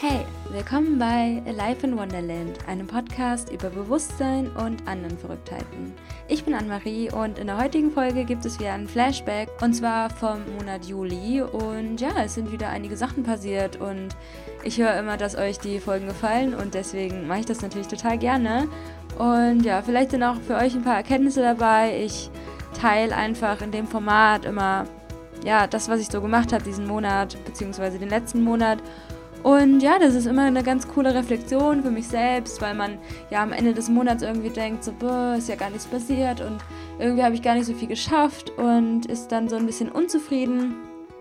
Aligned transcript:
Hey, 0.00 0.24
willkommen 0.52 0.96
bei 0.96 1.42
Life 1.50 1.84
in 1.84 1.98
Wonderland, 1.98 2.56
einem 2.68 2.86
Podcast 2.86 3.50
über 3.50 3.68
Bewusstsein 3.68 4.46
und 4.52 4.86
anderen 4.86 5.18
Verrücktheiten. 5.18 5.92
Ich 6.28 6.44
bin 6.44 6.54
Anne-Marie 6.54 7.10
und 7.10 7.36
in 7.36 7.48
der 7.48 7.58
heutigen 7.58 7.90
Folge 7.90 8.24
gibt 8.24 8.44
es 8.44 8.60
wieder 8.60 8.74
einen 8.74 8.86
Flashback 8.86 9.48
und 9.60 9.74
zwar 9.74 10.08
vom 10.08 10.38
Monat 10.56 10.84
Juli. 10.84 11.42
Und 11.42 12.00
ja, 12.00 12.10
es 12.24 12.34
sind 12.34 12.52
wieder 12.52 12.68
einige 12.68 12.96
Sachen 12.96 13.24
passiert 13.24 13.80
und 13.80 14.10
ich 14.62 14.78
höre 14.78 14.96
immer, 14.96 15.16
dass 15.16 15.34
euch 15.34 15.58
die 15.58 15.80
Folgen 15.80 16.06
gefallen 16.06 16.54
und 16.54 16.74
deswegen 16.74 17.26
mache 17.26 17.40
ich 17.40 17.46
das 17.46 17.62
natürlich 17.62 17.88
total 17.88 18.18
gerne. 18.18 18.68
Und 19.18 19.64
ja, 19.64 19.82
vielleicht 19.82 20.12
sind 20.12 20.22
auch 20.22 20.36
für 20.46 20.54
euch 20.54 20.76
ein 20.76 20.84
paar 20.84 20.98
Erkenntnisse 20.98 21.42
dabei. 21.42 22.04
Ich 22.04 22.30
teile 22.80 23.16
einfach 23.16 23.62
in 23.62 23.72
dem 23.72 23.88
Format 23.88 24.44
immer 24.44 24.84
ja, 25.44 25.66
das, 25.66 25.88
was 25.88 25.98
ich 25.98 26.06
so 26.06 26.20
gemacht 26.20 26.52
habe 26.52 26.62
diesen 26.62 26.86
Monat, 26.86 27.36
beziehungsweise 27.44 27.98
den 27.98 28.10
letzten 28.10 28.44
Monat. 28.44 28.78
Und 29.42 29.80
ja, 29.80 29.98
das 29.98 30.14
ist 30.14 30.26
immer 30.26 30.42
eine 30.42 30.62
ganz 30.62 30.88
coole 30.88 31.14
Reflexion 31.14 31.82
für 31.82 31.90
mich 31.90 32.08
selbst, 32.08 32.60
weil 32.60 32.74
man 32.74 32.98
ja 33.30 33.42
am 33.42 33.52
Ende 33.52 33.72
des 33.72 33.88
Monats 33.88 34.22
irgendwie 34.22 34.50
denkt, 34.50 34.84
so, 34.84 34.92
boah, 34.92 35.36
ist 35.38 35.48
ja 35.48 35.54
gar 35.54 35.70
nichts 35.70 35.86
passiert 35.86 36.40
und 36.40 36.58
irgendwie 36.98 37.22
habe 37.22 37.34
ich 37.34 37.42
gar 37.42 37.54
nicht 37.54 37.66
so 37.66 37.74
viel 37.74 37.88
geschafft 37.88 38.50
und 38.58 39.06
ist 39.06 39.28
dann 39.28 39.48
so 39.48 39.56
ein 39.56 39.66
bisschen 39.66 39.90
unzufrieden. 39.90 40.74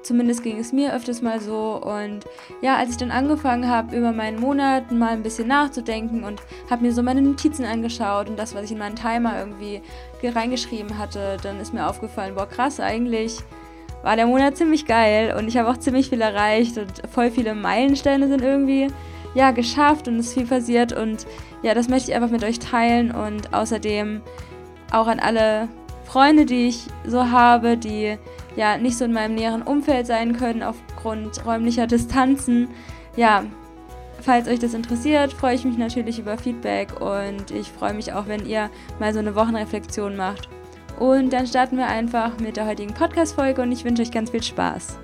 Zumindest 0.04 0.42
ging 0.42 0.58
es 0.58 0.72
mir 0.72 0.96
öfters 0.96 1.22
mal 1.22 1.42
so. 1.42 1.82
Und 1.84 2.22
ja, 2.62 2.78
als 2.78 2.92
ich 2.92 2.98
dann 2.98 3.12
angefangen 3.12 3.68
habe, 3.68 3.96
über 3.96 4.14
meinen 4.14 4.40
Monat 4.40 4.90
mal 4.90 5.10
ein 5.10 5.22
bisschen 5.22 5.50
nachzudenken 5.50 6.24
und 6.24 6.42
habe 6.70 6.86
mir 6.86 6.94
so 6.94 7.04
meine 7.04 7.22
Notizen 7.22 7.66
angeschaut 7.66 8.30
und 8.30 8.40
das, 8.40 8.56
was 8.56 8.64
ich 8.64 8.72
in 8.72 8.78
meinen 8.78 8.96
Timer 8.96 9.38
irgendwie 9.38 9.82
reingeschrieben 10.24 10.98
hatte, 10.98 11.36
dann 11.44 11.60
ist 11.60 11.74
mir 11.74 11.88
aufgefallen, 11.88 12.36
boah, 12.36 12.48
krass, 12.48 12.80
eigentlich 12.80 13.40
war 14.04 14.16
der 14.16 14.28
Monat 14.28 14.58
ziemlich 14.58 14.86
geil 14.86 15.36
und 15.38 15.48
ich 15.48 15.58
habe 15.58 15.70
auch 15.70 15.78
ziemlich 15.78 16.10
viel 16.10 16.22
erreicht 16.22 16.78
und 16.78 16.92
voll 17.12 17.32
viele 17.32 17.56
Meilensteine 17.56 18.28
sind 18.28 18.42
irgendwie 18.42 18.88
ja 19.34 19.52
geschafft 19.52 20.08
und 20.08 20.18
es 20.18 20.28
ist 20.28 20.34
viel 20.34 20.46
passiert 20.46 20.94
und 20.94 21.28
ja, 21.62 21.74
das 21.74 21.90
möchte 21.90 22.12
ich 22.12 22.16
einfach 22.16 22.30
mit 22.30 22.44
euch 22.44 22.60
teilen 22.60 23.12
und 23.12 23.54
außerdem 23.54 24.22
auch 24.92 25.08
an 25.08 25.20
alle 25.20 25.68
Freunde, 26.06 26.46
die 26.46 26.68
ich 26.68 26.86
so 27.06 27.30
habe, 27.30 27.78
die 27.78 28.18
ja 28.56 28.78
nicht 28.78 28.98
so 28.98 29.06
in 29.06 29.14
meinem 29.14 29.36
näheren 29.36 29.62
Umfeld 29.62 30.08
sein 30.08 30.38
können 30.38 30.64
aufgrund 30.64 31.46
räumlicher 31.46 31.88
Distanzen. 31.88 32.70
Ja, 33.16 33.44
falls 34.22 34.48
euch 34.48 34.60
das 34.60 34.74
interessiert, 34.74 35.34
freue 35.34 35.56
ich 35.56 35.66
mich 35.66 35.78
natürlich 35.78 36.20
über 36.20 36.38
Feedback 36.38 37.02
und 37.02 37.52
ich 37.52 37.72
freue 37.72 37.94
mich 37.94 38.14
auch, 38.14 38.28
wenn 38.28 38.46
ihr 38.46 38.70
mal 39.00 39.14
so 39.14 39.20
eine 39.20 39.36
Wochenreflexion 39.36 40.16
macht. 40.16 40.48
Und 40.98 41.32
dann 41.32 41.46
starten 41.46 41.78
wir 41.78 41.86
einfach 41.86 42.40
mit 42.40 42.58
der 42.58 42.66
heutigen 42.66 42.94
Podcast-Folge 42.94 43.62
und 43.62 43.72
ich 43.72 43.86
wünsche 43.86 44.02
euch 44.02 44.10
ganz 44.10 44.32
viel 44.32 44.42
Spaß. 44.42 44.98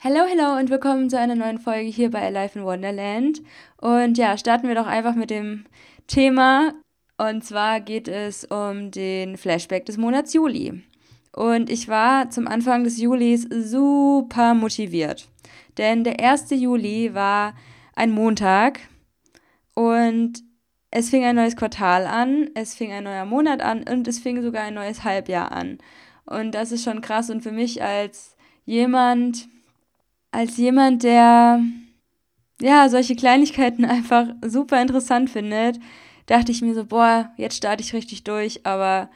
Hallo, 0.00 0.20
hallo 0.30 0.60
und 0.60 0.68
willkommen 0.68 1.08
zu 1.08 1.18
einer 1.18 1.34
neuen 1.34 1.58
Folge 1.58 1.88
hier 1.88 2.10
bei 2.10 2.20
Alive 2.20 2.58
in 2.58 2.64
Wonderland. 2.66 3.40
Und 3.80 4.18
ja, 4.18 4.36
starten 4.36 4.68
wir 4.68 4.74
doch 4.74 4.86
einfach 4.86 5.14
mit 5.14 5.30
dem 5.30 5.64
Thema. 6.06 6.74
Und 7.16 7.44
zwar 7.44 7.80
geht 7.80 8.08
es 8.08 8.44
um 8.44 8.90
den 8.90 9.38
Flashback 9.38 9.86
des 9.86 9.96
Monats 9.96 10.34
Juli. 10.34 10.82
Und 11.32 11.70
ich 11.70 11.88
war 11.88 12.28
zum 12.30 12.46
Anfang 12.46 12.84
des 12.84 12.98
Julis 13.00 13.48
super 13.50 14.52
motiviert. 14.52 15.28
Denn 15.78 16.04
der 16.04 16.20
1. 16.20 16.50
Juli 16.50 17.14
war 17.14 17.54
ein 17.94 18.10
Montag 18.10 18.80
und 19.74 20.42
es 20.90 21.10
fing 21.10 21.24
ein 21.24 21.36
neues 21.36 21.56
Quartal 21.56 22.06
an, 22.06 22.48
es 22.54 22.74
fing 22.74 22.92
ein 22.92 23.04
neuer 23.04 23.24
Monat 23.24 23.60
an 23.60 23.82
und 23.82 24.08
es 24.08 24.18
fing 24.18 24.40
sogar 24.42 24.64
ein 24.64 24.74
neues 24.74 25.04
Halbjahr 25.04 25.52
an. 25.52 25.78
Und 26.24 26.52
das 26.52 26.72
ist 26.72 26.84
schon 26.84 27.00
krass 27.00 27.30
und 27.30 27.42
für 27.42 27.52
mich 27.52 27.82
als 27.82 28.36
jemand, 28.64 29.48
als 30.30 30.56
jemand, 30.56 31.02
der 31.02 31.60
ja 32.60 32.88
solche 32.88 33.16
Kleinigkeiten 33.16 33.84
einfach 33.86 34.28
super 34.44 34.80
interessant 34.80 35.30
findet, 35.30 35.78
dachte 36.26 36.50
ich 36.52 36.62
mir 36.62 36.74
so, 36.74 36.84
boah, 36.84 37.30
jetzt 37.36 37.56
starte 37.56 37.82
ich 37.82 37.94
richtig 37.94 38.24
durch, 38.24 38.66
aber 38.66 39.10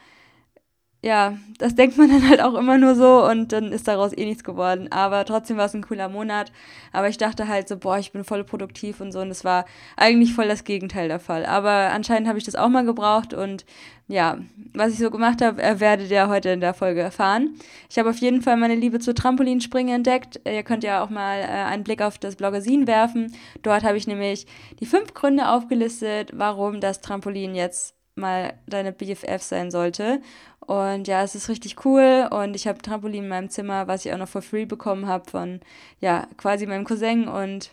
ja, 1.02 1.38
das 1.58 1.74
denkt 1.74 1.96
man 1.96 2.10
dann 2.10 2.28
halt 2.28 2.42
auch 2.42 2.54
immer 2.54 2.76
nur 2.76 2.94
so 2.94 3.24
und 3.26 3.52
dann 3.52 3.72
ist 3.72 3.88
daraus 3.88 4.12
eh 4.16 4.26
nichts 4.26 4.44
geworden. 4.44 4.92
Aber 4.92 5.24
trotzdem 5.24 5.56
war 5.56 5.64
es 5.64 5.74
ein 5.74 5.82
cooler 5.82 6.10
Monat. 6.10 6.52
Aber 6.92 7.08
ich 7.08 7.16
dachte 7.16 7.48
halt 7.48 7.68
so, 7.68 7.78
boah, 7.78 7.98
ich 7.98 8.12
bin 8.12 8.22
voll 8.22 8.44
produktiv 8.44 9.00
und 9.00 9.12
so. 9.12 9.20
Und 9.20 9.30
es 9.30 9.42
war 9.42 9.64
eigentlich 9.96 10.34
voll 10.34 10.46
das 10.46 10.64
Gegenteil 10.64 11.08
der 11.08 11.18
Fall. 11.18 11.46
Aber 11.46 11.70
anscheinend 11.70 12.28
habe 12.28 12.38
ich 12.38 12.44
das 12.44 12.54
auch 12.54 12.68
mal 12.68 12.84
gebraucht 12.84 13.32
und 13.32 13.64
ja, 14.08 14.38
was 14.74 14.92
ich 14.92 14.98
so 14.98 15.10
gemacht 15.10 15.40
habe, 15.40 15.80
werdet 15.80 16.10
ihr 16.10 16.28
heute 16.28 16.50
in 16.50 16.60
der 16.60 16.74
Folge 16.74 17.00
erfahren. 17.00 17.54
Ich 17.88 17.96
habe 17.96 18.10
auf 18.10 18.16
jeden 18.16 18.42
Fall 18.42 18.56
meine 18.56 18.74
Liebe 18.74 18.98
zu 18.98 19.14
Trampolinspringen 19.14 19.94
entdeckt. 19.94 20.40
Ihr 20.44 20.64
könnt 20.64 20.82
ja 20.82 21.02
auch 21.02 21.10
mal 21.10 21.38
äh, 21.38 21.44
einen 21.44 21.84
Blick 21.84 22.02
auf 22.02 22.18
das 22.18 22.34
Bloggesin 22.34 22.88
werfen. 22.88 23.32
Dort 23.62 23.84
habe 23.84 23.96
ich 23.96 24.08
nämlich 24.08 24.46
die 24.80 24.86
fünf 24.86 25.14
Gründe 25.14 25.48
aufgelistet, 25.48 26.32
warum 26.34 26.80
das 26.80 27.00
Trampolin 27.00 27.54
jetzt 27.54 27.94
mal 28.16 28.54
deine 28.66 28.92
BFF 28.92 29.42
sein 29.42 29.70
sollte. 29.70 30.20
Und 30.60 31.08
ja, 31.08 31.22
es 31.22 31.34
ist 31.34 31.48
richtig 31.48 31.84
cool. 31.84 32.28
Und 32.30 32.54
ich 32.54 32.68
habe 32.68 32.82
Trampolin 32.82 33.24
in 33.24 33.28
meinem 33.28 33.50
Zimmer, 33.50 33.88
was 33.88 34.04
ich 34.04 34.12
auch 34.12 34.18
noch 34.18 34.28
for 34.28 34.42
free 34.42 34.66
bekommen 34.66 35.06
habe 35.06 35.28
von 35.28 35.60
ja, 36.00 36.28
quasi 36.36 36.66
meinem 36.66 36.84
Cousin. 36.84 37.28
Und 37.28 37.72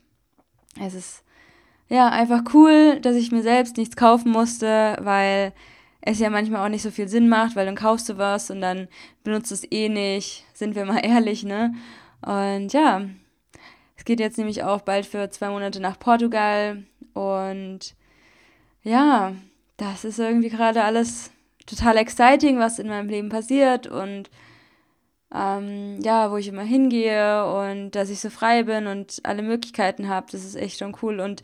es 0.82 0.94
ist 0.94 1.24
ja 1.90 2.10
einfach 2.10 2.54
cool, 2.54 3.00
dass 3.02 3.16
ich 3.16 3.32
mir 3.32 3.44
selbst 3.44 3.78
nichts 3.78 3.96
kaufen 3.96 4.32
musste, 4.32 4.98
weil 5.02 5.54
es 6.02 6.20
ja 6.20 6.30
manchmal 6.30 6.66
auch 6.66 6.70
nicht 6.70 6.82
so 6.82 6.92
viel 6.92 7.08
Sinn 7.08 7.28
macht, 7.28 7.56
weil 7.56 7.66
dann 7.66 7.76
kaufst 7.76 8.08
du 8.10 8.18
was 8.18 8.50
und 8.50 8.62
dann 8.62 8.88
benutzt 9.24 9.52
es 9.52 9.70
eh 9.72 9.90
nicht, 9.90 10.46
sind 10.54 10.76
wir 10.76 10.86
mal 10.86 11.00
ehrlich, 11.06 11.44
ne? 11.44 11.74
Und 12.22 12.74
ja, 12.74 13.02
es 13.96 14.06
geht 14.06 14.20
jetzt 14.20 14.38
nämlich 14.38 14.64
auch 14.64 14.82
bald 14.82 15.06
für 15.06 15.30
zwei 15.30 15.50
Monate 15.50 15.80
nach 15.80 16.00
Portugal. 16.00 16.84
Und 17.14 17.96
ja, 18.84 19.34
das 19.76 20.06
ist 20.06 20.20
irgendwie 20.20 20.50
gerade 20.50 20.84
alles 20.84 21.32
total 21.68 21.98
exciting, 21.98 22.58
was 22.58 22.80
in 22.80 22.88
meinem 22.88 23.10
Leben 23.10 23.30
passiert 23.30 23.86
und 23.86 24.30
ähm, 25.34 26.00
ja, 26.02 26.32
wo 26.32 26.38
ich 26.38 26.48
immer 26.48 26.64
hingehe 26.64 27.46
und 27.46 27.92
dass 27.92 28.10
ich 28.10 28.20
so 28.20 28.30
frei 28.30 28.64
bin 28.64 28.88
und 28.88 29.20
alle 29.24 29.44
Möglichkeiten 29.44 30.08
habe, 30.08 30.28
das 30.32 30.44
ist 30.46 30.56
echt 30.56 30.80
schon 30.80 30.96
cool 31.02 31.20
und 31.20 31.44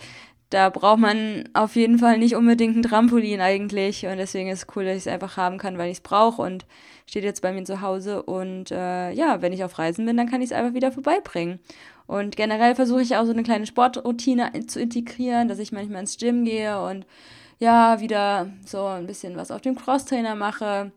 da 0.49 0.69
braucht 0.69 0.99
man 0.99 1.49
auf 1.53 1.75
jeden 1.75 1.97
Fall 1.97 2.19
nicht 2.19 2.35
unbedingt 2.35 2.77
ein 2.77 2.83
Trampolin 2.83 3.41
eigentlich 3.41 4.05
und 4.05 4.17
deswegen 4.17 4.49
ist 4.49 4.59
es 4.59 4.75
cool, 4.75 4.85
dass 4.85 4.97
ich 4.97 5.07
es 5.07 5.07
einfach 5.07 5.35
haben 5.35 5.57
kann, 5.57 5.77
weil 5.77 5.89
ich 5.89 5.97
es 5.97 6.03
brauche 6.03 6.41
und 6.41 6.65
steht 7.07 7.23
jetzt 7.23 7.41
bei 7.41 7.51
mir 7.51 7.63
zu 7.65 7.81
Hause 7.81 8.23
und 8.23 8.71
äh, 8.71 9.11
ja, 9.11 9.41
wenn 9.41 9.51
ich 9.51 9.63
auf 9.63 9.77
Reisen 9.79 10.05
bin, 10.05 10.15
dann 10.15 10.29
kann 10.29 10.41
ich 10.41 10.51
es 10.51 10.53
einfach 10.53 10.73
wieder 10.73 10.91
vorbeibringen. 10.91 11.59
Und 12.05 12.35
generell 12.35 12.75
versuche 12.75 13.01
ich 13.01 13.15
auch 13.15 13.25
so 13.25 13.31
eine 13.31 13.43
kleine 13.43 13.65
Sportroutine 13.65 14.51
zu 14.67 14.79
integrieren, 14.79 15.47
dass 15.47 15.59
ich 15.59 15.71
manchmal 15.71 16.01
ins 16.01 16.17
Gym 16.17 16.45
gehe 16.45 16.79
und 16.81 17.05
ja, 17.59 17.99
wieder 17.99 18.49
so 18.65 18.85
ein 18.85 19.07
bisschen 19.07 19.37
was 19.37 19.51
auf 19.51 19.61
dem 19.61 19.75
Crosstrainer 19.75 20.35
mache. 20.35 20.91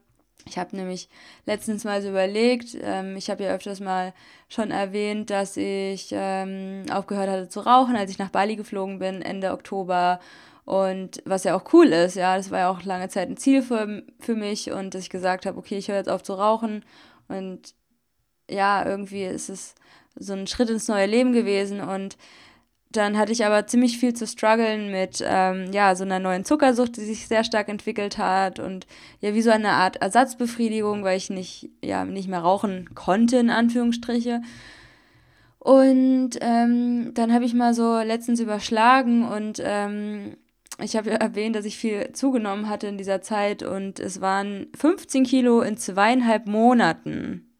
Ich 0.48 0.58
habe 0.58 0.76
nämlich 0.76 1.08
letztens 1.44 1.84
mal 1.84 2.00
so 2.02 2.08
überlegt, 2.08 2.76
ähm, 2.80 3.16
ich 3.16 3.30
habe 3.30 3.44
ja 3.44 3.50
öfters 3.50 3.80
mal 3.80 4.14
schon 4.48 4.70
erwähnt, 4.70 5.30
dass 5.30 5.56
ich 5.56 6.10
ähm, 6.12 6.84
aufgehört 6.90 7.28
hatte 7.28 7.48
zu 7.48 7.60
rauchen, 7.60 7.96
als 7.96 8.12
ich 8.12 8.18
nach 8.18 8.30
Bali 8.30 8.54
geflogen 8.54 9.00
bin, 9.00 9.22
Ende 9.22 9.50
Oktober. 9.50 10.20
Und 10.64 11.22
was 11.24 11.44
ja 11.44 11.56
auch 11.56 11.72
cool 11.72 11.86
ist, 11.86 12.16
ja, 12.16 12.36
das 12.36 12.50
war 12.50 12.60
ja 12.60 12.70
auch 12.70 12.82
lange 12.82 13.08
Zeit 13.08 13.28
ein 13.28 13.36
Ziel 13.36 13.62
für, 13.62 14.02
für 14.20 14.34
mich 14.34 14.70
und 14.70 14.94
dass 14.94 15.02
ich 15.02 15.10
gesagt 15.10 15.46
habe, 15.46 15.58
okay, 15.58 15.78
ich 15.78 15.88
höre 15.88 15.96
jetzt 15.96 16.08
auf 16.08 16.22
zu 16.22 16.34
rauchen. 16.34 16.84
Und 17.28 17.74
ja, 18.48 18.84
irgendwie 18.86 19.24
ist 19.24 19.48
es 19.48 19.74
so 20.16 20.32
ein 20.32 20.46
Schritt 20.46 20.70
ins 20.70 20.88
neue 20.88 21.06
Leben 21.06 21.32
gewesen 21.32 21.80
und 21.80 22.16
dann 22.90 23.18
hatte 23.18 23.32
ich 23.32 23.44
aber 23.44 23.66
ziemlich 23.66 23.98
viel 23.98 24.14
zu 24.14 24.26
strugglen 24.26 24.90
mit 24.90 25.22
ähm, 25.24 25.70
ja, 25.72 25.94
so 25.94 26.04
einer 26.04 26.18
neuen 26.18 26.44
Zuckersucht, 26.44 26.96
die 26.96 27.04
sich 27.04 27.26
sehr 27.26 27.44
stark 27.44 27.68
entwickelt 27.68 28.18
hat 28.18 28.58
und 28.58 28.86
ja, 29.20 29.34
wie 29.34 29.42
so 29.42 29.50
eine 29.50 29.70
Art 29.70 29.96
Ersatzbefriedigung, 29.96 31.02
weil 31.04 31.16
ich 31.16 31.28
nicht, 31.30 31.70
ja, 31.82 32.04
nicht 32.04 32.28
mehr 32.28 32.40
rauchen 32.40 32.94
konnte, 32.94 33.36
in 33.36 33.50
Anführungsstriche. 33.50 34.40
Und 35.58 36.30
ähm, 36.40 37.10
dann 37.14 37.32
habe 37.32 37.44
ich 37.44 37.52
mal 37.52 37.74
so 37.74 37.98
letztens 37.98 38.38
überschlagen 38.38 39.26
und 39.26 39.60
ähm, 39.64 40.36
ich 40.80 40.94
habe 40.96 41.10
ja 41.10 41.16
erwähnt, 41.16 41.56
dass 41.56 41.64
ich 41.64 41.76
viel 41.76 42.12
zugenommen 42.12 42.68
hatte 42.68 42.86
in 42.86 42.98
dieser 42.98 43.20
Zeit 43.20 43.62
und 43.62 43.98
es 43.98 44.20
waren 44.20 44.68
15 44.78 45.24
Kilo 45.24 45.62
in 45.62 45.76
zweieinhalb 45.76 46.46
Monaten. 46.46 47.50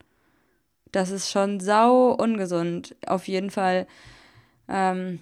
Das 0.92 1.10
ist 1.10 1.30
schon 1.30 1.60
sau 1.60 2.12
ungesund. 2.12 2.94
Auf 3.06 3.26
jeden 3.26 3.50
Fall 3.50 3.86
ähm, 4.68 5.20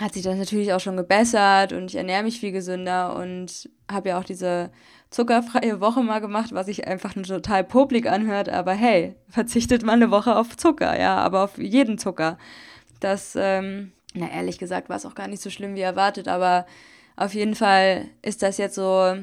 hat 0.00 0.14
sich 0.14 0.22
das 0.22 0.36
natürlich 0.36 0.72
auch 0.72 0.80
schon 0.80 0.96
gebessert 0.96 1.72
und 1.72 1.86
ich 1.86 1.96
ernähre 1.96 2.24
mich 2.24 2.40
viel 2.40 2.52
gesünder 2.52 3.16
und 3.16 3.68
habe 3.90 4.10
ja 4.10 4.18
auch 4.18 4.24
diese 4.24 4.70
zuckerfreie 5.10 5.80
Woche 5.80 6.02
mal 6.02 6.20
gemacht, 6.20 6.52
was 6.52 6.66
sich 6.66 6.88
einfach 6.88 7.14
nur 7.14 7.24
total 7.24 7.62
publik 7.62 8.10
anhört, 8.10 8.48
aber 8.48 8.72
hey, 8.72 9.14
verzichtet 9.28 9.84
mal 9.84 9.92
eine 9.92 10.10
Woche 10.10 10.36
auf 10.36 10.56
Zucker, 10.56 10.98
ja, 10.98 11.16
aber 11.16 11.44
auf 11.44 11.58
jeden 11.58 11.98
Zucker. 11.98 12.38
Das, 12.98 13.36
ähm, 13.38 13.92
na 14.14 14.28
ehrlich 14.30 14.58
gesagt, 14.58 14.88
war 14.88 14.96
es 14.96 15.06
auch 15.06 15.14
gar 15.14 15.28
nicht 15.28 15.42
so 15.42 15.50
schlimm 15.50 15.76
wie 15.76 15.80
erwartet, 15.80 16.26
aber 16.26 16.66
auf 17.16 17.34
jeden 17.34 17.54
Fall 17.54 18.08
ist 18.22 18.42
das 18.42 18.58
jetzt 18.58 18.74
so 18.74 19.14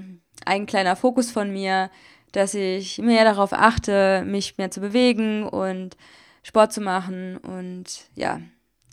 ein 0.46 0.66
kleiner 0.66 0.96
Fokus 0.96 1.32
von 1.32 1.52
mir, 1.52 1.90
dass 2.32 2.54
ich 2.54 2.98
mehr 3.00 3.26
darauf 3.26 3.52
achte, 3.52 4.24
mich 4.26 4.58
mehr 4.58 4.72
zu 4.72 4.80
bewegen 4.80 5.44
und 5.44 5.98
Sport 6.44 6.72
zu 6.72 6.82
machen. 6.82 7.38
Und 7.38 8.10
ja, 8.16 8.40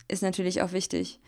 ist 0.09 0.23
natürlich 0.23 0.61
auch 0.61 0.73
wichtig. 0.73 1.19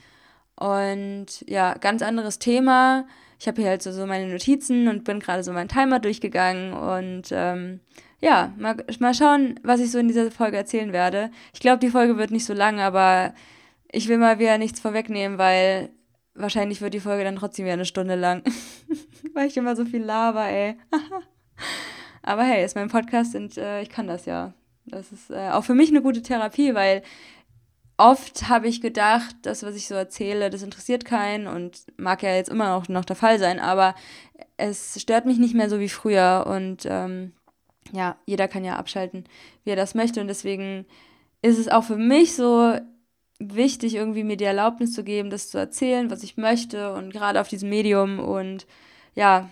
Und 0.55 1.27
ja, 1.47 1.73
ganz 1.75 2.01
anderes 2.01 2.39
Thema. 2.39 3.07
Ich 3.39 3.47
habe 3.47 3.61
hier 3.61 3.71
halt 3.71 3.81
so, 3.81 3.91
so 3.91 4.05
meine 4.05 4.27
Notizen 4.27 4.87
und 4.87 5.03
bin 5.03 5.19
gerade 5.19 5.43
so 5.43 5.53
meinen 5.53 5.69
Timer 5.69 5.99
durchgegangen 5.99 6.73
und 6.73 7.29
ähm, 7.31 7.79
ja, 8.19 8.53
mal, 8.57 8.75
mal 8.99 9.15
schauen, 9.15 9.59
was 9.63 9.79
ich 9.79 9.91
so 9.91 9.97
in 9.97 10.07
dieser 10.07 10.29
Folge 10.29 10.57
erzählen 10.57 10.93
werde. 10.93 11.31
Ich 11.53 11.59
glaube, 11.59 11.79
die 11.79 11.89
Folge 11.89 12.17
wird 12.17 12.29
nicht 12.29 12.45
so 12.45 12.53
lang, 12.53 12.79
aber 12.79 13.33
ich 13.91 14.07
will 14.07 14.19
mal 14.19 14.37
wieder 14.37 14.57
nichts 14.59 14.79
vorwegnehmen, 14.79 15.39
weil 15.39 15.89
wahrscheinlich 16.35 16.81
wird 16.81 16.93
die 16.93 16.99
Folge 16.99 17.23
dann 17.23 17.35
trotzdem 17.35 17.65
wieder 17.65 17.73
eine 17.73 17.85
Stunde 17.85 18.15
lang. 18.15 18.43
weil 19.33 19.47
ich 19.47 19.57
immer 19.57 19.75
so 19.75 19.85
viel 19.85 20.03
laber, 20.03 20.45
ey. 20.45 20.77
aber 22.21 22.43
hey, 22.43 22.63
ist 22.63 22.75
mein 22.75 22.89
Podcast 22.89 23.35
und 23.35 23.57
äh, 23.57 23.81
ich 23.81 23.89
kann 23.89 24.05
das 24.05 24.25
ja. 24.25 24.53
Das 24.85 25.11
ist 25.11 25.31
äh, 25.31 25.49
auch 25.49 25.63
für 25.63 25.75
mich 25.75 25.89
eine 25.89 26.01
gute 26.01 26.21
Therapie, 26.21 26.73
weil 26.73 27.01
oft 28.01 28.49
habe 28.49 28.67
ich 28.67 28.81
gedacht, 28.81 29.35
das, 29.43 29.63
was 29.63 29.75
ich 29.75 29.87
so 29.87 29.95
erzähle, 29.95 30.49
das 30.49 30.63
interessiert 30.63 31.05
keinen 31.05 31.47
und 31.47 31.85
mag 31.97 32.23
ja 32.23 32.35
jetzt 32.35 32.49
immer 32.49 32.69
noch, 32.69 32.89
noch 32.89 33.05
der 33.05 33.15
Fall 33.15 33.39
sein, 33.39 33.59
aber 33.59 33.95
es 34.57 34.99
stört 34.99 35.25
mich 35.25 35.37
nicht 35.37 35.53
mehr 35.53 35.69
so 35.69 35.79
wie 35.79 35.89
früher 35.89 36.45
und 36.47 36.85
ähm, 36.85 37.33
ja, 37.91 38.17
jeder 38.25 38.47
kann 38.47 38.65
ja 38.65 38.75
abschalten, 38.75 39.25
wie 39.63 39.71
er 39.71 39.75
das 39.75 39.95
möchte 39.95 40.19
und 40.19 40.27
deswegen 40.27 40.85
ist 41.41 41.59
es 41.59 41.67
auch 41.67 41.83
für 41.83 41.97
mich 41.97 42.35
so 42.35 42.75
wichtig, 43.39 43.95
irgendwie 43.95 44.23
mir 44.23 44.37
die 44.37 44.45
Erlaubnis 44.45 44.93
zu 44.93 45.03
geben, 45.03 45.29
das 45.29 45.49
zu 45.49 45.57
erzählen, 45.57 46.09
was 46.09 46.23
ich 46.23 46.37
möchte 46.37 46.93
und 46.93 47.11
gerade 47.11 47.39
auf 47.39 47.47
diesem 47.47 47.69
Medium 47.69 48.19
und 48.19 48.65
ja, 49.15 49.49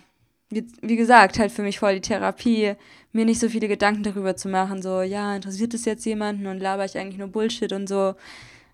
wie, 0.50 0.66
wie 0.82 0.96
gesagt, 0.96 1.38
halt 1.38 1.52
für 1.52 1.62
mich 1.62 1.78
voll 1.78 1.94
die 1.94 2.00
Therapie, 2.00 2.74
mir 3.12 3.24
nicht 3.24 3.40
so 3.40 3.48
viele 3.48 3.68
Gedanken 3.68 4.02
darüber 4.02 4.36
zu 4.36 4.48
machen, 4.48 4.82
so, 4.82 5.02
ja, 5.02 5.34
interessiert 5.34 5.74
es 5.74 5.84
jetzt 5.84 6.04
jemanden 6.04 6.46
und 6.46 6.60
laber 6.60 6.84
ich 6.84 6.98
eigentlich 6.98 7.18
nur 7.18 7.28
Bullshit 7.28 7.72
und 7.72 7.88
so. 7.88 8.14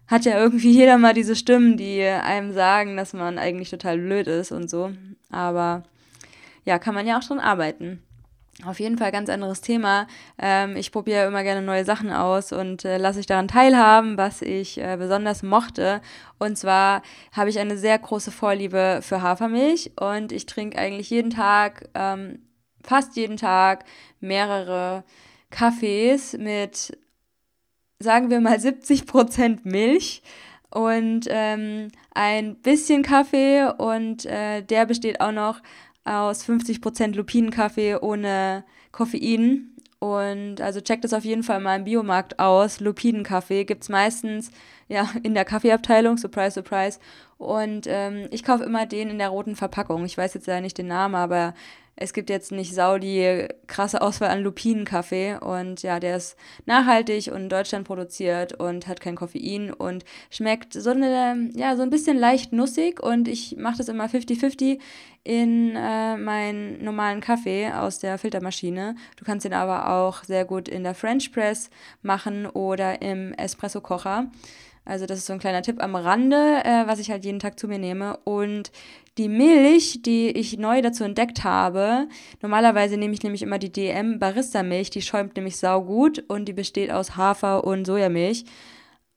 Hat 0.06 0.24
ja 0.24 0.38
irgendwie 0.38 0.70
jeder 0.70 0.98
mal 0.98 1.14
diese 1.14 1.36
Stimmen, 1.36 1.76
die 1.76 2.02
einem 2.02 2.52
sagen, 2.52 2.96
dass 2.96 3.12
man 3.12 3.38
eigentlich 3.38 3.70
total 3.70 3.98
blöd 3.98 4.26
ist 4.26 4.52
und 4.52 4.70
so. 4.70 4.92
Aber 5.30 5.84
ja, 6.64 6.78
kann 6.78 6.94
man 6.94 7.06
ja 7.06 7.18
auch 7.18 7.22
schon 7.22 7.40
arbeiten. 7.40 8.02
Auf 8.64 8.80
jeden 8.80 8.96
Fall 8.96 9.12
ganz 9.12 9.28
anderes 9.28 9.60
Thema. 9.60 10.06
Ähm, 10.38 10.76
ich 10.76 10.90
probiere 10.90 11.26
immer 11.26 11.42
gerne 11.42 11.60
neue 11.60 11.84
Sachen 11.84 12.10
aus 12.10 12.52
und 12.52 12.86
äh, 12.86 12.96
lasse 12.96 13.20
ich 13.20 13.26
daran 13.26 13.48
teilhaben, 13.48 14.16
was 14.16 14.40
ich 14.40 14.78
äh, 14.80 14.96
besonders 14.98 15.42
mochte. 15.42 16.00
Und 16.38 16.56
zwar 16.56 17.02
habe 17.32 17.50
ich 17.50 17.58
eine 17.58 17.76
sehr 17.76 17.98
große 17.98 18.30
Vorliebe 18.30 19.00
für 19.02 19.20
Hafermilch 19.20 19.92
und 20.00 20.32
ich 20.32 20.46
trinke 20.46 20.78
eigentlich 20.78 21.10
jeden 21.10 21.30
Tag, 21.30 21.90
ähm, 21.94 22.46
fast 22.82 23.16
jeden 23.16 23.36
Tag, 23.36 23.84
mehrere 24.20 25.04
Kaffees 25.50 26.32
mit, 26.32 26.96
sagen 27.98 28.30
wir 28.30 28.40
mal, 28.40 28.56
70% 28.56 29.60
Milch 29.64 30.22
und 30.70 31.26
ähm, 31.28 31.88
ein 32.14 32.56
bisschen 32.56 33.02
Kaffee 33.02 33.66
und 33.78 34.24
äh, 34.26 34.62
der 34.62 34.86
besteht 34.86 35.20
auch 35.20 35.32
noch 35.32 35.60
aus 36.06 36.44
50% 36.44 37.14
Lupinenkaffee 37.14 37.96
ohne 37.96 38.64
Koffein. 38.92 39.72
Und 39.98 40.60
also 40.60 40.80
checkt 40.80 41.04
es 41.04 41.12
auf 41.12 41.24
jeden 41.24 41.42
Fall 41.42 41.60
mal 41.60 41.76
im 41.76 41.84
Biomarkt 41.84 42.38
aus. 42.38 42.80
Lupinenkaffee 42.80 43.64
gibt 43.64 43.82
es 43.82 43.88
meistens 43.88 44.50
ja, 44.88 45.08
in 45.22 45.34
der 45.34 45.44
Kaffeeabteilung, 45.44 46.16
surprise, 46.16 46.52
surprise. 46.52 47.00
Und 47.38 47.86
ähm, 47.88 48.28
ich 48.30 48.44
kaufe 48.44 48.64
immer 48.64 48.86
den 48.86 49.10
in 49.10 49.18
der 49.18 49.30
roten 49.30 49.56
Verpackung. 49.56 50.04
Ich 50.04 50.16
weiß 50.16 50.34
jetzt 50.34 50.46
ja 50.46 50.60
nicht 50.60 50.78
den 50.78 50.86
Namen, 50.86 51.14
aber 51.14 51.54
es 51.96 52.12
gibt 52.12 52.28
jetzt 52.28 52.52
nicht 52.52 52.74
sau 52.74 52.98
die 52.98 53.48
krasse 53.66 54.02
Auswahl 54.02 54.28
an 54.28 54.42
Lupinenkaffee 54.42 55.38
und 55.38 55.82
ja, 55.82 55.98
der 55.98 56.18
ist 56.18 56.36
nachhaltig 56.66 57.28
und 57.28 57.42
in 57.42 57.48
Deutschland 57.48 57.86
produziert 57.86 58.52
und 58.52 58.86
hat 58.86 59.00
kein 59.00 59.16
Koffein 59.16 59.72
und 59.72 60.04
schmeckt 60.30 60.74
so 60.74 60.90
eine, 60.90 61.50
ja, 61.54 61.74
so 61.74 61.82
ein 61.82 61.90
bisschen 61.90 62.18
leicht 62.18 62.52
nussig 62.52 63.02
und 63.02 63.28
ich 63.28 63.56
mache 63.56 63.78
das 63.78 63.88
immer 63.88 64.06
50-50 64.06 64.78
in 65.24 65.74
äh, 65.74 66.16
meinen 66.18 66.84
normalen 66.84 67.20
Kaffee 67.20 67.72
aus 67.72 67.98
der 67.98 68.18
Filtermaschine. 68.18 68.94
Du 69.16 69.24
kannst 69.24 69.46
den 69.46 69.54
aber 69.54 69.90
auch 69.90 70.22
sehr 70.22 70.44
gut 70.44 70.68
in 70.68 70.84
der 70.84 70.94
French 70.94 71.32
Press 71.32 71.70
machen 72.02 72.46
oder 72.46 73.00
im 73.00 73.32
Espresso-Kocher. 73.32 74.30
Also 74.86 75.04
das 75.04 75.18
ist 75.18 75.26
so 75.26 75.32
ein 75.32 75.40
kleiner 75.40 75.62
Tipp 75.62 75.82
am 75.82 75.96
Rande, 75.96 76.62
äh, 76.64 76.86
was 76.86 77.00
ich 77.00 77.10
halt 77.10 77.24
jeden 77.24 77.40
Tag 77.40 77.58
zu 77.58 77.66
mir 77.66 77.78
nehme. 77.78 78.16
Und 78.24 78.70
die 79.18 79.28
Milch, 79.28 80.02
die 80.02 80.28
ich 80.28 80.58
neu 80.58 80.80
dazu 80.80 81.02
entdeckt 81.02 81.42
habe, 81.42 82.06
normalerweise 82.40 82.96
nehme 82.96 83.12
ich 83.12 83.22
nämlich 83.22 83.42
immer 83.42 83.58
die 83.58 83.72
DM 83.72 84.18
Barista 84.18 84.62
Milch, 84.62 84.90
die 84.90 85.02
schäumt 85.02 85.36
nämlich 85.36 85.56
saugut 85.56 86.24
und 86.28 86.46
die 86.46 86.52
besteht 86.52 86.92
aus 86.92 87.16
Hafer 87.16 87.64
und 87.64 87.84
Sojamilch. 87.84 88.44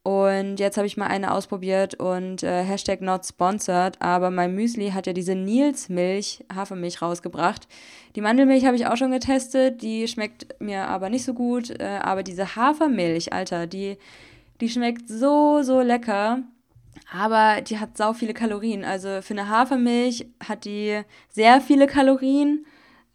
Und 0.02 0.58
jetzt 0.58 0.78
habe 0.78 0.86
ich 0.86 0.96
mal 0.96 1.08
eine 1.08 1.32
ausprobiert 1.32 1.94
und 1.94 2.42
äh, 2.42 2.64
Hashtag 2.64 3.02
not 3.02 3.26
sponsored, 3.26 4.00
aber 4.00 4.30
mein 4.30 4.54
Müsli 4.54 4.90
hat 4.92 5.06
ja 5.06 5.12
diese 5.12 5.34
Nils 5.34 5.90
Milch, 5.90 6.42
Hafermilch 6.52 7.02
rausgebracht. 7.02 7.68
Die 8.16 8.22
Mandelmilch 8.22 8.64
habe 8.64 8.76
ich 8.76 8.86
auch 8.86 8.96
schon 8.96 9.10
getestet, 9.10 9.82
die 9.82 10.08
schmeckt 10.08 10.58
mir 10.58 10.88
aber 10.88 11.10
nicht 11.10 11.24
so 11.24 11.34
gut, 11.34 11.68
äh, 11.78 12.00
aber 12.02 12.22
diese 12.22 12.56
Hafermilch, 12.56 13.34
Alter, 13.34 13.66
die 13.66 13.98
die 14.60 14.68
schmeckt 14.68 15.08
so, 15.08 15.62
so 15.62 15.80
lecker. 15.80 16.42
Aber 17.12 17.60
die 17.60 17.78
hat 17.78 17.96
sau 17.96 18.12
viele 18.12 18.34
Kalorien. 18.34 18.84
Also 18.84 19.20
für 19.22 19.34
eine 19.34 19.48
Hafermilch 19.48 20.26
hat 20.46 20.64
die 20.64 21.02
sehr 21.28 21.60
viele 21.60 21.86
Kalorien. 21.86 22.66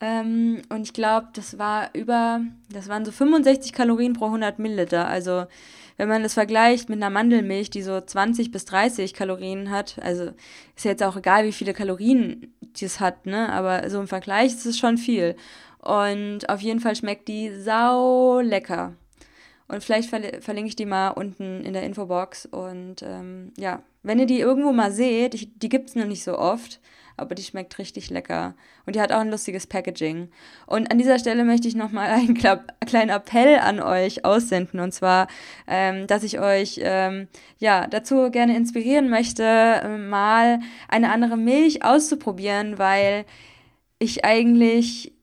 Ähm, 0.02 0.62
und 0.70 0.84
ich 0.84 0.94
glaube, 0.94 1.30
das 1.34 1.58
war 1.58 1.90
über, 1.94 2.42
das 2.70 2.90
waren 2.90 3.06
so 3.06 3.12
65 3.12 3.72
Kalorien 3.72 4.14
pro 4.14 4.26
100 4.26 4.60
Milliliter. 4.60 5.08
Also 5.08 5.46
wenn 5.98 6.10
man 6.10 6.24
das 6.24 6.34
vergleicht 6.34 6.90
mit 6.90 7.02
einer 7.02 7.10
Mandelmilch, 7.10 7.70
die 7.70 7.82
so 7.82 8.02
20 8.02 8.52
bis 8.52 8.66
30 8.66 9.14
Kalorien 9.14 9.72
hat, 9.72 9.98
also 10.02 10.32
ist 10.76 10.84
jetzt 10.84 11.04
auch 11.04 11.16
egal, 11.16 11.46
wie 11.46 11.54
viele 11.54 11.74
Kalorien 11.74 12.54
die 12.62 12.86
es 12.86 13.00
hat, 13.00 13.26
ne? 13.26 13.52
Aber 13.54 13.90
so 13.90 14.02
im 14.02 14.08
Vergleich 14.08 14.48
ist 14.48 14.66
es 14.66 14.78
schon 14.78 14.98
viel. 14.98 15.36
Und 15.80 16.50
auf 16.50 16.60
jeden 16.62 16.82
Fall 16.82 16.96
schmeckt 16.96 17.28
die 17.30 17.52
sau 17.58 18.42
lecker. 18.42 18.94
Und 19.68 19.84
vielleicht 19.84 20.10
verlinke 20.10 20.68
ich 20.68 20.76
die 20.76 20.86
mal 20.86 21.10
unten 21.10 21.64
in 21.64 21.74
der 21.74 21.84
Infobox. 21.84 22.46
Und 22.46 23.02
ähm, 23.02 23.52
ja, 23.58 23.82
wenn 24.04 24.20
ihr 24.20 24.28
die 24.28 24.40
irgendwo 24.40 24.72
mal 24.72 24.92
seht, 24.92 25.34
ich, 25.34 25.58
die 25.58 25.70
gibt 25.70 25.90
es 25.90 25.96
noch 25.96 26.06
nicht 26.06 26.24
so 26.24 26.38
oft, 26.38 26.80
aber 27.18 27.34
die 27.34 27.42
schmeckt 27.42 27.80
richtig 27.80 28.12
lecker. 28.12 28.54
Und 28.86 28.96
die 28.96 29.02
hat 29.02 29.12
auch 29.12 29.20
ein 29.20 29.32
lustiges 29.32 29.66
Packaging. 29.66 30.30
Und 30.68 30.92
an 30.92 31.00
dieser 31.00 31.18
Stelle 31.18 31.44
möchte 31.46 31.68
ich 31.68 31.76
nochmal 31.76 32.10
einen 32.10 32.36
kleinen 32.36 33.10
Appell 33.10 33.58
an 33.58 33.80
euch 33.80 34.24
aussenden. 34.24 34.80
Und 34.80 34.94
zwar, 34.94 35.28
ähm, 35.68 36.06
dass 36.06 36.22
ich 36.22 36.40
euch 36.40 36.80
ähm, 36.84 37.28
ja, 37.58 37.88
dazu 37.88 38.30
gerne 38.30 38.56
inspirieren 38.56 39.10
möchte, 39.10 39.44
äh, 39.44 39.98
mal 39.98 40.60
eine 40.88 41.12
andere 41.12 41.38
Milch 41.38 41.84
auszuprobieren, 41.84 42.78
weil 42.78 43.26
ich 43.98 44.26
eigentlich 44.26 45.15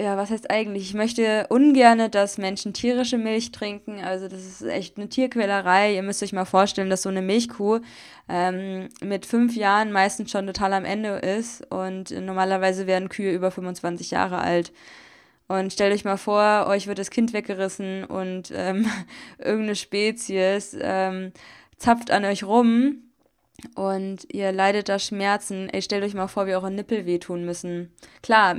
ja, 0.00 0.16
was 0.16 0.30
heißt 0.30 0.50
eigentlich? 0.50 0.84
Ich 0.84 0.94
möchte 0.94 1.46
ungerne, 1.48 2.08
dass 2.08 2.38
Menschen 2.38 2.72
tierische 2.72 3.18
Milch 3.18 3.52
trinken. 3.52 4.00
Also 4.00 4.28
das 4.28 4.40
ist 4.40 4.62
echt 4.62 4.96
eine 4.96 5.08
Tierquälerei. 5.08 5.94
Ihr 5.94 6.02
müsst 6.02 6.22
euch 6.22 6.32
mal 6.32 6.46
vorstellen, 6.46 6.90
dass 6.90 7.02
so 7.02 7.10
eine 7.10 7.22
Milchkuh 7.22 7.80
ähm, 8.28 8.88
mit 9.02 9.26
fünf 9.26 9.54
Jahren 9.56 9.92
meistens 9.92 10.30
schon 10.30 10.46
total 10.46 10.72
am 10.72 10.84
Ende 10.84 11.16
ist. 11.16 11.70
Und 11.70 12.10
normalerweise 12.12 12.86
werden 12.86 13.08
Kühe 13.10 13.32
über 13.32 13.50
25 13.50 14.10
Jahre 14.10 14.38
alt. 14.38 14.72
Und 15.48 15.72
stellt 15.72 15.92
euch 15.92 16.04
mal 16.04 16.16
vor, 16.16 16.66
euch 16.68 16.86
wird 16.86 16.98
das 16.98 17.10
Kind 17.10 17.32
weggerissen 17.32 18.04
und 18.04 18.52
ähm, 18.54 18.86
irgendeine 19.38 19.74
Spezies 19.74 20.76
ähm, 20.80 21.32
zapft 21.76 22.10
an 22.10 22.24
euch 22.24 22.44
rum 22.44 23.10
und 23.74 24.32
ihr 24.32 24.52
leidet 24.52 24.88
da 24.88 24.98
Schmerzen. 24.98 25.68
Ey, 25.68 25.82
stellt 25.82 26.04
euch 26.04 26.14
mal 26.14 26.28
vor, 26.28 26.46
wie 26.46 26.54
eure 26.54 26.70
Nippel 26.70 27.04
wehtun 27.04 27.44
müssen. 27.44 27.92
Klar, 28.22 28.58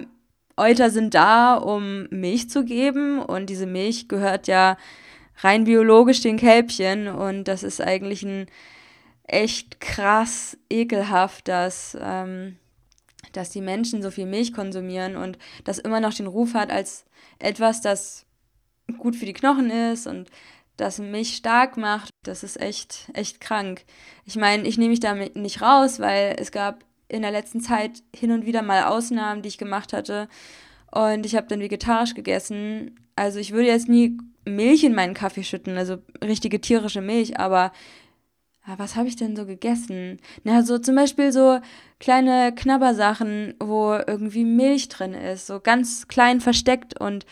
Euter 0.61 0.91
sind 0.91 1.13
da, 1.15 1.55
um 1.55 2.07
Milch 2.11 2.49
zu 2.49 2.63
geben 2.63 3.19
und 3.19 3.49
diese 3.49 3.65
Milch 3.65 4.07
gehört 4.07 4.47
ja 4.47 4.77
rein 5.37 5.63
biologisch 5.63 6.21
den 6.21 6.37
Kälbchen 6.37 7.07
und 7.07 7.45
das 7.45 7.63
ist 7.63 7.81
eigentlich 7.81 8.21
ein 8.23 8.45
echt 9.23 9.79
krass 9.79 10.57
ekelhaft, 10.69 11.47
dass, 11.47 11.97
ähm, 11.99 12.57
dass 13.31 13.49
die 13.49 13.61
Menschen 13.61 14.03
so 14.03 14.11
viel 14.11 14.27
Milch 14.27 14.53
konsumieren 14.53 15.15
und 15.15 15.39
das 15.63 15.79
immer 15.79 15.99
noch 15.99 16.13
den 16.13 16.27
Ruf 16.27 16.53
hat 16.53 16.69
als 16.69 17.05
etwas, 17.39 17.81
das 17.81 18.25
gut 18.97 19.15
für 19.15 19.25
die 19.25 19.33
Knochen 19.33 19.71
ist 19.71 20.05
und 20.05 20.29
das 20.77 20.99
Milch 20.99 21.35
stark 21.35 21.77
macht. 21.77 22.09
Das 22.23 22.43
ist 22.43 22.59
echt, 22.59 23.09
echt 23.13 23.41
krank. 23.41 23.83
Ich 24.25 24.35
meine, 24.35 24.67
ich 24.67 24.77
nehme 24.77 24.91
mich 24.91 24.99
damit 24.99 25.35
nicht 25.35 25.61
raus, 25.61 25.99
weil 25.99 26.35
es 26.37 26.51
gab 26.51 26.83
in 27.11 27.21
der 27.21 27.31
letzten 27.31 27.61
Zeit 27.61 28.03
hin 28.15 28.31
und 28.31 28.45
wieder 28.45 28.61
mal 28.61 28.83
Ausnahmen, 28.85 29.41
die 29.41 29.49
ich 29.49 29.57
gemacht 29.57 29.93
hatte. 29.93 30.27
Und 30.91 31.25
ich 31.25 31.35
habe 31.35 31.47
dann 31.47 31.59
vegetarisch 31.59 32.13
gegessen. 32.13 32.99
Also 33.15 33.39
ich 33.39 33.51
würde 33.51 33.67
jetzt 33.67 33.89
nie 33.89 34.17
Milch 34.45 34.83
in 34.83 34.95
meinen 34.95 35.13
Kaffee 35.13 35.43
schütten, 35.43 35.77
also 35.77 35.97
richtige 36.23 36.61
tierische 36.61 37.01
Milch, 37.01 37.39
aber 37.39 37.71
ja, 38.67 38.77
was 38.77 38.95
habe 38.95 39.07
ich 39.07 39.15
denn 39.15 39.35
so 39.35 39.45
gegessen? 39.45 40.19
Na, 40.43 40.63
so 40.63 40.77
zum 40.77 40.95
Beispiel 40.95 41.31
so 41.31 41.59
kleine 41.99 42.53
Knabbersachen, 42.53 43.55
wo 43.59 43.93
irgendwie 43.93 44.45
Milch 44.45 44.89
drin 44.89 45.13
ist, 45.13 45.47
so 45.47 45.59
ganz 45.59 46.07
klein 46.07 46.41
versteckt 46.41 46.99
und 46.99 47.25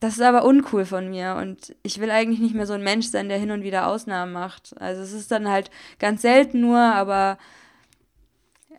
das 0.00 0.14
ist 0.14 0.22
aber 0.22 0.44
uncool 0.44 0.84
von 0.84 1.10
mir 1.10 1.36
und 1.40 1.76
ich 1.82 2.00
will 2.00 2.10
eigentlich 2.10 2.40
nicht 2.40 2.54
mehr 2.54 2.66
so 2.66 2.72
ein 2.72 2.82
Mensch 2.82 3.06
sein, 3.06 3.28
der 3.28 3.38
hin 3.38 3.52
und 3.52 3.62
wieder 3.62 3.86
Ausnahmen 3.86 4.32
macht. 4.32 4.74
Also 4.80 5.00
es 5.00 5.12
ist 5.12 5.30
dann 5.30 5.48
halt 5.48 5.70
ganz 5.98 6.22
selten 6.22 6.60
nur, 6.60 6.78
aber 6.78 7.38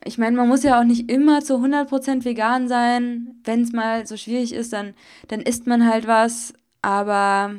ich 0.06 0.18
meine, 0.18 0.36
man 0.36 0.48
muss 0.48 0.64
ja 0.64 0.80
auch 0.80 0.84
nicht 0.84 1.10
immer 1.12 1.42
zu 1.42 1.56
100% 1.56 2.26
vegan 2.26 2.68
sein. 2.68 3.36
Wenn 3.44 3.62
es 3.62 3.72
mal 3.72 4.06
so 4.06 4.18
schwierig 4.18 4.54
ist, 4.54 4.74
dann, 4.74 4.94
dann 5.28 5.42
isst 5.42 5.68
man 5.68 5.88
halt 5.90 6.08
was, 6.08 6.54
aber 6.82 7.56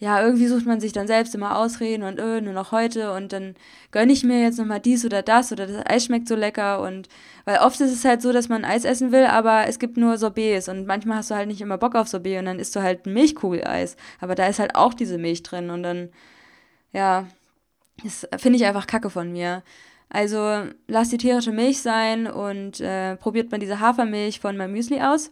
ja, 0.00 0.22
irgendwie 0.22 0.46
sucht 0.46 0.64
man 0.66 0.80
sich 0.80 0.92
dann 0.92 1.08
selbst 1.08 1.34
immer 1.34 1.58
Ausreden 1.58 2.04
und 2.04 2.20
öh, 2.20 2.40
nur 2.40 2.52
noch 2.52 2.70
heute 2.70 3.12
und 3.12 3.32
dann 3.32 3.56
gönne 3.90 4.12
ich 4.12 4.22
mir 4.22 4.40
jetzt 4.40 4.58
nochmal 4.58 4.78
dies 4.80 5.04
oder 5.04 5.22
das 5.22 5.50
oder 5.50 5.66
das 5.66 5.84
Eis 5.86 6.04
schmeckt 6.04 6.28
so 6.28 6.36
lecker 6.36 6.80
und 6.82 7.08
weil 7.44 7.58
oft 7.58 7.80
ist 7.80 7.92
es 7.92 8.04
halt 8.04 8.22
so, 8.22 8.32
dass 8.32 8.48
man 8.48 8.64
Eis 8.64 8.84
essen 8.84 9.10
will, 9.10 9.26
aber 9.26 9.66
es 9.66 9.80
gibt 9.80 9.96
nur 9.96 10.16
Sorbets 10.16 10.68
und 10.68 10.86
manchmal 10.86 11.18
hast 11.18 11.30
du 11.32 11.34
halt 11.34 11.48
nicht 11.48 11.60
immer 11.60 11.78
Bock 11.78 11.96
auf 11.96 12.06
Sorbet 12.06 12.38
und 12.38 12.44
dann 12.44 12.60
isst 12.60 12.76
du 12.76 12.82
halt 12.82 13.06
Milchkugeleis, 13.06 13.96
aber 14.20 14.36
da 14.36 14.46
ist 14.46 14.60
halt 14.60 14.76
auch 14.76 14.94
diese 14.94 15.18
Milch 15.18 15.42
drin 15.42 15.70
und 15.70 15.82
dann, 15.82 16.10
ja, 16.92 17.26
das 18.04 18.28
finde 18.38 18.58
ich 18.58 18.66
einfach 18.66 18.86
kacke 18.86 19.10
von 19.10 19.32
mir. 19.32 19.62
Also 20.10 20.64
lasst 20.86 21.12
die 21.12 21.18
tierische 21.18 21.52
Milch 21.52 21.82
sein 21.82 22.26
und 22.26 22.80
äh, 22.80 23.16
probiert 23.16 23.50
mal 23.50 23.58
diese 23.58 23.80
Hafermilch 23.80 24.40
von 24.40 24.56
meinem 24.56 24.72
Müsli 24.72 25.00
aus. 25.00 25.30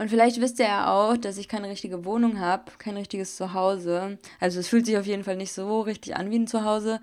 Und 0.00 0.08
vielleicht 0.08 0.40
wisst 0.40 0.58
ihr 0.58 0.66
ja 0.66 0.90
auch, 0.90 1.16
dass 1.16 1.36
ich 1.36 1.48
keine 1.48 1.68
richtige 1.68 2.04
Wohnung 2.06 2.40
habe, 2.40 2.72
kein 2.78 2.96
richtiges 2.96 3.36
Zuhause. 3.36 4.18
Also 4.38 4.60
es 4.60 4.68
fühlt 4.68 4.86
sich 4.86 4.96
auf 4.96 5.06
jeden 5.06 5.24
Fall 5.24 5.36
nicht 5.36 5.52
so 5.52 5.82
richtig 5.82 6.16
an 6.16 6.30
wie 6.30 6.38
ein 6.38 6.46
Zuhause. 6.46 7.00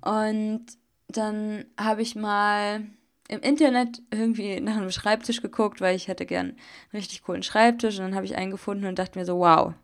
Und 0.00 0.64
dann 1.08 1.66
habe 1.78 2.02
ich 2.02 2.16
mal 2.16 2.86
im 3.28 3.40
Internet 3.40 4.02
irgendwie 4.10 4.60
nach 4.60 4.76
einem 4.76 4.90
Schreibtisch 4.90 5.42
geguckt, 5.42 5.80
weil 5.80 5.96
ich 5.96 6.08
hätte 6.08 6.26
gern 6.26 6.46
einen 6.46 6.56
richtig 6.94 7.22
coolen 7.22 7.42
Schreibtisch. 7.42 7.98
Und 7.98 8.04
dann 8.04 8.14
habe 8.14 8.24
ich 8.24 8.36
einen 8.36 8.50
gefunden 8.50 8.86
und 8.86 8.98
dachte 8.98 9.18
mir 9.18 9.24
so, 9.24 9.38
wow, 9.38 9.74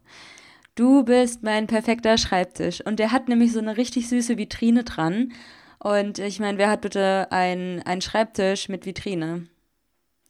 du 0.75 1.05
bist 1.05 1.43
mein 1.43 1.67
perfekter 1.67 2.17
Schreibtisch. 2.17 2.81
Und 2.81 2.99
der 2.99 3.13
hat 3.13 3.29
nämlich 3.29 3.53
so 3.53 3.59
eine 3.59 3.77
richtig 3.77 4.09
süße 4.09 4.39
Vitrine 4.39 4.85
dran. 4.85 5.33
Und 5.83 6.21
ich 6.21 6.39
meine, 6.39 6.59
wer 6.59 6.71
hat 6.71 6.81
bitte 6.81 7.27
einen 7.33 8.01
Schreibtisch 8.01 8.69
mit 8.69 8.87
Vitrine? 8.87 9.49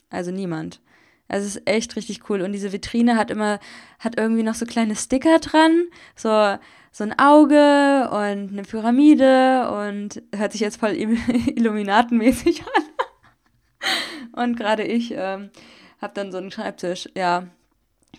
Also 0.08 0.30
niemand. 0.30 0.80
Also 1.28 1.46
es 1.46 1.56
ist 1.56 1.66
echt 1.66 1.94
richtig 1.96 2.30
cool. 2.30 2.40
Und 2.40 2.52
diese 2.52 2.72
Vitrine 2.72 3.16
hat 3.18 3.30
immer, 3.30 3.58
hat 3.98 4.18
irgendwie 4.18 4.44
noch 4.44 4.54
so 4.54 4.64
kleine 4.64 4.96
Sticker 4.96 5.40
dran. 5.40 5.88
So, 6.16 6.56
so 6.90 7.04
ein 7.04 7.18
Auge 7.18 8.08
und 8.10 8.52
eine 8.52 8.62
Pyramide 8.62 9.70
und 9.70 10.22
hört 10.34 10.52
sich 10.52 10.62
jetzt 10.62 10.78
voll 10.80 10.92
Illuminatenmäßig 10.96 12.62
an. 14.34 14.44
und 14.44 14.56
gerade 14.56 14.84
ich 14.84 15.12
ähm, 15.14 15.50
habe 16.00 16.14
dann 16.14 16.32
so 16.32 16.38
einen 16.38 16.50
Schreibtisch, 16.50 17.10
ja, 17.14 17.48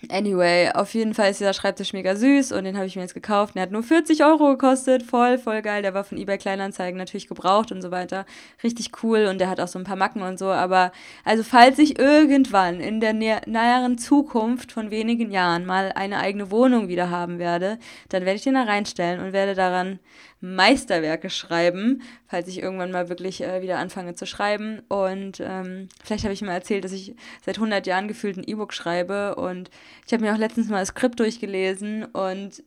Anyway, 0.09 0.69
auf 0.73 0.93
jeden 0.93 1.13
Fall 1.13 1.31
ist 1.31 1.39
dieser 1.39 1.53
Schreibtisch 1.53 1.93
mega 1.93 2.15
süß 2.15 2.51
und 2.51 2.65
den 2.65 2.75
habe 2.75 2.85
ich 2.85 2.95
mir 2.95 3.03
jetzt 3.03 3.13
gekauft. 3.13 3.55
Der 3.55 3.63
hat 3.63 3.71
nur 3.71 3.83
40 3.83 4.23
Euro 4.25 4.49
gekostet, 4.49 5.01
voll, 5.03 5.37
voll 5.37 5.61
geil. 5.61 5.81
Der 5.81 5.93
war 5.93 6.03
von 6.03 6.17
eBay 6.17 6.37
Kleinanzeigen 6.37 6.97
natürlich 6.97 7.27
gebraucht 7.27 7.71
und 7.71 7.81
so 7.81 7.89
weiter. 7.89 8.25
Richtig 8.63 8.91
cool 9.01 9.27
und 9.27 9.39
der 9.39 9.49
hat 9.49 9.61
auch 9.61 9.67
so 9.67 9.79
ein 9.79 9.85
paar 9.85 9.95
Macken 9.95 10.21
und 10.21 10.37
so. 10.37 10.47
Aber 10.47 10.91
also 11.23 11.43
falls 11.43 11.79
ich 11.79 11.99
irgendwann 11.99 12.81
in 12.81 12.99
der 12.99 13.13
näheren 13.13 13.97
Zukunft 13.97 14.73
von 14.73 14.91
wenigen 14.91 15.31
Jahren 15.31 15.65
mal 15.65 15.91
eine 15.93 16.19
eigene 16.19 16.51
Wohnung 16.51 16.89
wieder 16.89 17.09
haben 17.09 17.39
werde, 17.39 17.79
dann 18.09 18.25
werde 18.25 18.35
ich 18.35 18.43
den 18.43 18.55
da 18.55 18.63
reinstellen 18.63 19.21
und 19.21 19.31
werde 19.31 19.55
daran 19.55 19.99
Meisterwerke 20.43 21.29
schreiben, 21.29 22.01
falls 22.27 22.49
ich 22.49 22.61
irgendwann 22.61 22.91
mal 22.91 23.07
wirklich 23.07 23.41
äh, 23.41 23.61
wieder 23.61 23.79
anfange 23.79 24.13
zu 24.13 24.25
schreiben. 24.25 24.81
Und 24.89 25.39
ähm, 25.39 25.87
vielleicht 26.03 26.25
habe 26.25 26.33
ich 26.33 26.41
mal 26.41 26.51
erzählt, 26.51 26.83
dass 26.83 26.91
ich 26.91 27.15
seit 27.45 27.55
100 27.55 27.87
Jahren 27.87 28.09
gefühlt 28.09 28.35
ein 28.35 28.43
E-Book 28.43 28.73
schreibe. 28.73 29.35
Und 29.35 29.71
ich 30.05 30.11
habe 30.11 30.21
mir 30.21 30.33
auch 30.33 30.37
letztens 30.37 30.67
mal 30.67 30.81
das 30.81 30.89
Skript 30.89 31.21
durchgelesen 31.21 32.03
und 32.03 32.61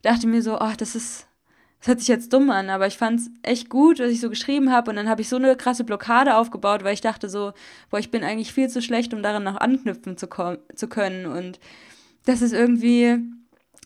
dachte 0.00 0.26
mir 0.26 0.40
so, 0.40 0.56
ach, 0.56 0.76
das 0.76 0.94
ist, 0.94 1.26
das 1.80 1.88
hört 1.88 1.98
sich 1.98 2.08
jetzt 2.08 2.32
dumm 2.32 2.48
an, 2.48 2.70
aber 2.70 2.86
ich 2.86 2.96
fand 2.96 3.20
es 3.20 3.30
echt 3.42 3.68
gut, 3.68 3.98
was 3.98 4.10
ich 4.10 4.20
so 4.20 4.30
geschrieben 4.30 4.72
habe. 4.72 4.90
Und 4.90 4.96
dann 4.96 5.08
habe 5.08 5.20
ich 5.20 5.28
so 5.28 5.36
eine 5.36 5.56
krasse 5.56 5.84
Blockade 5.84 6.36
aufgebaut, 6.36 6.84
weil 6.84 6.94
ich 6.94 7.02
dachte 7.02 7.28
so, 7.28 7.52
boah, 7.90 8.00
ich 8.00 8.10
bin 8.10 8.24
eigentlich 8.24 8.54
viel 8.54 8.70
zu 8.70 8.80
schlecht, 8.80 9.12
um 9.12 9.22
daran 9.22 9.44
noch 9.44 9.56
anknüpfen 9.56 10.16
zu, 10.16 10.26
zu 10.74 10.88
können. 10.88 11.26
Und 11.26 11.60
das 12.24 12.40
ist 12.40 12.54
irgendwie 12.54 13.18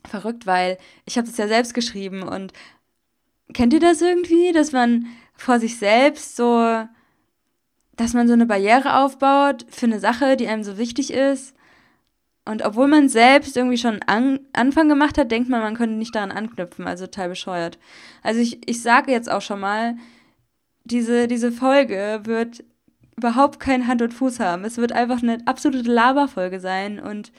verrückt, 0.06 0.46
weil 0.46 0.78
ich 1.06 1.18
habe 1.18 1.28
es 1.28 1.36
ja 1.36 1.48
selbst 1.48 1.74
geschrieben 1.74 2.22
und 2.22 2.52
kennt 3.52 3.72
ihr 3.72 3.80
das 3.80 4.00
irgendwie, 4.00 4.52
dass 4.52 4.72
man 4.72 5.06
vor 5.34 5.58
sich 5.58 5.78
selbst 5.78 6.36
so, 6.36 6.84
dass 7.96 8.14
man 8.14 8.26
so 8.26 8.32
eine 8.32 8.46
Barriere 8.46 8.98
aufbaut 8.98 9.66
für 9.68 9.86
eine 9.86 10.00
Sache, 10.00 10.36
die 10.36 10.48
einem 10.48 10.64
so 10.64 10.78
wichtig 10.78 11.12
ist? 11.12 11.54
Und 12.46 12.62
obwohl 12.62 12.88
man 12.88 13.08
selbst 13.08 13.56
irgendwie 13.56 13.78
schon 13.78 14.02
an, 14.02 14.40
Anfang 14.52 14.88
gemacht 14.88 15.16
hat, 15.16 15.30
denkt 15.30 15.48
man, 15.48 15.62
man 15.62 15.76
könnte 15.76 15.96
nicht 15.96 16.14
daran 16.14 16.30
anknüpfen, 16.30 16.86
also 16.86 17.06
total 17.06 17.30
bescheuert. 17.30 17.78
Also 18.22 18.40
ich, 18.40 18.68
ich 18.68 18.82
sage 18.82 19.12
jetzt 19.12 19.30
auch 19.30 19.40
schon 19.40 19.60
mal, 19.60 19.96
diese, 20.84 21.26
diese 21.26 21.50
Folge 21.50 22.20
wird 22.24 22.62
überhaupt 23.16 23.60
keinen 23.60 23.86
Hand 23.86 24.02
und 24.02 24.12
Fuß 24.12 24.40
haben. 24.40 24.64
Es 24.64 24.76
wird 24.76 24.92
einfach 24.92 25.22
eine 25.22 25.38
absolute 25.46 25.90
Laberfolge 25.90 26.60
sein 26.60 27.00
und 27.00 27.32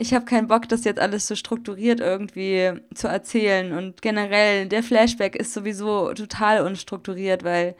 ich 0.00 0.14
habe 0.14 0.24
keinen 0.24 0.46
Bock, 0.46 0.68
das 0.68 0.84
jetzt 0.84 1.00
alles 1.00 1.26
so 1.26 1.34
strukturiert 1.34 1.98
irgendwie 1.98 2.72
zu 2.94 3.08
erzählen. 3.08 3.72
Und 3.72 4.00
generell, 4.00 4.68
der 4.68 4.84
Flashback 4.84 5.34
ist 5.34 5.52
sowieso 5.52 6.14
total 6.14 6.64
unstrukturiert, 6.64 7.42
weil 7.42 7.74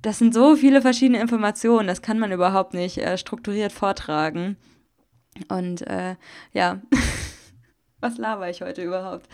das 0.00 0.18
sind 0.18 0.32
so 0.32 0.56
viele 0.56 0.80
verschiedene 0.80 1.20
Informationen, 1.20 1.88
das 1.88 2.00
kann 2.00 2.18
man 2.18 2.32
überhaupt 2.32 2.72
nicht 2.72 2.98
äh, 2.98 3.18
strukturiert 3.18 3.72
vortragen. 3.72 4.56
Und 5.48 5.82
äh, 5.82 6.16
ja. 6.54 6.80
was 8.00 8.18
laber 8.18 8.50
ich 8.50 8.60
heute 8.60 8.82
überhaupt? 8.82 9.26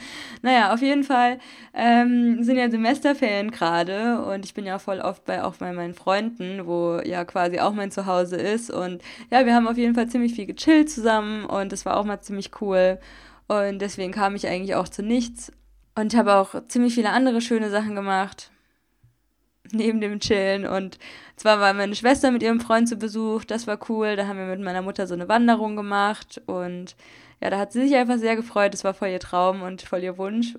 Naja, 0.42 0.72
auf 0.72 0.80
jeden 0.80 1.02
Fall 1.02 1.38
ähm, 1.74 2.42
sind 2.44 2.56
ja 2.56 2.70
Semesterferien 2.70 3.50
gerade 3.50 4.22
und 4.22 4.44
ich 4.44 4.54
bin 4.54 4.64
ja 4.64 4.78
voll 4.78 5.00
oft 5.00 5.24
bei 5.24 5.42
auch 5.42 5.56
bei 5.56 5.72
meinen 5.72 5.94
Freunden, 5.94 6.66
wo 6.66 7.00
ja 7.04 7.24
quasi 7.24 7.58
auch 7.58 7.72
mein 7.72 7.90
Zuhause 7.90 8.36
ist. 8.36 8.70
Und 8.70 9.02
ja, 9.30 9.44
wir 9.44 9.54
haben 9.54 9.66
auf 9.66 9.76
jeden 9.76 9.94
Fall 9.94 10.08
ziemlich 10.08 10.34
viel 10.34 10.46
gechillt 10.46 10.90
zusammen 10.90 11.44
und 11.44 11.72
das 11.72 11.84
war 11.84 11.96
auch 11.96 12.04
mal 12.04 12.20
ziemlich 12.20 12.50
cool. 12.60 12.98
Und 13.48 13.80
deswegen 13.80 14.12
kam 14.12 14.36
ich 14.36 14.46
eigentlich 14.46 14.76
auch 14.76 14.88
zu 14.88 15.02
nichts. 15.02 15.52
Und 15.94 16.14
habe 16.14 16.36
auch 16.36 16.54
ziemlich 16.68 16.94
viele 16.94 17.10
andere 17.10 17.42
schöne 17.42 17.68
Sachen 17.68 17.94
gemacht. 17.94 18.51
Neben 19.70 20.00
dem 20.00 20.18
Chillen. 20.20 20.66
Und 20.66 20.98
zwar 21.36 21.60
war 21.60 21.72
meine 21.74 21.94
Schwester 21.94 22.30
mit 22.30 22.42
ihrem 22.42 22.60
Freund 22.60 22.88
zu 22.88 22.96
Besuch. 22.96 23.44
Das 23.44 23.66
war 23.66 23.78
cool. 23.88 24.16
Da 24.16 24.26
haben 24.26 24.38
wir 24.38 24.46
mit 24.46 24.60
meiner 24.60 24.82
Mutter 24.82 25.06
so 25.06 25.14
eine 25.14 25.28
Wanderung 25.28 25.76
gemacht. 25.76 26.42
Und 26.46 26.96
ja, 27.40 27.50
da 27.50 27.58
hat 27.58 27.72
sie 27.72 27.82
sich 27.86 27.96
einfach 27.96 28.18
sehr 28.18 28.36
gefreut. 28.36 28.74
Das 28.74 28.84
war 28.84 28.94
voll 28.94 29.08
ihr 29.08 29.20
Traum 29.20 29.62
und 29.62 29.82
voll 29.82 30.02
ihr 30.02 30.18
Wunsch. 30.18 30.56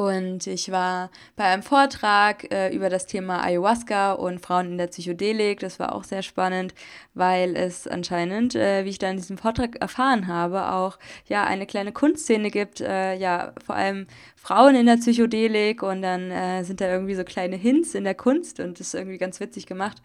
Und 0.00 0.46
ich 0.46 0.70
war 0.70 1.10
bei 1.34 1.42
einem 1.42 1.64
Vortrag 1.64 2.52
äh, 2.52 2.72
über 2.72 2.88
das 2.88 3.06
Thema 3.06 3.42
Ayahuasca 3.42 4.12
und 4.12 4.38
Frauen 4.38 4.70
in 4.70 4.78
der 4.78 4.86
Psychedelik. 4.86 5.58
Das 5.58 5.80
war 5.80 5.92
auch 5.92 6.04
sehr 6.04 6.22
spannend, 6.22 6.72
weil 7.14 7.56
es 7.56 7.88
anscheinend, 7.88 8.54
äh, 8.54 8.84
wie 8.84 8.90
ich 8.90 9.00
da 9.00 9.10
in 9.10 9.16
diesem 9.16 9.38
Vortrag 9.38 9.74
erfahren 9.80 10.28
habe, 10.28 10.70
auch 10.70 11.00
ja 11.26 11.42
eine 11.42 11.66
kleine 11.66 11.90
Kunstszene 11.90 12.52
gibt. 12.52 12.80
Äh, 12.80 13.16
ja, 13.16 13.52
vor 13.66 13.74
allem 13.74 14.06
Frauen 14.36 14.76
in 14.76 14.86
der 14.86 14.98
Psychedelik 14.98 15.82
und 15.82 16.02
dann 16.02 16.30
äh, 16.30 16.62
sind 16.62 16.80
da 16.80 16.88
irgendwie 16.88 17.16
so 17.16 17.24
kleine 17.24 17.56
Hints 17.56 17.96
in 17.96 18.04
der 18.04 18.14
Kunst 18.14 18.60
und 18.60 18.78
das 18.78 18.88
ist 18.88 18.94
irgendwie 18.94 19.18
ganz 19.18 19.40
witzig 19.40 19.66
gemacht. 19.66 20.00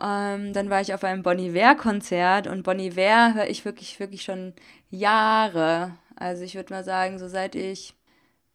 Ähm, 0.00 0.54
dann 0.54 0.70
war 0.70 0.80
ich 0.80 0.94
auf 0.94 1.04
einem 1.04 1.22
Bon 1.22 1.38
Iver-Konzert 1.38 2.46
und 2.46 2.62
Bon 2.62 2.78
Iver 2.78 3.34
höre 3.34 3.50
ich 3.50 3.66
wirklich, 3.66 4.00
wirklich 4.00 4.22
schon 4.22 4.54
Jahre. 4.88 5.92
Also 6.16 6.44
ich 6.44 6.54
würde 6.54 6.72
mal 6.72 6.84
sagen, 6.84 7.18
so 7.18 7.28
seit 7.28 7.54
ich 7.54 7.97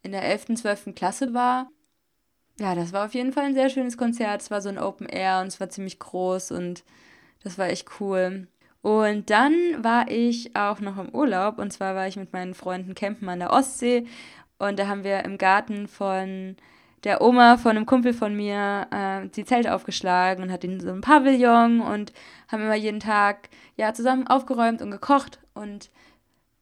in 0.04 0.12
der 0.12 0.22
11., 0.22 0.54
12. 0.56 0.94
Klasse 0.94 1.34
war. 1.34 1.68
Ja, 2.60 2.76
das 2.76 2.92
war 2.92 3.06
auf 3.06 3.14
jeden 3.14 3.32
Fall 3.32 3.44
ein 3.44 3.54
sehr 3.54 3.68
schönes 3.68 3.96
Konzert. 3.96 4.40
Es 4.40 4.50
war 4.50 4.60
so 4.60 4.68
ein 4.68 4.78
Open 4.78 5.08
Air 5.08 5.40
und 5.40 5.48
es 5.48 5.58
war 5.58 5.70
ziemlich 5.70 5.98
groß 5.98 6.52
und 6.52 6.84
das 7.42 7.58
war 7.58 7.68
echt 7.68 8.00
cool. 8.00 8.46
Und 8.80 9.30
dann 9.30 9.54
war 9.82 10.10
ich 10.10 10.54
auch 10.54 10.78
noch 10.80 10.98
im 10.98 11.08
Urlaub 11.08 11.58
und 11.58 11.72
zwar 11.72 11.94
war 11.94 12.06
ich 12.06 12.16
mit 12.16 12.32
meinen 12.32 12.54
Freunden 12.54 12.94
campen 12.94 13.28
an 13.28 13.40
der 13.40 13.50
Ostsee 13.50 14.06
und 14.58 14.78
da 14.78 14.86
haben 14.86 15.04
wir 15.04 15.24
im 15.24 15.38
Garten 15.38 15.88
von 15.88 16.56
der 17.02 17.20
Oma 17.20 17.56
von 17.56 17.72
einem 17.72 17.86
Kumpel 17.86 18.12
von 18.14 18.34
mir 18.34 18.86
äh, 18.90 19.28
die 19.28 19.44
Zelte 19.44 19.74
aufgeschlagen 19.74 20.44
und 20.44 20.52
hat 20.52 20.64
in 20.64 20.80
so 20.80 20.88
einem 20.90 21.00
Pavillon 21.00 21.80
und 21.80 22.12
haben 22.48 22.62
immer 22.62 22.74
jeden 22.74 23.00
Tag 23.00 23.48
ja 23.76 23.92
zusammen 23.94 24.26
aufgeräumt 24.26 24.80
und 24.80 24.90
gekocht 24.90 25.40
und 25.54 25.90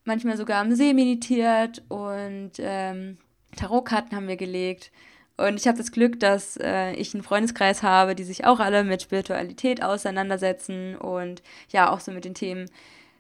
manchmal 0.05 0.37
sogar 0.37 0.61
am 0.61 0.75
See 0.75 0.95
meditiert 0.95 1.83
und 1.89 2.53
ähm, 2.59 3.19
Tarotkarten 3.57 4.17
haben 4.17 4.29
wir 4.29 4.37
gelegt. 4.37 4.91
Und 5.37 5.59
ich 5.59 5.67
habe 5.67 5.79
das 5.79 5.93
Glück, 5.93 6.21
dass 6.21 6.57
äh, 6.59 6.93
ich 6.93 7.15
einen 7.15 7.23
Freundeskreis 7.23 7.83
habe, 7.83 8.15
die 8.15 8.25
sich 8.25 8.45
auch 8.45 8.61
alle 8.61 8.85
mit 8.85 9.03
Spiritualität 9.03 9.83
auseinandersetzen 9.83 10.97
und 10.97 11.43
ja 11.71 11.91
auch 11.91 12.01
so 12.01 12.13
mit 12.13 12.25
den 12.25 12.35
Themen 12.35 12.71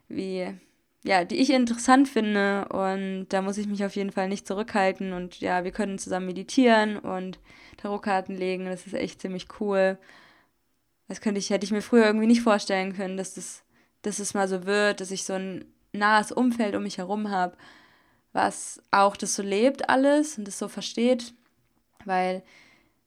wie 0.09 0.55
ja, 1.05 1.25
die 1.25 1.37
ich 1.37 1.51
interessant 1.51 2.09
finde 2.09 2.67
und 2.69 3.27
da 3.31 3.43
muss 3.43 3.59
ich 3.59 3.67
mich 3.67 3.85
auf 3.85 3.97
jeden 3.97 4.12
Fall 4.12 4.29
nicht 4.29 4.47
zurückhalten 4.47 5.12
und 5.12 5.41
ja, 5.41 5.65
wir 5.65 5.73
können 5.73 5.99
zusammen 5.99 6.27
meditieren 6.27 6.97
und 6.99 7.41
Tarotkarten 7.77 8.37
legen, 8.37 8.67
das 8.67 8.87
ist 8.87 8.95
echt 8.95 9.21
ziemlich 9.21 9.49
cool. 9.61 9.99
Das 11.09 11.21
könnte 11.21 11.41
ich, 11.41 11.51
hätte 11.51 11.65
ich 11.65 11.73
mir 11.73 11.83
früher 11.83 12.07
irgendwie 12.07 12.29
nicht 12.29 12.43
vorstellen 12.43 12.95
können, 12.95 13.17
dass 13.17 13.35
das, 13.35 13.65
dass 14.03 14.21
es 14.21 14.35
mal 14.35 14.47
so 14.49 14.65
wird, 14.65 15.01
dass 15.01 15.11
ich 15.11 15.25
so 15.25 15.33
ein 15.35 15.65
nahes 15.93 16.31
Umfeld 16.33 16.77
um 16.77 16.85
mich 16.85 16.99
herum 16.99 17.31
habe, 17.31 17.57
was 18.33 18.81
auch 18.91 19.17
das 19.17 19.35
so 19.35 19.43
lebt 19.43 19.89
alles 19.89 20.39
und 20.39 20.47
das 20.47 20.59
so 20.59 20.69
versteht, 20.69 21.35
weil 22.05 22.43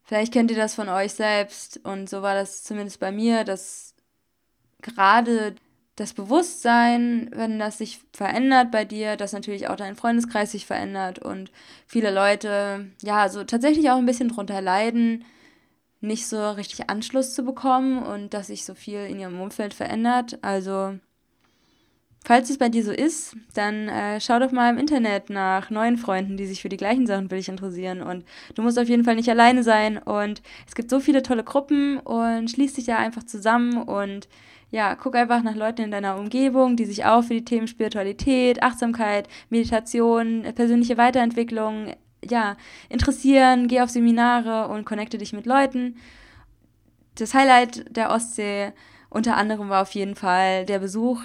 vielleicht 0.03 0.33
kennt 0.33 0.51
ihr 0.51 0.57
das 0.57 0.75
von 0.75 0.89
euch 0.89 1.13
selbst 1.13 1.79
und 1.83 2.09
so 2.09 2.21
war 2.21 2.35
das 2.35 2.63
zumindest 2.63 2.99
bei 2.99 3.11
mir, 3.11 3.43
dass 3.43 3.95
gerade 4.81 5.55
das 5.95 6.13
Bewusstsein, 6.13 7.29
wenn 7.33 7.57
das 7.57 7.77
sich 7.77 8.01
verändert 8.13 8.69
bei 8.69 8.83
dir, 8.83 9.15
dass 9.15 9.31
natürlich 9.31 9.69
auch 9.69 9.77
dein 9.77 9.95
Freundeskreis 9.95 10.51
sich 10.51 10.65
verändert 10.65 11.19
und 11.19 11.51
viele 11.87 12.11
Leute, 12.11 12.91
ja, 13.01 13.29
so 13.29 13.43
tatsächlich 13.45 13.89
auch 13.89 13.97
ein 13.97 14.05
bisschen 14.05 14.27
drunter 14.27 14.61
leiden, 14.61 15.23
nicht 16.01 16.27
so 16.27 16.51
richtig 16.51 16.89
Anschluss 16.89 17.33
zu 17.33 17.43
bekommen 17.43 18.03
und 18.03 18.33
dass 18.33 18.47
sich 18.47 18.65
so 18.65 18.75
viel 18.75 18.99
in 19.05 19.19
ihrem 19.19 19.39
Umfeld 19.39 19.73
verändert. 19.73 20.37
Also, 20.41 20.99
falls 22.25 22.49
es 22.49 22.57
bei 22.57 22.69
dir 22.69 22.83
so 22.83 22.91
ist, 22.91 23.37
dann 23.53 23.87
äh, 23.87 24.19
schau 24.19 24.39
doch 24.39 24.51
mal 24.51 24.71
im 24.71 24.79
Internet 24.79 25.29
nach 25.29 25.69
neuen 25.69 25.95
Freunden, 25.95 26.37
die 26.37 26.47
sich 26.47 26.61
für 26.61 26.69
die 26.69 26.77
gleichen 26.77 27.05
Sachen 27.05 27.29
für 27.29 27.35
dich 27.35 27.47
interessieren. 27.47 28.01
Und 28.01 28.25
du 28.55 28.63
musst 28.63 28.79
auf 28.79 28.89
jeden 28.89 29.03
Fall 29.03 29.15
nicht 29.15 29.29
alleine 29.29 29.63
sein. 29.63 29.99
Und 29.99 30.41
es 30.67 30.73
gibt 30.73 30.89
so 30.89 30.99
viele 30.99 31.21
tolle 31.21 31.43
Gruppen 31.43 31.99
und 31.99 32.49
schließ 32.49 32.73
dich 32.73 32.85
da 32.85 32.97
einfach 32.97 33.23
zusammen 33.23 33.83
und 33.83 34.27
ja, 34.71 34.95
guck 34.95 35.15
einfach 35.15 35.43
nach 35.43 35.55
Leuten 35.55 35.83
in 35.83 35.91
deiner 35.91 36.17
Umgebung, 36.17 36.75
die 36.75 36.85
sich 36.85 37.05
auch 37.05 37.23
für 37.23 37.35
die 37.35 37.45
Themen 37.45 37.67
Spiritualität, 37.67 38.63
Achtsamkeit, 38.63 39.29
Meditation, 39.49 40.43
persönliche 40.55 40.97
Weiterentwicklung, 40.97 41.93
ja, 42.23 42.57
interessieren. 42.89 43.67
Geh 43.67 43.81
auf 43.81 43.91
Seminare 43.91 44.67
und 44.67 44.85
connecte 44.85 45.19
dich 45.19 45.31
mit 45.31 45.45
Leuten. 45.45 45.95
Das 47.13 47.35
Highlight 47.35 47.95
der 47.95 48.09
Ostsee 48.09 48.73
unter 49.09 49.37
anderem 49.37 49.69
war 49.69 49.83
auf 49.83 49.91
jeden 49.91 50.15
Fall 50.15 50.65
der 50.65 50.79
Besuch 50.79 51.21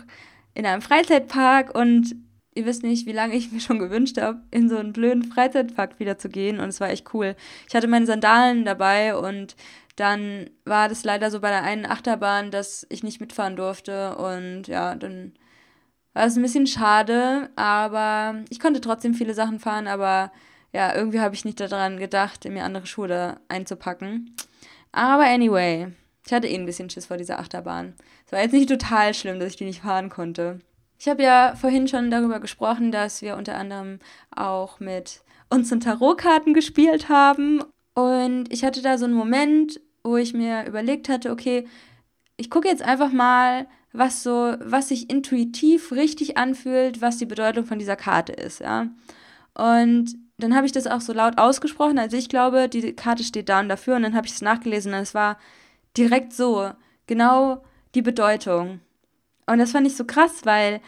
in 0.54 0.66
einem 0.66 0.82
Freizeitpark 0.82 1.74
und 1.74 2.14
ihr 2.54 2.66
wisst 2.66 2.82
nicht, 2.82 3.06
wie 3.06 3.12
lange 3.12 3.36
ich 3.36 3.52
mir 3.52 3.60
schon 3.60 3.78
gewünscht 3.78 4.20
habe, 4.20 4.40
in 4.50 4.68
so 4.68 4.76
einen 4.76 4.92
blöden 4.92 5.24
Freizeitpark 5.24 5.98
wieder 5.98 6.18
zu 6.18 6.28
gehen 6.28 6.60
und 6.60 6.68
es 6.68 6.80
war 6.80 6.90
echt 6.90 7.14
cool. 7.14 7.36
Ich 7.68 7.74
hatte 7.74 7.88
meine 7.88 8.06
Sandalen 8.06 8.64
dabei 8.64 9.16
und 9.16 9.56
dann 9.96 10.50
war 10.64 10.88
das 10.88 11.04
leider 11.04 11.30
so 11.30 11.40
bei 11.40 11.50
der 11.50 11.62
einen 11.62 11.86
Achterbahn, 11.86 12.50
dass 12.50 12.86
ich 12.88 13.02
nicht 13.02 13.20
mitfahren 13.20 13.56
durfte 13.56 14.16
und 14.16 14.66
ja, 14.66 14.94
dann 14.94 15.34
war 16.12 16.26
es 16.26 16.36
ein 16.36 16.42
bisschen 16.42 16.66
schade, 16.66 17.50
aber 17.56 18.42
ich 18.50 18.58
konnte 18.58 18.80
trotzdem 18.80 19.14
viele 19.14 19.34
Sachen 19.34 19.60
fahren, 19.60 19.86
aber 19.86 20.32
ja, 20.72 20.94
irgendwie 20.94 21.20
habe 21.20 21.34
ich 21.34 21.44
nicht 21.44 21.60
daran 21.60 21.98
gedacht, 21.98 22.44
mir 22.48 22.64
andere 22.64 22.86
Schuhe 22.86 23.40
einzupacken. 23.48 24.34
Aber 24.92 25.24
anyway, 25.24 25.92
ich 26.30 26.34
hatte 26.34 26.46
eh 26.46 26.54
ein 26.54 26.64
bisschen 26.64 26.88
Schiss 26.88 27.06
vor 27.06 27.16
dieser 27.16 27.40
Achterbahn. 27.40 27.94
Es 28.24 28.30
war 28.30 28.40
jetzt 28.40 28.52
nicht 28.52 28.68
total 28.68 29.14
schlimm, 29.14 29.40
dass 29.40 29.48
ich 29.48 29.56
die 29.56 29.64
nicht 29.64 29.80
fahren 29.80 30.10
konnte. 30.10 30.60
Ich 30.96 31.08
habe 31.08 31.24
ja 31.24 31.56
vorhin 31.60 31.88
schon 31.88 32.08
darüber 32.08 32.38
gesprochen, 32.38 32.92
dass 32.92 33.20
wir 33.20 33.36
unter 33.36 33.56
anderem 33.56 33.98
auch 34.30 34.78
mit 34.78 35.22
unseren 35.48 35.80
Tarotkarten 35.80 36.54
gespielt 36.54 37.08
haben. 37.08 37.64
Und 37.94 38.44
ich 38.52 38.62
hatte 38.62 38.80
da 38.80 38.96
so 38.96 39.06
einen 39.06 39.14
Moment, 39.14 39.80
wo 40.04 40.16
ich 40.16 40.32
mir 40.32 40.66
überlegt 40.68 41.08
hatte, 41.08 41.32
okay, 41.32 41.66
ich 42.36 42.48
gucke 42.48 42.68
jetzt 42.68 42.82
einfach 42.82 43.10
mal, 43.10 43.66
was 43.92 44.22
so, 44.22 44.54
was 44.60 44.90
sich 44.90 45.10
intuitiv 45.10 45.90
richtig 45.90 46.36
anfühlt, 46.36 47.02
was 47.02 47.16
die 47.16 47.26
Bedeutung 47.26 47.66
von 47.66 47.80
dieser 47.80 47.96
Karte 47.96 48.34
ist, 48.34 48.60
ja. 48.60 48.86
Und 49.54 50.14
dann 50.38 50.54
habe 50.54 50.66
ich 50.66 50.72
das 50.72 50.86
auch 50.86 51.00
so 51.00 51.12
laut 51.12 51.38
ausgesprochen. 51.38 51.98
Also 51.98 52.16
ich 52.16 52.28
glaube, 52.28 52.68
die 52.68 52.94
Karte 52.94 53.24
steht 53.24 53.48
da 53.48 53.58
und 53.58 53.68
dafür. 53.68 53.96
Und 53.96 54.02
dann 54.04 54.14
habe 54.14 54.28
ich 54.28 54.32
es 54.32 54.42
nachgelesen 54.42 54.94
und 54.94 55.00
es 55.00 55.12
war 55.12 55.36
direkt 55.96 56.32
so, 56.32 56.70
genau 57.06 57.62
die 57.94 58.02
Bedeutung. 58.02 58.80
Und 59.46 59.58
das 59.58 59.72
fand 59.72 59.86
ich 59.86 59.96
so 59.96 60.04
krass, 60.04 60.42
weil 60.44 60.80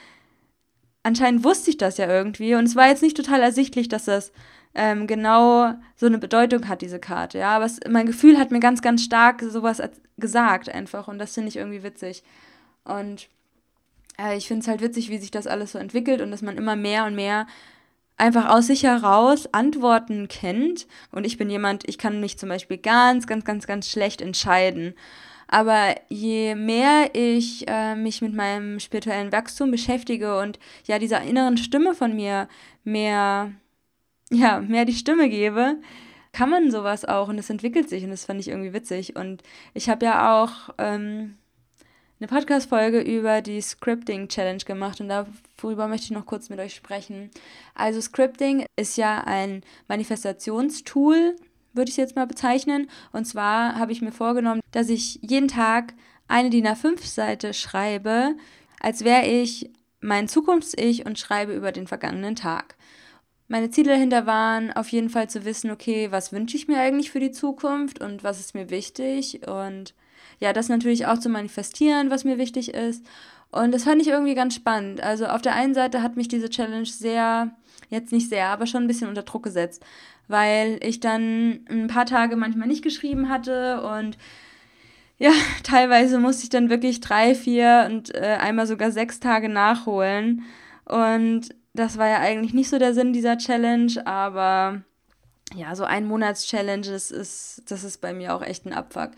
anscheinend 1.03 1.45
wusste 1.45 1.71
ich 1.71 1.77
das 1.77 1.99
ja 1.99 2.09
irgendwie. 2.09 2.55
Und 2.55 2.65
es 2.65 2.77
war 2.77 2.89
jetzt 2.89 3.03
nicht 3.03 3.17
total 3.17 3.41
ersichtlich, 3.41 3.89
dass 3.89 4.05
das 4.05 4.33
ähm, 4.75 5.07
genau 5.07 5.75
so 5.97 6.07
eine 6.07 6.19
Bedeutung 6.19 6.69
hat, 6.69 6.83
diese 6.83 6.99
Karte. 6.99 7.39
Ja, 7.39 7.57
aber 7.57 7.67
es, 7.67 7.81
mein 7.89 8.07
Gefühl 8.07 8.39
hat 8.39 8.51
mir 8.51 8.61
ganz, 8.61 8.83
ganz 8.83 9.03
stark 9.03 9.43
sowas 9.43 9.83
gesagt 10.17 10.69
einfach 10.69 11.09
und 11.09 11.19
das 11.19 11.35
finde 11.35 11.49
ich 11.49 11.57
irgendwie 11.57 11.83
witzig. 11.83 12.23
Und 12.85 13.29
äh, 14.19 14.37
ich 14.37 14.49
finde 14.49 14.63
es 14.63 14.69
halt 14.69 14.81
witzig, 14.81 15.11
wie 15.11 15.19
sich 15.19 15.31
das 15.31 15.47
alles 15.47 15.73
so 15.73 15.79
entwickelt 15.79 16.21
und 16.21 16.31
dass 16.31 16.43
man 16.43 16.57
immer 16.57 16.77
mehr 16.77 17.05
und 17.07 17.15
mehr 17.15 17.47
einfach 18.23 18.49
aus 18.49 18.69
sich 18.69 18.85
heraus 18.85 19.53
Antworten 19.53 20.29
kennt. 20.29 20.87
Und 21.11 21.25
ich 21.25 21.39
bin 21.39 21.51
jemand, 21.51 21.89
ich 21.89 21.99
kann 21.99 22.21
mich 22.21 22.39
zum 22.39 22.49
Beispiel 22.49 22.79
ganz, 22.79 23.27
ganz, 23.27 23.45
ganz, 23.45 23.67
ganz 23.67 23.91
schlecht 23.91 24.23
entscheiden. 24.23 24.95
Aber 25.49 25.97
je 26.09 26.55
mehr 26.55 27.15
ich 27.15 27.67
äh, 27.69 27.97
mich 27.97 28.23
mit 28.23 28.33
meinem 28.33 28.79
spirituellen 28.79 29.33
Wachstum 29.33 29.71
beschäftige 29.73 30.39
und 30.39 30.59
ja 30.87 30.99
dieser 30.99 31.21
inneren 31.23 31.59
Stimme 31.59 31.95
von 31.95 32.15
mir 32.15 32.49
mehr 32.85 33.53
ja, 34.31 34.61
mehr 34.61 34.87
die 34.87 34.95
Stimme 34.95 35.29
gebe, 35.29 35.77
kann 36.33 36.49
man 36.49 36.71
sowas 36.71 37.05
auch 37.05 37.29
und 37.29 37.39
es 37.39 37.51
entwickelt 37.51 37.91
sich 37.91 38.05
und 38.05 38.11
das 38.11 38.25
fand 38.25 38.41
ich 38.41 38.49
irgendwie 38.49 38.73
witzig. 38.73 39.17
Und 39.17 39.43
ich 39.75 39.91
habe 39.91 40.07
ja 40.07 40.43
auch 40.43 40.71
ähm, 40.79 41.37
eine 42.23 42.29
Podcast-Folge 42.29 43.01
über 43.01 43.43
die 43.43 43.61
Scripting 43.61 44.29
Challenge 44.29 44.63
gemacht 44.65 45.01
und 45.01 45.09
darüber 45.09 45.89
möchte 45.89 46.05
ich 46.05 46.11
noch 46.13 46.25
kurz 46.25 46.51
mit 46.51 46.61
euch 46.61 46.73
sprechen. 46.73 47.33
Also 47.75 48.01
Scripting 48.01 48.65
ist 48.77 48.97
ja 48.97 49.25
ein 49.27 49.65
Manifestationstool, 49.89 51.35
würde 51.73 51.91
ich 51.91 51.97
jetzt 51.97 52.15
mal 52.15 52.29
bezeichnen. 52.29 52.89
Und 53.13 53.25
zwar 53.25 53.75
habe 53.75 53.91
ich 53.91 54.03
mir 54.03 54.13
vorgenommen, 54.13 54.61
dass 54.71 54.89
ich 54.89 55.19
jeden 55.21 55.49
Tag 55.49 55.95
eine 56.29 56.49
DIN 56.49 56.69
A5-Seite 56.69 57.55
schreibe, 57.55 58.37
als 58.79 59.03
wäre 59.03 59.27
ich 59.27 59.73
mein 60.01 60.29
Zukunfts-Ich 60.29 61.05
und 61.05 61.19
schreibe 61.19 61.53
über 61.53 61.73
den 61.73 61.89
vergangenen 61.89 62.37
Tag. 62.37 62.77
Meine 63.49 63.71
Ziele 63.71 63.95
dahinter 63.95 64.27
waren 64.27 64.73
auf 64.73 64.91
jeden 64.91 65.11
Fall 65.11 65.29
zu 65.29 65.45
wissen, 65.45 65.73
okay, 65.73 66.13
was 66.13 66.31
wünsche 66.31 66.57
ich 66.57 66.69
mir 66.69 66.79
eigentlich 66.79 67.11
für 67.11 67.19
die 67.19 67.33
Zukunft 67.33 68.01
und 68.01 68.23
was 68.23 68.39
ist 68.39 68.55
mir 68.55 68.71
wichtig 68.71 69.49
und 69.49 69.93
ja, 70.43 70.53
das 70.53 70.69
natürlich 70.69 71.07
auch 71.07 71.19
zu 71.19 71.29
manifestieren, 71.29 72.11
was 72.11 72.25
mir 72.25 72.37
wichtig 72.37 72.75
ist. 72.75 73.07
Und 73.53 73.73
das 73.73 73.85
fand 73.85 74.03
ich 74.03 74.09
irgendwie 74.09 74.35
ganz 74.35 74.57
spannend. 74.57 75.01
Also 75.01 75.27
auf 75.27 75.41
der 75.41 75.55
einen 75.55 75.73
Seite 75.73 76.03
hat 76.03 76.17
mich 76.17 76.27
diese 76.27 76.51
Challenge 76.51 76.85
sehr, 76.85 77.53
jetzt 77.91 78.11
nicht 78.11 78.29
sehr, 78.29 78.49
aber 78.49 78.67
schon 78.67 78.83
ein 78.83 78.89
bisschen 78.89 79.09
unter 79.09 79.23
Druck 79.23 79.45
gesetzt, 79.45 79.85
weil 80.27 80.81
ich 80.83 80.99
dann 80.99 81.61
ein 81.71 81.87
paar 81.87 82.07
Tage 82.07 82.35
manchmal 82.35 82.67
nicht 82.67 82.83
geschrieben 82.83 83.29
hatte 83.29 83.83
und 83.83 84.19
ja, 85.19 85.31
teilweise 85.63 86.19
musste 86.19 86.43
ich 86.43 86.49
dann 86.51 86.71
wirklich 86.71 86.99
drei, 86.99 87.37
vier 87.37 87.89
und 87.89 88.13
äh, 88.13 88.39
einmal 88.41 88.67
sogar 88.67 88.91
sechs 88.91 89.21
Tage 89.21 89.49
nachholen. 89.49 90.43
Und 90.87 91.51
das 91.73 91.99
war 91.99 92.09
ja 92.09 92.19
eigentlich 92.19 92.53
nicht 92.53 92.69
so 92.69 92.81
der 92.81 92.95
Sinn 92.95 93.13
dieser 93.13 93.39
Challenge, 93.39 93.93
aber 94.07 94.83
ja, 95.55 95.77
so 95.77 95.85
ein 95.85 96.07
Monats-Challenge, 96.07 96.87
das 96.87 97.13
ist, 97.13 97.63
das 97.69 97.85
ist 97.85 98.01
bei 98.01 98.13
mir 98.13 98.35
auch 98.35 98.43
echt 98.43 98.67
ein 98.67 98.73
Abfuck. 98.73 99.13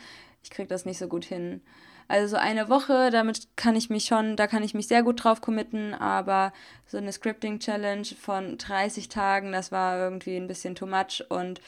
Ich 0.45 0.51
kriege 0.51 0.69
das 0.69 0.85
nicht 0.85 0.99
so 0.99 1.09
gut 1.09 1.25
hin. 1.25 1.63
Also 2.07 2.37
so 2.37 2.37
eine 2.37 2.69
Woche, 2.69 3.11
damit 3.11 3.49
kann 3.57 3.77
ich 3.77 3.89
mich 3.89 4.05
schon, 4.05 4.37
da 4.37 4.47
kann 4.47 4.63
ich 4.63 4.75
mich 4.75 4.87
sehr 4.89 5.03
gut 5.03 5.25
drauf 5.25 5.41
committen, 5.41 5.95
aber 5.95 6.53
so 6.87 6.99
eine 6.99 7.11
Scripting-Challenge 7.11 8.07
von 8.21 8.59
30 8.59 9.09
Tagen, 9.09 9.53
das 9.53 9.73
war 9.73 9.99
irgendwie 9.99 10.37
ein 10.37 10.47
bisschen 10.47 10.75
too 10.75 10.87
much. 10.87 11.25
Und 11.31 11.63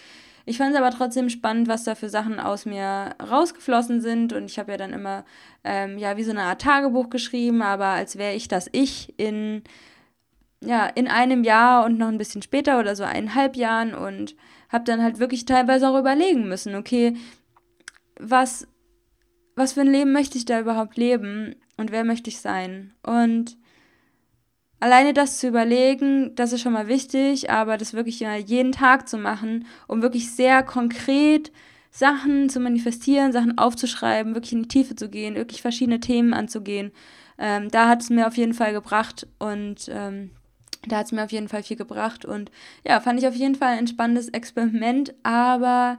ich 0.44 0.58
fand 0.58 0.74
es 0.74 0.78
aber 0.78 0.90
trotzdem 0.90 1.30
spannend, 1.30 1.68
was 1.68 1.84
da 1.84 1.94
für 1.94 2.10
Sachen 2.10 2.38
aus 2.38 2.66
mir 2.66 3.14
rausgeflossen 3.18 4.02
sind. 4.02 4.34
Und 4.34 4.44
ich 4.44 4.58
habe 4.58 4.72
ja 4.72 4.76
dann 4.76 4.92
immer, 4.92 5.24
ähm, 5.64 5.96
ja, 5.96 6.18
wie 6.18 6.24
so 6.24 6.32
eine 6.32 6.42
Art 6.42 6.60
Tagebuch 6.60 7.08
geschrieben, 7.08 7.62
aber 7.62 7.86
als 7.86 8.18
wäre 8.18 8.34
ich 8.34 8.46
das 8.46 8.68
Ich 8.72 9.18
in 9.18 9.62
ja, 10.62 10.86
in 10.86 11.06
einem 11.06 11.44
Jahr 11.44 11.84
und 11.84 11.98
noch 11.98 12.08
ein 12.08 12.18
bisschen 12.18 12.42
später 12.42 12.80
oder 12.80 12.96
so 12.96 13.04
eineinhalb 13.04 13.56
Jahren. 13.56 13.94
Und 13.94 14.34
habe 14.68 14.84
dann 14.84 15.02
halt 15.02 15.18
wirklich 15.18 15.44
teilweise 15.44 15.88
auch 15.88 15.98
überlegen 15.98 16.48
müssen, 16.48 16.74
okay, 16.74 17.16
was, 18.18 18.66
was 19.54 19.72
für 19.72 19.82
ein 19.82 19.92
Leben 19.92 20.12
möchte 20.12 20.38
ich 20.38 20.44
da 20.44 20.60
überhaupt 20.60 20.96
leben 20.96 21.54
und 21.76 21.90
wer 21.90 22.04
möchte 22.04 22.30
ich 22.30 22.40
sein? 22.40 22.94
Und 23.02 23.56
alleine 24.80 25.14
das 25.14 25.38
zu 25.38 25.48
überlegen, 25.48 26.34
das 26.34 26.52
ist 26.52 26.62
schon 26.62 26.72
mal 26.72 26.88
wichtig, 26.88 27.50
aber 27.50 27.76
das 27.76 27.94
wirklich 27.94 28.20
jeden 28.20 28.72
Tag 28.72 29.08
zu 29.08 29.18
machen, 29.18 29.66
um 29.86 30.02
wirklich 30.02 30.30
sehr 30.30 30.62
konkret 30.62 31.52
Sachen 31.90 32.50
zu 32.50 32.60
manifestieren, 32.60 33.32
Sachen 33.32 33.56
aufzuschreiben, 33.56 34.34
wirklich 34.34 34.52
in 34.52 34.62
die 34.62 34.68
Tiefe 34.68 34.96
zu 34.96 35.08
gehen, 35.08 35.34
wirklich 35.34 35.62
verschiedene 35.62 36.00
Themen 36.00 36.34
anzugehen. 36.34 36.92
Ähm, 37.38 37.70
da 37.70 37.88
hat 37.88 38.02
es 38.02 38.10
mir 38.10 38.26
auf 38.26 38.36
jeden 38.36 38.54
Fall 38.54 38.72
gebracht 38.72 39.26
und 39.38 39.88
ähm, 39.90 40.30
da 40.86 40.98
hat 40.98 41.06
es 41.06 41.12
mir 41.12 41.24
auf 41.24 41.32
jeden 41.32 41.48
Fall 41.48 41.62
viel 41.62 41.76
gebracht 41.76 42.24
und 42.24 42.50
ja, 42.86 43.00
fand 43.00 43.18
ich 43.18 43.26
auf 43.26 43.34
jeden 43.34 43.54
Fall 43.54 43.78
ein 43.78 43.86
spannendes 43.86 44.28
Experiment, 44.28 45.14
aber 45.22 45.98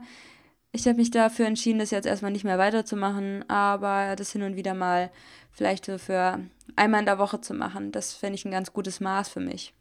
ich 0.78 0.86
habe 0.86 0.98
mich 0.98 1.10
dafür 1.10 1.46
entschieden, 1.46 1.78
das 1.78 1.90
jetzt 1.90 2.06
erstmal 2.06 2.30
nicht 2.30 2.44
mehr 2.44 2.58
weiterzumachen, 2.58 3.48
aber 3.48 4.16
das 4.16 4.32
hin 4.32 4.42
und 4.42 4.56
wieder 4.56 4.74
mal 4.74 5.10
vielleicht 5.50 5.84
so 5.86 5.98
für 5.98 6.40
einmal 6.76 7.00
in 7.00 7.06
der 7.06 7.18
Woche 7.18 7.40
zu 7.40 7.54
machen. 7.54 7.92
Das 7.92 8.14
fände 8.14 8.36
ich 8.36 8.44
ein 8.44 8.52
ganz 8.52 8.72
gutes 8.72 9.00
Maß 9.00 9.28
für 9.28 9.40
mich. 9.40 9.74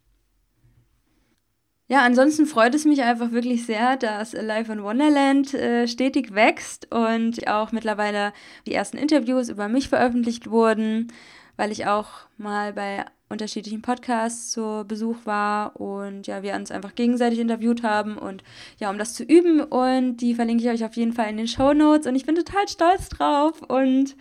Ja, 1.89 2.01
ansonsten 2.01 2.47
freut 2.47 2.75
es 2.75 2.83
mich 2.83 3.01
einfach 3.03 3.31
wirklich 3.31 3.65
sehr, 3.65 3.95
dass 3.95 4.33
Life 4.33 4.71
in 4.73 4.83
Wonderland 4.83 5.53
äh, 5.53 5.87
stetig 5.87 6.33
wächst 6.33 6.93
und 6.93 7.47
auch 7.47 7.71
mittlerweile 7.71 8.33
die 8.65 8.73
ersten 8.73 8.97
Interviews 8.97 9.47
über 9.47 9.69
mich 9.69 9.87
veröffentlicht 9.87 10.49
wurden, 10.49 11.13
weil 11.55 11.71
ich 11.71 11.85
auch 11.85 12.09
mal 12.37 12.73
bei 12.73 13.05
unterschiedlichen 13.29 13.81
Podcasts 13.81 14.51
zu 14.51 14.85
Besuch 14.87 15.17
war 15.25 15.79
und 15.79 16.27
ja, 16.27 16.43
wir 16.43 16.55
uns 16.55 16.71
einfach 16.71 16.95
gegenseitig 16.95 17.39
interviewt 17.39 17.83
haben 17.83 18.17
und 18.17 18.43
ja, 18.79 18.89
um 18.89 18.97
das 18.97 19.13
zu 19.13 19.23
üben. 19.23 19.61
Und 19.61 20.17
die 20.17 20.35
verlinke 20.35 20.63
ich 20.63 20.69
euch 20.69 20.85
auf 20.85 20.95
jeden 20.95 21.13
Fall 21.13 21.29
in 21.29 21.37
den 21.37 21.47
Show 21.47 21.73
Notes. 21.73 22.07
Und 22.07 22.15
ich 22.15 22.25
bin 22.25 22.35
total 22.35 22.67
stolz 22.67 23.09
drauf. 23.09 23.61
Und 23.61 24.15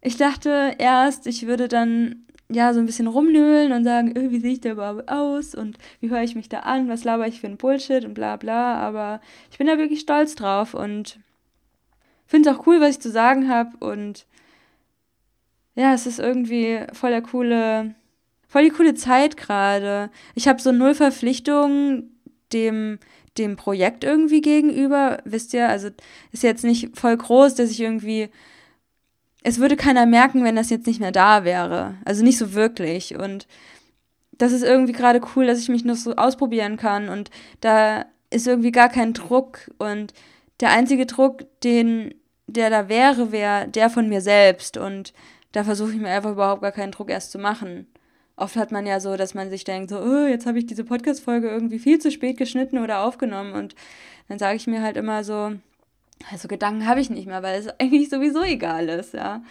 ich 0.00 0.16
dachte 0.16 0.76
erst, 0.78 1.26
ich 1.26 1.46
würde 1.46 1.68
dann 1.68 2.24
ja, 2.52 2.74
so 2.74 2.80
ein 2.80 2.86
bisschen 2.86 3.06
rumnölen 3.06 3.72
und 3.72 3.84
sagen, 3.84 4.14
äh, 4.16 4.30
wie 4.30 4.40
sehe 4.40 4.52
ich 4.52 4.60
da 4.60 4.70
überhaupt 4.70 5.08
aus? 5.08 5.54
Und 5.54 5.78
wie 6.00 6.10
höre 6.10 6.22
ich 6.22 6.34
mich 6.34 6.48
da 6.48 6.60
an, 6.60 6.88
was 6.88 7.04
laber 7.04 7.26
ich 7.26 7.40
für 7.40 7.46
ein 7.46 7.56
Bullshit? 7.56 8.04
und 8.04 8.14
bla 8.14 8.36
bla, 8.36 8.74
aber 8.76 9.20
ich 9.50 9.58
bin 9.58 9.66
da 9.66 9.78
wirklich 9.78 10.00
stolz 10.00 10.34
drauf 10.34 10.74
und 10.74 11.20
finde 12.26 12.50
es 12.50 12.56
auch 12.56 12.66
cool, 12.66 12.80
was 12.80 12.90
ich 12.90 13.00
zu 13.00 13.10
sagen 13.10 13.48
habe 13.48 13.76
und 13.78 14.26
ja, 15.76 15.94
es 15.94 16.06
ist 16.06 16.18
irgendwie 16.18 16.80
voll 16.92 17.10
der 17.10 17.22
coole, 17.22 17.94
voll 18.50 18.64
die 18.64 18.70
coole 18.70 18.94
Zeit 18.94 19.38
gerade. 19.38 20.10
Ich 20.34 20.48
habe 20.48 20.60
so 20.60 20.72
null 20.72 20.94
Verpflichtungen 20.94 22.20
dem, 22.52 22.98
dem 23.38 23.56
Projekt 23.56 24.04
irgendwie 24.04 24.42
gegenüber, 24.42 25.22
wisst 25.24 25.54
ihr, 25.54 25.68
also 25.68 25.88
ist 26.32 26.42
jetzt 26.42 26.64
nicht 26.64 26.98
voll 26.98 27.16
groß, 27.16 27.54
dass 27.54 27.70
ich 27.70 27.80
irgendwie 27.80 28.28
es 29.42 29.58
würde 29.58 29.76
keiner 29.76 30.06
merken, 30.06 30.44
wenn 30.44 30.56
das 30.56 30.70
jetzt 30.70 30.86
nicht 30.86 31.00
mehr 31.00 31.12
da 31.12 31.44
wäre. 31.44 31.94
Also 32.04 32.22
nicht 32.22 32.38
so 32.38 32.52
wirklich. 32.52 33.16
Und 33.16 33.46
das 34.32 34.52
ist 34.52 34.62
irgendwie 34.62 34.92
gerade 34.92 35.20
cool, 35.34 35.46
dass 35.46 35.60
ich 35.60 35.68
mich 35.68 35.84
noch 35.84 35.96
so 35.96 36.14
ausprobieren 36.16 36.76
kann. 36.76 37.08
Und 37.08 37.30
da 37.60 38.04
ist 38.30 38.46
irgendwie 38.46 38.72
gar 38.72 38.88
kein 38.88 39.14
Druck. 39.14 39.70
Und 39.78 40.12
der 40.60 40.70
einzige 40.70 41.06
Druck, 41.06 41.44
den, 41.62 42.14
der 42.46 42.70
da 42.70 42.88
wäre, 42.88 43.32
wäre 43.32 43.68
der 43.68 43.88
von 43.88 44.08
mir 44.08 44.20
selbst. 44.20 44.76
Und 44.76 45.14
da 45.52 45.64
versuche 45.64 45.92
ich 45.92 46.00
mir 46.00 46.10
einfach 46.10 46.32
überhaupt 46.32 46.62
gar 46.62 46.72
keinen 46.72 46.92
Druck 46.92 47.10
erst 47.10 47.32
zu 47.32 47.38
machen. 47.38 47.86
Oft 48.40 48.56
hat 48.56 48.72
man 48.72 48.86
ja 48.86 49.00
so, 49.00 49.16
dass 49.16 49.34
man 49.34 49.50
sich 49.50 49.64
denkt, 49.64 49.90
so, 49.90 50.00
oh, 50.00 50.26
jetzt 50.26 50.46
habe 50.46 50.58
ich 50.58 50.64
diese 50.64 50.84
Podcast-Folge 50.84 51.50
irgendwie 51.50 51.78
viel 51.78 51.98
zu 51.98 52.10
spät 52.10 52.38
geschnitten 52.38 52.78
oder 52.78 53.02
aufgenommen. 53.02 53.52
Und 53.52 53.74
dann 54.28 54.38
sage 54.38 54.56
ich 54.56 54.66
mir 54.66 54.80
halt 54.80 54.96
immer 54.96 55.24
so, 55.24 55.52
also 56.32 56.48
Gedanken 56.48 56.86
habe 56.86 57.00
ich 57.00 57.10
nicht 57.10 57.26
mehr, 57.26 57.42
weil 57.42 57.60
es 57.60 57.68
eigentlich 57.78 58.08
sowieso 58.08 58.42
egal 58.42 58.88
ist, 58.88 59.12
ja. 59.12 59.42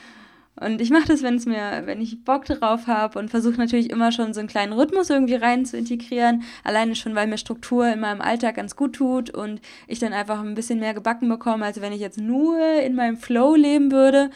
Und 0.60 0.82
ich 0.82 0.90
mache 0.90 1.08
das, 1.08 1.22
wenn 1.22 1.36
es 1.36 1.46
mir, 1.46 1.84
wenn 1.86 2.02
ich 2.02 2.26
Bock 2.26 2.46
drauf 2.46 2.88
habe 2.88 3.20
und 3.20 3.30
versuche 3.30 3.58
natürlich 3.58 3.92
immer 3.92 4.12
schon 4.12 4.34
so 4.34 4.40
einen 4.40 4.50
kleinen 4.50 4.74
Rhythmus 4.74 5.12
irgendwie 5.12 5.36
rein 5.36 5.66
zu 5.66 5.78
integrieren. 5.78 6.44
Alleine 6.64 6.96
schon, 6.96 7.14
weil 7.14 7.28
mir 7.28 7.38
Struktur 7.38 7.88
in 7.88 8.00
meinem 8.00 8.22
Alltag 8.22 8.56
ganz 8.56 8.76
gut 8.76 8.94
tut 8.94 9.30
und 9.30 9.62
ich 9.88 10.00
dann 10.00 10.14
einfach 10.14 10.42
ein 10.42 10.56
bisschen 10.56 10.80
mehr 10.80 10.96
gebacken 10.96 11.30
bekomme, 11.30 11.64
als 11.64 11.80
wenn 11.80 11.94
ich 11.94 12.02
jetzt 12.02 12.20
nur 12.20 12.60
in 12.82 12.96
meinem 12.96 13.18
Flow 13.18 13.56
leben 13.56 13.92
würde. 13.92 14.32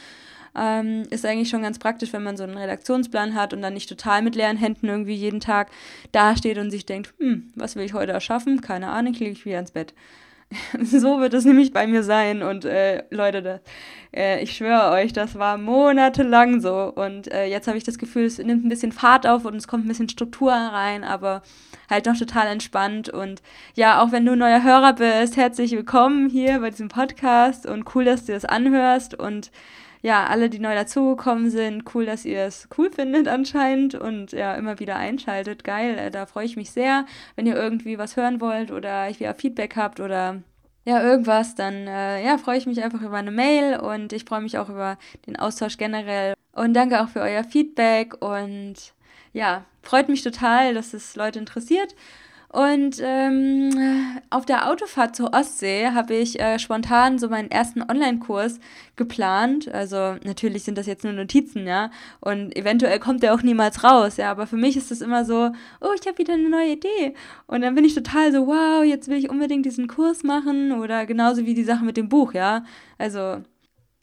Ähm, 0.55 1.03
ist 1.09 1.25
eigentlich 1.25 1.49
schon 1.49 1.63
ganz 1.63 1.79
praktisch, 1.79 2.13
wenn 2.13 2.23
man 2.23 2.37
so 2.37 2.43
einen 2.43 2.57
Redaktionsplan 2.57 3.33
hat 3.33 3.53
und 3.53 3.61
dann 3.61 3.73
nicht 3.73 3.89
total 3.89 4.21
mit 4.21 4.35
leeren 4.35 4.57
Händen 4.57 4.87
irgendwie 4.87 5.15
jeden 5.15 5.39
Tag 5.39 5.71
dasteht 6.11 6.57
und 6.57 6.71
sich 6.71 6.85
denkt, 6.85 7.13
hm, 7.19 7.51
was 7.55 7.75
will 7.75 7.85
ich 7.85 7.93
heute 7.93 8.11
erschaffen? 8.11 8.61
Keine 8.61 8.89
Ahnung, 8.89 9.13
klicke 9.13 9.31
ich 9.31 9.45
wieder 9.45 9.59
ins 9.59 9.71
Bett. 9.71 9.93
so 10.83 11.19
wird 11.19 11.33
es 11.33 11.45
nämlich 11.45 11.73
bei 11.73 11.87
mir 11.87 12.03
sein. 12.03 12.43
Und 12.43 12.65
äh, 12.65 13.03
Leute, 13.09 13.41
das, 13.41 13.61
äh, 14.15 14.43
ich 14.43 14.55
schwöre 14.55 14.91
euch, 14.91 15.13
das 15.13 15.35
war 15.35 15.57
monatelang 15.57 16.61
so. 16.61 16.93
Und 16.93 17.31
äh, 17.31 17.45
jetzt 17.45 17.67
habe 17.67 17.77
ich 17.77 17.83
das 17.83 17.97
Gefühl, 17.97 18.25
es 18.25 18.37
nimmt 18.37 18.65
ein 18.65 18.69
bisschen 18.69 18.91
Fahrt 18.91 19.27
auf 19.27 19.45
und 19.45 19.55
es 19.55 19.67
kommt 19.67 19.85
ein 19.85 19.87
bisschen 19.87 20.09
Struktur 20.09 20.51
rein, 20.51 21.03
aber 21.03 21.41
halt 21.89 22.05
noch 22.05 22.17
total 22.17 22.47
entspannt. 22.47 23.09
Und 23.09 23.41
ja, 23.75 24.01
auch 24.01 24.11
wenn 24.11 24.25
du 24.25 24.35
neuer 24.35 24.63
Hörer 24.63 24.93
bist, 24.93 25.37
herzlich 25.37 25.71
willkommen 25.71 26.29
hier 26.29 26.59
bei 26.59 26.69
diesem 26.69 26.89
Podcast 26.89 27.65
und 27.65 27.95
cool, 27.95 28.05
dass 28.05 28.25
du 28.25 28.33
das 28.33 28.45
anhörst. 28.45 29.17
Und 29.17 29.51
ja, 30.03 30.27
alle, 30.27 30.49
die 30.49 30.59
neu 30.59 30.75
dazugekommen 30.75 31.49
sind, 31.49 31.95
cool, 31.95 32.05
dass 32.05 32.25
ihr 32.25 32.41
es 32.41 32.67
cool 32.77 32.91
findet 32.91 33.29
anscheinend 33.29 33.95
und 33.95 34.33
ja, 34.33 34.53
immer 34.55 34.79
wieder 34.79 34.97
einschaltet. 34.97 35.63
Geil, 35.63 35.97
äh, 35.97 36.11
da 36.11 36.25
freue 36.25 36.45
ich 36.45 36.57
mich 36.57 36.71
sehr. 36.71 37.05
Wenn 37.37 37.47
ihr 37.47 37.55
irgendwie 37.55 37.97
was 37.97 38.17
hören 38.17 38.41
wollt 38.41 38.69
oder 38.69 39.09
ich 39.09 39.21
wieder 39.21 39.33
Feedback 39.33 39.77
habt 39.77 40.01
oder 40.01 40.41
ja, 40.83 41.01
irgendwas, 41.01 41.55
dann 41.55 41.87
äh, 41.87 42.21
ja, 42.23 42.37
freue 42.37 42.57
ich 42.57 42.65
mich 42.65 42.83
einfach 42.83 43.01
über 43.01 43.15
eine 43.15 43.31
Mail 43.31 43.79
und 43.79 44.11
ich 44.11 44.25
freue 44.25 44.41
mich 44.41 44.57
auch 44.57 44.67
über 44.67 44.97
den 45.25 45.37
Austausch 45.39 45.77
generell. 45.77 46.33
Und 46.51 46.73
danke 46.73 47.01
auch 47.01 47.07
für 47.07 47.21
euer 47.21 47.45
Feedback 47.45 48.21
und 48.21 48.75
ja, 49.31 49.63
freut 49.83 50.09
mich 50.09 50.21
total, 50.21 50.73
dass 50.73 50.93
es 50.93 51.15
Leute 51.15 51.39
interessiert. 51.39 51.95
Und 52.53 53.01
ähm, 53.01 53.71
auf 54.29 54.45
der 54.45 54.69
Autofahrt 54.69 55.15
zur 55.15 55.33
Ostsee 55.33 55.87
habe 55.87 56.13
ich 56.13 56.39
äh, 56.39 56.59
spontan 56.59 57.17
so 57.17 57.27
meinen 57.27 57.49
ersten 57.49 57.81
Online-Kurs 57.81 58.59
geplant. 58.95 59.73
Also 59.73 60.17
natürlich 60.23 60.63
sind 60.63 60.77
das 60.77 60.85
jetzt 60.85 61.03
nur 61.03 61.13
Notizen, 61.13 61.65
ja. 61.65 61.89
Und 62.19 62.55
eventuell 62.55 62.99
kommt 62.99 63.23
der 63.23 63.33
auch 63.33 63.41
niemals 63.41 63.83
raus, 63.83 64.17
ja. 64.17 64.29
Aber 64.29 64.45
für 64.45 64.55
mich 64.55 64.77
ist 64.77 64.91
das 64.91 65.01
immer 65.01 65.25
so, 65.25 65.49
oh, 65.81 65.89
ich 65.99 66.07
habe 66.07 66.19
wieder 66.19 66.35
eine 66.35 66.47
neue 66.47 66.73
Idee. 66.73 67.15
Und 67.47 67.61
dann 67.61 67.73
bin 67.73 67.85
ich 67.85 67.95
total 67.95 68.31
so, 68.31 68.45
wow, 68.45 68.83
jetzt 68.83 69.07
will 69.07 69.17
ich 69.17 69.31
unbedingt 69.31 69.65
diesen 69.65 69.87
Kurs 69.87 70.21
machen. 70.21 70.73
Oder 70.73 71.07
genauso 71.07 71.47
wie 71.47 71.55
die 71.55 71.63
Sache 71.63 71.83
mit 71.83 71.97
dem 71.97 72.07
Buch, 72.07 72.33
ja. 72.33 72.65
Also 72.99 73.41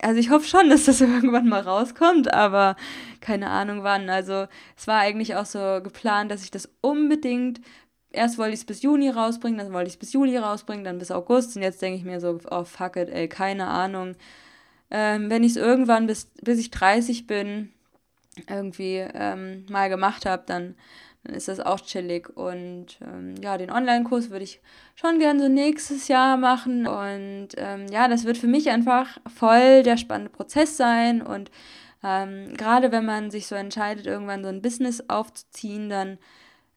also 0.03 0.19
ich 0.19 0.31
hoffe 0.31 0.49
schon, 0.49 0.69
dass 0.71 0.87
das 0.87 1.01
irgendwann 1.01 1.49
mal 1.49 1.61
rauskommt, 1.61 2.35
aber 2.35 2.75
keine 3.21 3.49
Ahnung 3.51 3.85
wann. 3.85 4.11
Also 4.11 4.49
es 4.77 4.89
war 4.89 4.99
eigentlich 4.99 5.37
auch 5.37 5.47
so 5.47 5.81
geplant, 5.85 6.33
dass 6.33 6.43
ich 6.43 6.51
das 6.51 6.69
unbedingt 6.81 7.61
erst 8.13 8.39
wollte 8.39 8.55
ich 8.55 8.61
es 8.61 8.67
bis 8.67 8.83
Juni 8.83 9.09
rausbringen, 9.09 9.59
dann 9.59 9.73
wollte 9.73 9.89
ich 9.89 9.95
es 9.95 9.99
bis 9.99 10.13
Juli 10.13 10.37
rausbringen, 10.37 10.85
dann 10.85 10.99
bis 10.99 11.11
August 11.11 11.57
und 11.57 11.63
jetzt 11.63 11.81
denke 11.83 11.99
ich 11.99 12.05
mir 12.05 12.21
so, 12.21 12.39
oh 12.51 12.65
fuck 12.65 12.97
it, 12.97 13.09
ey, 13.09 13.29
keine 13.29 13.67
Ahnung. 13.67 14.17
Ähm, 14.91 15.31
wenn 15.31 15.45
ich 15.45 15.53
es 15.53 15.57
irgendwann 15.57 16.07
bis, 16.07 16.27
bis 16.43 16.59
ich 16.59 16.71
30 16.71 17.27
bin, 17.27 17.71
irgendwie 18.49 18.97
ähm, 19.15 19.67
mal 19.69 19.89
gemacht 19.89 20.27
habe, 20.27 20.43
dann, 20.47 20.75
dann 21.25 21.35
ist 21.35 21.49
das 21.49 21.61
auch 21.61 21.81
chillig. 21.81 22.29
Und 22.37 22.99
ähm, 23.03 23.35
ja, 23.43 23.57
den 23.59 23.71
Online-Kurs 23.71 24.31
würde 24.31 24.45
ich 24.45 24.61
schon 24.95 25.19
gern 25.19 25.39
so 25.39 25.49
nächstes 25.49 26.09
Jahr 26.09 26.37
machen. 26.37 26.87
Und 26.87 27.49
ähm, 27.57 27.87
ja, 27.91 28.09
das 28.09 28.25
wird 28.25 28.39
für 28.39 28.47
mich 28.47 28.71
einfach 28.71 29.19
voll 29.33 29.83
der 29.83 29.97
spannende 29.97 30.31
Prozess 30.31 30.77
sein. 30.77 31.23
Und 31.23 31.51
ähm, 32.03 32.55
gerade 32.57 32.93
wenn 32.93 33.05
man 33.05 33.31
sich 33.31 33.47
so 33.47 33.55
entscheidet, 33.55 34.07
irgendwann 34.07 34.43
so 34.43 34.49
ein 34.49 34.63
Business 34.63 35.05
aufzuziehen, 35.09 35.89
dann 35.89 36.19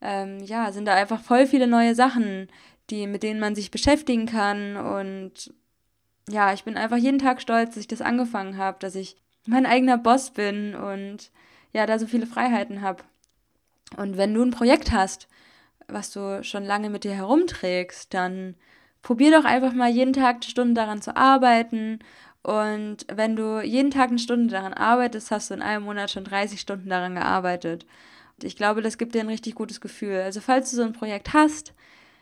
ähm, 0.04 0.38
ja, 0.44 0.70
sind 0.70 0.84
da 0.84 0.94
einfach 0.94 1.20
voll 1.20 1.46
viele 1.46 1.66
neue 1.66 1.94
Sachen, 1.94 2.48
die, 2.90 3.06
mit 3.06 3.22
denen 3.22 3.40
man 3.40 3.54
sich 3.54 3.70
beschäftigen 3.70 4.26
kann. 4.26 4.76
Und 4.76 5.52
ja, 6.28 6.52
ich 6.52 6.64
bin 6.64 6.76
einfach 6.76 6.98
jeden 6.98 7.18
Tag 7.18 7.40
stolz, 7.40 7.70
dass 7.70 7.78
ich 7.78 7.88
das 7.88 8.02
angefangen 8.02 8.58
habe, 8.58 8.78
dass 8.80 8.94
ich 8.94 9.16
mein 9.46 9.66
eigener 9.66 9.98
Boss 9.98 10.30
bin 10.30 10.74
und 10.74 11.30
ja, 11.72 11.86
da 11.86 11.98
so 11.98 12.06
viele 12.06 12.26
Freiheiten 12.26 12.82
habe. 12.82 13.02
Und 13.96 14.16
wenn 14.16 14.34
du 14.34 14.42
ein 14.42 14.50
Projekt 14.50 14.92
hast, 14.92 15.26
was 15.88 16.10
du 16.10 16.42
schon 16.44 16.64
lange 16.64 16.90
mit 16.90 17.04
dir 17.04 17.14
herumträgst, 17.14 18.12
dann 18.14 18.54
probier 19.02 19.30
doch 19.30 19.44
einfach 19.44 19.72
mal 19.72 19.90
jeden 19.90 20.12
Tag 20.12 20.36
eine 20.36 20.44
Stunde 20.44 20.74
daran 20.74 21.02
zu 21.02 21.16
arbeiten. 21.16 21.98
Und 22.42 23.06
wenn 23.12 23.36
du 23.36 23.60
jeden 23.62 23.90
Tag 23.90 24.10
eine 24.10 24.18
Stunde 24.18 24.48
daran 24.52 24.74
arbeitest, 24.74 25.30
hast 25.30 25.50
du 25.50 25.54
in 25.54 25.62
einem 25.62 25.84
Monat 25.84 26.10
schon 26.10 26.24
30 26.24 26.60
Stunden 26.60 26.88
daran 26.88 27.14
gearbeitet. 27.14 27.86
Ich 28.44 28.56
glaube, 28.56 28.82
das 28.82 28.98
gibt 28.98 29.14
dir 29.14 29.20
ein 29.20 29.28
richtig 29.28 29.54
gutes 29.54 29.80
Gefühl. 29.80 30.20
Also 30.20 30.40
falls 30.40 30.70
du 30.70 30.76
so 30.76 30.82
ein 30.82 30.92
Projekt 30.92 31.32
hast, 31.32 31.74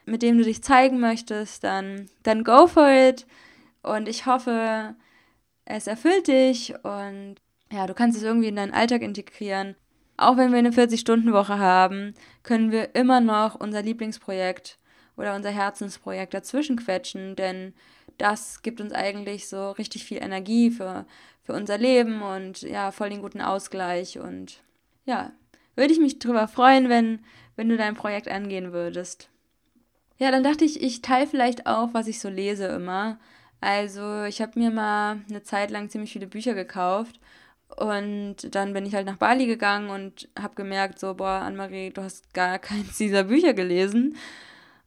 mit 0.06 0.22
dem 0.22 0.38
du 0.38 0.44
dich 0.44 0.62
zeigen 0.62 1.00
möchtest, 1.00 1.64
dann, 1.64 2.06
dann 2.22 2.44
go 2.44 2.66
for 2.66 2.88
it. 2.88 3.26
Und 3.82 4.08
ich 4.08 4.26
hoffe, 4.26 4.94
es 5.64 5.86
erfüllt 5.86 6.28
dich 6.28 6.74
und 6.84 7.36
ja, 7.72 7.86
du 7.86 7.94
kannst 7.94 8.18
es 8.18 8.24
irgendwie 8.24 8.48
in 8.48 8.56
deinen 8.56 8.74
Alltag 8.74 9.02
integrieren. 9.02 9.76
Auch 10.16 10.36
wenn 10.36 10.52
wir 10.52 10.58
eine 10.58 10.70
40-Stunden-Woche 10.70 11.58
haben, 11.58 12.14
können 12.42 12.70
wir 12.70 12.94
immer 12.94 13.20
noch 13.20 13.54
unser 13.54 13.82
Lieblingsprojekt 13.82 14.78
oder 15.16 15.34
unser 15.34 15.50
Herzensprojekt 15.50 16.34
dazwischen 16.34 16.76
quetschen, 16.76 17.34
denn 17.34 17.74
das 18.18 18.62
gibt 18.62 18.80
uns 18.80 18.92
eigentlich 18.92 19.48
so 19.48 19.70
richtig 19.72 20.04
viel 20.04 20.22
Energie 20.22 20.70
für, 20.70 21.06
für 21.42 21.54
unser 21.54 21.78
Leben 21.78 22.22
und 22.22 22.62
ja, 22.62 22.90
voll 22.92 23.10
den 23.10 23.22
guten 23.22 23.40
Ausgleich 23.40 24.18
und 24.18 24.62
ja, 25.04 25.32
würde 25.76 25.92
ich 25.92 26.00
mich 26.00 26.18
darüber 26.18 26.48
freuen, 26.48 26.88
wenn, 26.88 27.20
wenn 27.56 27.68
du 27.68 27.76
dein 27.76 27.94
Projekt 27.94 28.28
angehen 28.28 28.72
würdest. 28.72 29.28
Ja, 30.18 30.30
dann 30.30 30.44
dachte 30.44 30.64
ich, 30.64 30.82
ich 30.82 31.02
teile 31.02 31.26
vielleicht 31.26 31.66
auch, 31.66 31.94
was 31.94 32.06
ich 32.06 32.20
so 32.20 32.28
lese 32.28 32.66
immer. 32.66 33.18
Also, 33.60 34.24
ich 34.24 34.42
habe 34.42 34.58
mir 34.58 34.70
mal 34.70 35.20
eine 35.28 35.42
Zeit 35.42 35.70
lang 35.70 35.88
ziemlich 35.88 36.12
viele 36.12 36.26
Bücher 36.26 36.54
gekauft 36.54 37.18
und 37.76 38.54
dann 38.54 38.72
bin 38.72 38.86
ich 38.86 38.94
halt 38.94 39.06
nach 39.06 39.16
Bali 39.16 39.46
gegangen 39.46 39.90
und 39.90 40.28
habe 40.38 40.54
gemerkt, 40.54 40.98
so, 40.98 41.14
boah, 41.14 41.42
Annemarie, 41.42 41.90
du 41.90 42.02
hast 42.02 42.34
gar 42.34 42.58
keins 42.60 42.98
dieser 42.98 43.24
Bücher 43.24 43.54
gelesen. 43.54 44.16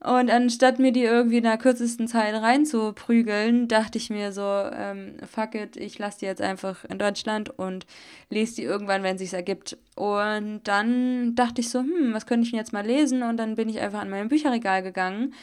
Und 0.05 0.29
anstatt 0.29 0.77
mir 0.77 0.91
die 0.91 1.01
irgendwie 1.01 1.37
in 1.37 1.43
der 1.43 1.57
kürzesten 1.57 2.07
Zeit 2.07 2.35
reinzuprügeln, 2.35 3.67
dachte 3.67 3.97
ich 3.97 4.11
mir 4.11 4.31
so, 4.31 4.43
ähm, 4.43 5.17
fuck 5.25 5.55
it, 5.55 5.77
ich 5.77 5.97
lasse 5.97 6.19
die 6.19 6.25
jetzt 6.25 6.43
einfach 6.43 6.85
in 6.85 6.99
Deutschland 6.99 7.49
und 7.57 7.87
lese 8.29 8.57
die 8.57 8.63
irgendwann, 8.63 9.01
wenn 9.01 9.15
es 9.15 9.21
sich 9.21 9.33
ergibt. 9.33 9.79
Und 9.95 10.61
dann 10.65 11.33
dachte 11.33 11.61
ich 11.61 11.69
so, 11.71 11.79
hm, 11.79 12.13
was 12.13 12.27
könnte 12.27 12.45
ich 12.45 12.51
denn 12.51 12.59
jetzt 12.59 12.71
mal 12.71 12.85
lesen? 12.85 13.23
Und 13.23 13.37
dann 13.37 13.55
bin 13.55 13.67
ich 13.67 13.79
einfach 13.79 14.01
an 14.01 14.11
mein 14.11 14.27
Bücherregal 14.27 14.83
gegangen. 14.83 15.33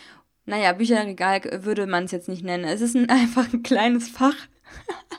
Naja, 0.45 0.73
Bücherregal 0.75 1.41
würde 1.65 1.89
man 1.89 2.05
es 2.05 2.13
jetzt 2.13 2.29
nicht 2.29 2.45
nennen. 2.45 2.65
Es 2.65 2.83
ist 2.83 2.95
ein, 2.95 3.09
einfach 3.11 3.53
ein 3.53 3.65
kleines 3.65 4.09
Fach, 4.09 4.37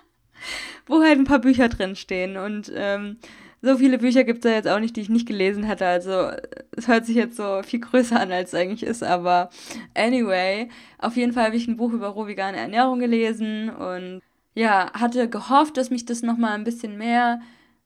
wo 0.85 1.01
halt 1.01 1.19
ein 1.19 1.25
paar 1.25 1.39
Bücher 1.39 1.67
drin 1.67 1.97
stehen. 1.97 2.37
Und 2.37 2.71
ähm, 2.73 3.17
so 3.63 3.77
viele 3.77 3.97
Bücher 3.97 4.25
gibt 4.25 4.43
es 4.43 4.51
ja 4.51 4.57
jetzt 4.57 4.67
auch 4.67 4.79
nicht, 4.79 4.97
die 4.97 5.01
ich 5.01 5.09
nicht 5.09 5.25
gelesen 5.25 5.69
hatte. 5.69 5.87
Also 5.87 6.31
es 6.75 6.89
hört 6.89 7.05
sich 7.05 7.15
jetzt 7.15 7.37
so 7.37 7.63
viel 7.63 7.79
größer 7.79 8.19
an, 8.19 8.31
als 8.31 8.49
es 8.49 8.59
eigentlich 8.59 8.83
ist. 8.83 9.03
Aber 9.03 9.49
anyway, 9.95 10.69
auf 10.99 11.15
jeden 11.15 11.31
Fall 11.31 11.45
habe 11.45 11.55
ich 11.55 11.67
ein 11.67 11.77
Buch 11.77 11.93
über 11.93 12.09
rohvegane 12.09 12.57
Ernährung 12.57 12.99
gelesen 12.99 13.69
und 13.69 14.21
ja, 14.53 14.91
hatte 14.93 15.29
gehofft, 15.29 15.77
dass 15.77 15.89
mich 15.89 16.05
das 16.05 16.23
nochmal 16.23 16.51
ein 16.51 16.65
bisschen 16.65 16.97
mehr 16.97 17.39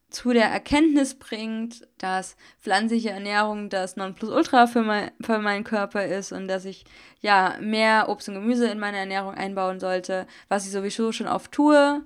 zu 0.10 0.34
der 0.34 0.46
Erkenntnis 0.46 1.14
bringt, 1.14 1.88
dass 2.00 2.38
pflanzliche 2.62 3.12
Ernährung 3.12 3.70
das 3.70 3.98
Nonplusultra 3.98 4.66
für, 4.66 4.82
mein, 4.82 5.12
für 5.22 5.38
meinen 5.38 5.64
Körper 5.64 6.06
ist 6.06 6.32
und 6.32 6.48
dass 6.48 6.66
ich 6.66 6.86
ja 7.22 7.56
mehr 7.62 8.10
Obst 8.10 8.30
und 8.30 8.36
Gemüse 8.36 8.68
in 8.68 8.80
meine 8.80 8.98
Ernährung 8.98 9.36
einbauen 9.36 9.80
sollte, 9.80 10.26
was 10.50 10.66
ich 10.66 10.72
sowieso 10.72 11.12
schon 11.12 11.28
oft 11.28 11.52
tue. 11.52 12.02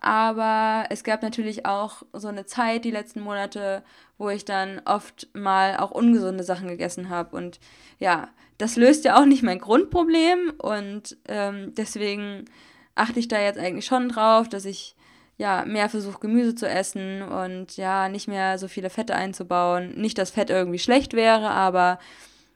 Aber 0.00 0.86
es 0.88 1.04
gab 1.04 1.22
natürlich 1.22 1.66
auch 1.66 2.02
so 2.14 2.28
eine 2.28 2.46
Zeit, 2.46 2.84
die 2.84 2.90
letzten 2.90 3.20
Monate, 3.20 3.82
wo 4.16 4.30
ich 4.30 4.46
dann 4.46 4.80
oft 4.86 5.28
mal 5.34 5.76
auch 5.76 5.90
ungesunde 5.90 6.42
Sachen 6.42 6.68
gegessen 6.68 7.10
habe. 7.10 7.36
Und 7.36 7.60
ja, 7.98 8.30
das 8.56 8.76
löst 8.76 9.04
ja 9.04 9.20
auch 9.20 9.26
nicht 9.26 9.42
mein 9.42 9.58
Grundproblem. 9.58 10.54
Und 10.56 11.18
ähm, 11.28 11.74
deswegen 11.76 12.46
achte 12.94 13.20
ich 13.20 13.28
da 13.28 13.40
jetzt 13.40 13.58
eigentlich 13.58 13.84
schon 13.84 14.08
drauf, 14.08 14.48
dass 14.48 14.64
ich 14.64 14.96
ja 15.36 15.64
mehr 15.66 15.90
versuche, 15.90 16.20
Gemüse 16.20 16.54
zu 16.54 16.68
essen 16.68 17.22
und 17.22 17.76
ja, 17.76 18.08
nicht 18.08 18.28
mehr 18.28 18.58
so 18.58 18.68
viele 18.68 18.90
Fette 18.90 19.14
einzubauen. 19.14 19.94
Nicht, 19.96 20.16
dass 20.16 20.30
Fett 20.30 20.48
irgendwie 20.48 20.78
schlecht 20.78 21.12
wäre, 21.12 21.50
aber 21.50 21.98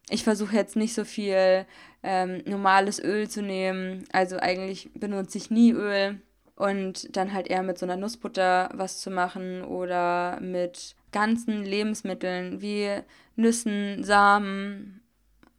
ich 0.09 0.25
versuche 0.25 0.57
jetzt 0.57 0.77
nicht 0.77 0.95
so 0.95 1.05
viel 1.05 1.67
ähm, 2.03 2.43
normales 2.47 3.03
Öl 3.03 3.29
zu 3.29 3.43
nehmen. 3.43 4.05
Also 4.13 4.39
eigentlich 4.39 4.91
benutze 4.95 5.39
ich 5.39 5.51
nie 5.51 5.73
Öl 5.73 6.21
und 6.57 7.17
dann 7.17 7.33
halt 7.33 7.49
eher 7.49 7.63
mit 7.63 7.79
so 7.79 7.87
einer 7.87 7.97
Nussbutter 7.97 8.71
was 8.75 9.01
zu 9.01 9.11
machen 9.11 9.65
oder 9.65 10.39
mit 10.41 10.95
ganzen 11.13 11.65
Lebensmitteln 11.65 12.61
wie 12.61 12.91
Nüssen, 13.37 14.05
Samen 14.05 15.01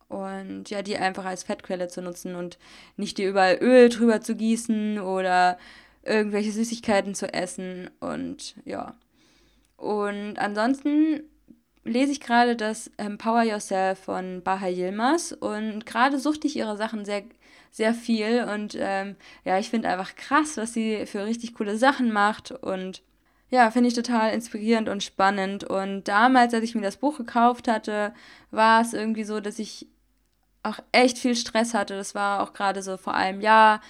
und 0.07 0.69
ja, 0.69 0.81
die 0.81 0.97
einfach 0.97 1.25
als 1.25 1.43
Fettquelle 1.43 1.87
zu 1.87 2.01
nutzen 2.01 2.35
und 2.35 2.57
nicht 2.97 3.17
dir 3.17 3.29
überall 3.29 3.57
Öl 3.61 3.89
drüber 3.89 4.21
zu 4.21 4.35
gießen 4.35 4.99
oder 4.99 5.57
irgendwelche 6.03 6.51
Süßigkeiten 6.51 7.15
zu 7.15 7.33
essen 7.33 7.89
und 7.99 8.55
ja. 8.65 8.95
Und 9.77 10.37
ansonsten 10.37 11.23
lese 11.83 12.11
ich 12.11 12.19
gerade 12.19 12.55
das 12.55 12.89
Empower 12.97 13.43
Yourself 13.43 13.99
von 13.99 14.41
Baha 14.43 14.67
Yilmaz 14.67 15.31
und 15.31 15.85
gerade 15.85 16.19
suchte 16.19 16.47
ich 16.47 16.55
ihre 16.55 16.77
Sachen 16.77 17.05
sehr 17.05 17.23
sehr 17.75 17.93
viel 17.93 18.45
und 18.45 18.77
ähm, 18.79 19.17
ja, 19.43 19.59
ich 19.59 19.69
finde 19.69 19.89
einfach 19.89 20.15
krass, 20.15 20.55
was 20.55 20.71
sie 20.71 21.05
für 21.05 21.25
richtig 21.25 21.55
coole 21.55 21.77
Sachen 21.77 22.13
macht 22.13 22.51
und 22.51 23.01
ja, 23.49 23.69
finde 23.69 23.89
ich 23.89 23.93
total 23.93 24.31
inspirierend 24.33 24.87
und 24.87 25.03
spannend. 25.03 25.65
Und 25.65 26.05
damals, 26.05 26.53
als 26.53 26.63
ich 26.63 26.73
mir 26.73 26.81
das 26.81 26.95
Buch 26.95 27.17
gekauft 27.17 27.67
hatte, 27.67 28.13
war 28.49 28.81
es 28.81 28.93
irgendwie 28.93 29.25
so, 29.25 29.41
dass 29.41 29.59
ich 29.59 29.87
auch 30.63 30.79
echt 30.93 31.17
viel 31.17 31.35
Stress 31.35 31.73
hatte. 31.73 31.97
Das 31.97 32.15
war 32.15 32.41
auch 32.41 32.53
gerade 32.53 32.81
so 32.81 32.95
vor 32.95 33.13
einem 33.13 33.41
Jahr, 33.41 33.81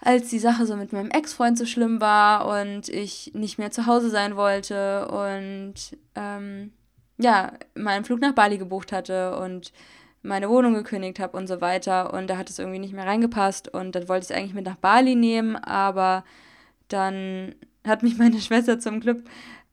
als 0.00 0.30
die 0.30 0.38
Sache 0.38 0.64
so 0.64 0.76
mit 0.76 0.92
meinem 0.92 1.10
Ex-Freund 1.10 1.58
so 1.58 1.66
schlimm 1.66 2.00
war 2.00 2.46
und 2.46 2.88
ich 2.88 3.32
nicht 3.34 3.58
mehr 3.58 3.72
zu 3.72 3.86
Hause 3.86 4.08
sein 4.08 4.36
wollte 4.36 5.08
und 5.08 5.74
ähm, 6.14 6.72
ja, 7.18 7.54
meinen 7.74 8.04
Flug 8.04 8.20
nach 8.20 8.34
Bali 8.34 8.56
gebucht 8.56 8.92
hatte 8.92 9.36
und 9.36 9.72
meine 10.24 10.48
Wohnung 10.48 10.74
gekündigt 10.74 11.20
habe 11.20 11.36
und 11.36 11.46
so 11.46 11.60
weiter. 11.60 12.12
Und 12.12 12.28
da 12.28 12.36
hat 12.36 12.50
es 12.50 12.58
irgendwie 12.58 12.78
nicht 12.78 12.94
mehr 12.94 13.06
reingepasst. 13.06 13.68
Und 13.72 13.94
dann 13.94 14.08
wollte 14.08 14.24
ich 14.24 14.30
es 14.30 14.36
eigentlich 14.36 14.54
mit 14.54 14.64
nach 14.64 14.76
Bali 14.76 15.14
nehmen, 15.14 15.56
aber 15.56 16.24
dann 16.88 17.54
hat 17.86 18.02
mich 18.02 18.18
meine 18.18 18.40
Schwester 18.40 18.78
zum 18.80 19.00
Glück 19.00 19.22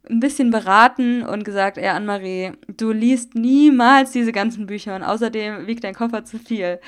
ein 0.10 0.20
bisschen 0.20 0.50
beraten 0.52 1.24
und 1.24 1.44
gesagt, 1.44 1.78
ey 1.78 1.88
Annemarie, 1.88 2.52
du 2.68 2.92
liest 2.92 3.36
niemals 3.36 4.12
diese 4.12 4.32
ganzen 4.32 4.66
Bücher 4.66 4.96
und 4.96 5.04
außerdem 5.04 5.68
wiegt 5.68 5.84
dein 5.84 5.94
Koffer 5.94 6.26
zu 6.26 6.40
viel. 6.40 6.80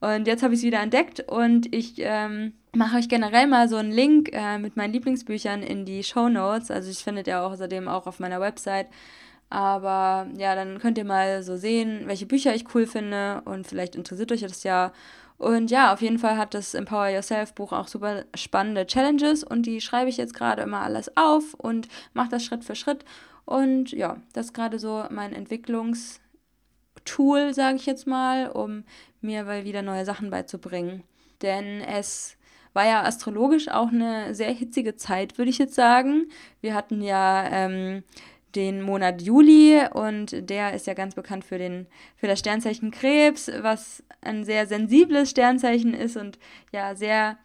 Und 0.00 0.26
jetzt 0.26 0.42
habe 0.42 0.54
ich 0.54 0.60
es 0.60 0.66
wieder 0.66 0.80
entdeckt 0.80 1.24
und 1.28 1.74
ich 1.74 1.94
ähm, 1.98 2.52
mache 2.72 2.98
euch 2.98 3.08
generell 3.08 3.48
mal 3.48 3.68
so 3.68 3.76
einen 3.76 3.90
Link 3.90 4.30
äh, 4.32 4.58
mit 4.58 4.76
meinen 4.76 4.92
Lieblingsbüchern 4.92 5.62
in 5.62 5.84
die 5.84 6.04
Show 6.04 6.28
Notes. 6.28 6.70
Also 6.70 6.90
ich 6.90 6.98
findet 6.98 7.26
ihr 7.26 7.42
außerdem 7.42 7.88
auch 7.88 8.06
auf 8.06 8.20
meiner 8.20 8.40
Website. 8.40 8.86
Aber 9.50 10.28
ja, 10.36 10.54
dann 10.54 10.78
könnt 10.78 10.98
ihr 10.98 11.04
mal 11.04 11.42
so 11.42 11.56
sehen, 11.56 12.02
welche 12.06 12.26
Bücher 12.26 12.54
ich 12.54 12.74
cool 12.74 12.86
finde 12.86 13.42
und 13.44 13.66
vielleicht 13.66 13.96
interessiert 13.96 14.32
euch 14.32 14.42
das 14.42 14.62
ja. 14.62 14.92
Und 15.38 15.70
ja, 15.70 15.92
auf 15.92 16.02
jeden 16.02 16.18
Fall 16.18 16.36
hat 16.36 16.52
das 16.52 16.74
Empower 16.74 17.08
Yourself 17.08 17.54
Buch 17.54 17.72
auch 17.72 17.88
super 17.88 18.24
spannende 18.34 18.86
Challenges 18.86 19.44
und 19.44 19.66
die 19.66 19.80
schreibe 19.80 20.10
ich 20.10 20.16
jetzt 20.16 20.34
gerade 20.34 20.62
immer 20.62 20.80
alles 20.80 21.16
auf 21.16 21.54
und 21.54 21.88
mache 22.12 22.30
das 22.30 22.44
Schritt 22.44 22.64
für 22.64 22.74
Schritt. 22.74 23.04
Und 23.44 23.92
ja, 23.92 24.16
das 24.32 24.46
ist 24.46 24.52
gerade 24.52 24.78
so 24.78 25.04
mein 25.10 25.32
Entwicklungstool, 25.32 27.54
sage 27.54 27.76
ich 27.76 27.86
jetzt 27.86 28.06
mal, 28.06 28.50
um 28.50 28.84
mir 29.20 29.44
mal 29.44 29.64
wieder 29.64 29.82
neue 29.82 30.04
Sachen 30.04 30.30
beizubringen. 30.30 31.04
Denn 31.40 31.80
es 31.80 32.36
war 32.74 32.86
ja 32.86 33.04
astrologisch 33.04 33.68
auch 33.68 33.88
eine 33.88 34.34
sehr 34.34 34.52
hitzige 34.52 34.96
Zeit, 34.96 35.38
würde 35.38 35.50
ich 35.50 35.58
jetzt 35.58 35.74
sagen. 35.74 36.30
Wir 36.60 36.74
hatten 36.74 37.00
ja 37.00 37.48
ähm, 37.50 38.02
den 38.54 38.82
Monat 38.82 39.22
Juli 39.22 39.80
und 39.92 40.48
der 40.48 40.74
ist 40.74 40.86
ja 40.86 40.94
ganz 40.94 41.14
bekannt 41.14 41.44
für, 41.44 41.58
den, 41.58 41.86
für 42.16 42.26
das 42.26 42.38
Sternzeichen 42.38 42.90
Krebs, 42.90 43.50
was 43.60 44.02
ein 44.20 44.44
sehr 44.44 44.66
sensibles 44.66 45.30
Sternzeichen 45.30 45.94
ist 45.94 46.16
und 46.16 46.38
ja 46.72 46.94
sehr 46.94 47.38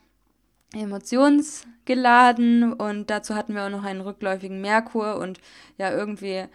emotionsgeladen 0.73 2.73
und 2.73 3.09
dazu 3.09 3.35
hatten 3.35 3.53
wir 3.53 3.65
auch 3.65 3.69
noch 3.69 3.83
einen 3.83 4.01
rückläufigen 4.01 4.61
Merkur 4.61 5.17
und 5.17 5.39
ja 5.77 5.91
irgendwie 5.91 6.45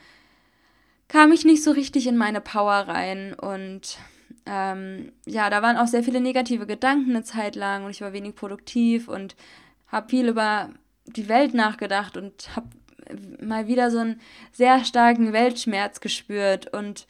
kam 1.06 1.32
ich 1.32 1.44
nicht 1.44 1.62
so 1.62 1.70
richtig 1.70 2.06
in 2.06 2.16
meine 2.16 2.40
Power 2.40 2.88
rein 2.88 3.34
und 3.34 3.98
ähm, 4.46 5.12
ja, 5.26 5.50
da 5.50 5.62
waren 5.62 5.76
auch 5.76 5.86
sehr 5.86 6.02
viele 6.02 6.20
negative 6.20 6.66
Gedanken 6.66 7.10
eine 7.10 7.22
Zeit 7.22 7.54
lang 7.54 7.84
und 7.84 7.90
ich 7.90 8.00
war 8.00 8.12
wenig 8.12 8.34
produktiv 8.34 9.08
und 9.08 9.36
habe 9.88 10.08
viel 10.08 10.28
über 10.28 10.70
die 11.06 11.28
Welt 11.28 11.54
nachgedacht 11.54 12.16
und 12.16 12.54
habe 12.56 12.68
mal 13.40 13.66
wieder 13.66 13.90
so 13.90 13.98
einen 13.98 14.20
sehr 14.52 14.84
starken 14.84 15.32
Weltschmerz 15.32 16.00
gespürt 16.00 16.72
und 16.72 17.06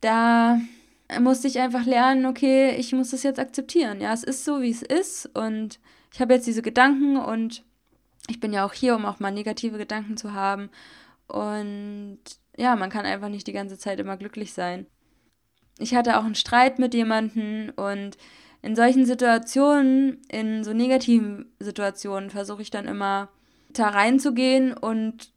da 0.00 0.60
musste 1.20 1.48
ich 1.48 1.58
einfach 1.58 1.84
lernen, 1.84 2.26
okay, 2.26 2.74
ich 2.76 2.92
muss 2.92 3.10
das 3.10 3.22
jetzt 3.22 3.38
akzeptieren. 3.38 4.00
Ja, 4.00 4.12
es 4.12 4.24
ist 4.24 4.44
so, 4.44 4.60
wie 4.62 4.70
es 4.70 4.82
ist 4.82 5.26
und 5.34 5.78
ich 6.12 6.20
habe 6.20 6.34
jetzt 6.34 6.46
diese 6.46 6.62
Gedanken 6.62 7.16
und 7.16 7.64
ich 8.28 8.40
bin 8.40 8.52
ja 8.52 8.64
auch 8.64 8.72
hier, 8.72 8.96
um 8.96 9.04
auch 9.04 9.20
mal 9.20 9.30
negative 9.30 9.78
Gedanken 9.78 10.16
zu 10.16 10.32
haben 10.32 10.70
und 11.26 12.18
ja, 12.56 12.76
man 12.76 12.90
kann 12.90 13.06
einfach 13.06 13.28
nicht 13.28 13.46
die 13.46 13.52
ganze 13.52 13.78
Zeit 13.78 13.98
immer 13.98 14.16
glücklich 14.16 14.52
sein. 14.52 14.86
Ich 15.78 15.94
hatte 15.94 16.18
auch 16.18 16.24
einen 16.24 16.36
Streit 16.36 16.78
mit 16.78 16.94
jemandem 16.94 17.72
und 17.76 18.16
in 18.62 18.76
solchen 18.76 19.04
Situationen, 19.04 20.22
in 20.30 20.64
so 20.64 20.72
negativen 20.72 21.52
Situationen, 21.58 22.30
versuche 22.30 22.62
ich 22.62 22.70
dann 22.70 22.86
immer 22.86 23.28
da 23.78 23.88
reinzugehen 23.88 24.72
und 24.72 25.32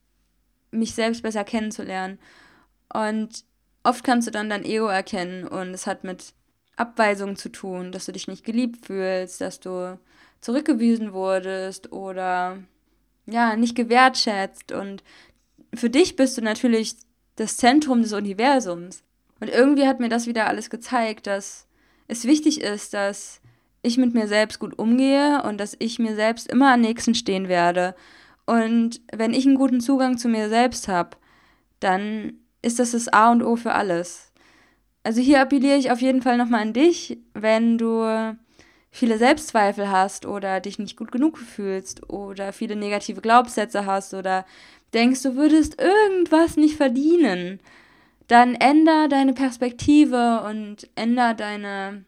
mich 0.71 0.93
selbst 0.93 1.23
besser 1.23 1.43
kennenzulernen. 1.43 2.19
Und 2.93 3.43
oft 3.83 4.03
kannst 4.03 4.27
du 4.27 4.31
dann 4.31 4.49
dein 4.49 4.65
Ego 4.65 4.87
erkennen 4.87 5.47
und 5.47 5.69
es 5.69 5.87
hat 5.87 6.03
mit 6.03 6.33
Abweisung 6.75 7.35
zu 7.35 7.49
tun, 7.49 7.91
dass 7.91 8.05
du 8.05 8.11
dich 8.11 8.27
nicht 8.27 8.45
geliebt 8.45 8.85
fühlst, 8.85 9.41
dass 9.41 9.59
du 9.59 9.99
zurückgewiesen 10.41 11.13
wurdest 11.13 11.91
oder 11.91 12.59
ja, 13.25 13.55
nicht 13.55 13.75
gewertschätzt. 13.75 14.71
Und 14.71 15.03
für 15.73 15.89
dich 15.89 16.15
bist 16.15 16.37
du 16.37 16.41
natürlich 16.41 16.95
das 17.35 17.57
Zentrum 17.57 18.01
des 18.03 18.13
Universums. 18.13 19.03
Und 19.39 19.49
irgendwie 19.49 19.87
hat 19.87 19.99
mir 19.99 20.09
das 20.09 20.27
wieder 20.27 20.47
alles 20.47 20.69
gezeigt, 20.69 21.27
dass 21.27 21.67
es 22.07 22.25
wichtig 22.25 22.61
ist, 22.61 22.93
dass 22.93 23.41
ich 23.81 23.97
mit 23.97 24.13
mir 24.13 24.27
selbst 24.27 24.59
gut 24.59 24.77
umgehe 24.77 25.43
und 25.43 25.59
dass 25.59 25.75
ich 25.79 25.99
mir 25.99 26.15
selbst 26.15 26.47
immer 26.47 26.73
am 26.73 26.81
nächsten 26.81 27.15
stehen 27.15 27.47
werde 27.47 27.95
und 28.47 29.01
wenn 29.13 29.33
ich 29.33 29.45
einen 29.45 29.55
guten 29.55 29.81
Zugang 29.81 30.17
zu 30.17 30.27
mir 30.29 30.49
selbst 30.49 30.87
habe, 30.87 31.17
dann 31.79 32.39
ist 32.63 32.79
das 32.79 32.91
das 32.91 33.07
A 33.09 33.31
und 33.31 33.43
O 33.43 33.55
für 33.55 33.73
alles. 33.73 34.31
Also 35.03 35.21
hier 35.21 35.41
appelliere 35.41 35.77
ich 35.77 35.91
auf 35.91 36.01
jeden 36.01 36.21
Fall 36.21 36.37
nochmal 36.37 36.61
an 36.61 36.73
dich, 36.73 37.19
wenn 37.33 37.77
du 37.77 38.35
viele 38.89 39.17
Selbstzweifel 39.17 39.91
hast 39.91 40.25
oder 40.25 40.59
dich 40.59 40.79
nicht 40.79 40.97
gut 40.97 41.11
genug 41.11 41.37
fühlst 41.37 42.09
oder 42.09 42.51
viele 42.51 42.75
negative 42.75 43.21
Glaubenssätze 43.21 43.85
hast 43.85 44.13
oder 44.13 44.45
denkst, 44.93 45.21
du 45.21 45.35
würdest 45.35 45.79
irgendwas 45.79 46.57
nicht 46.57 46.77
verdienen, 46.77 47.59
dann 48.27 48.55
änder 48.55 49.07
deine 49.07 49.33
Perspektive 49.33 50.41
und 50.49 50.89
änder 50.95 51.33
deine. 51.33 52.05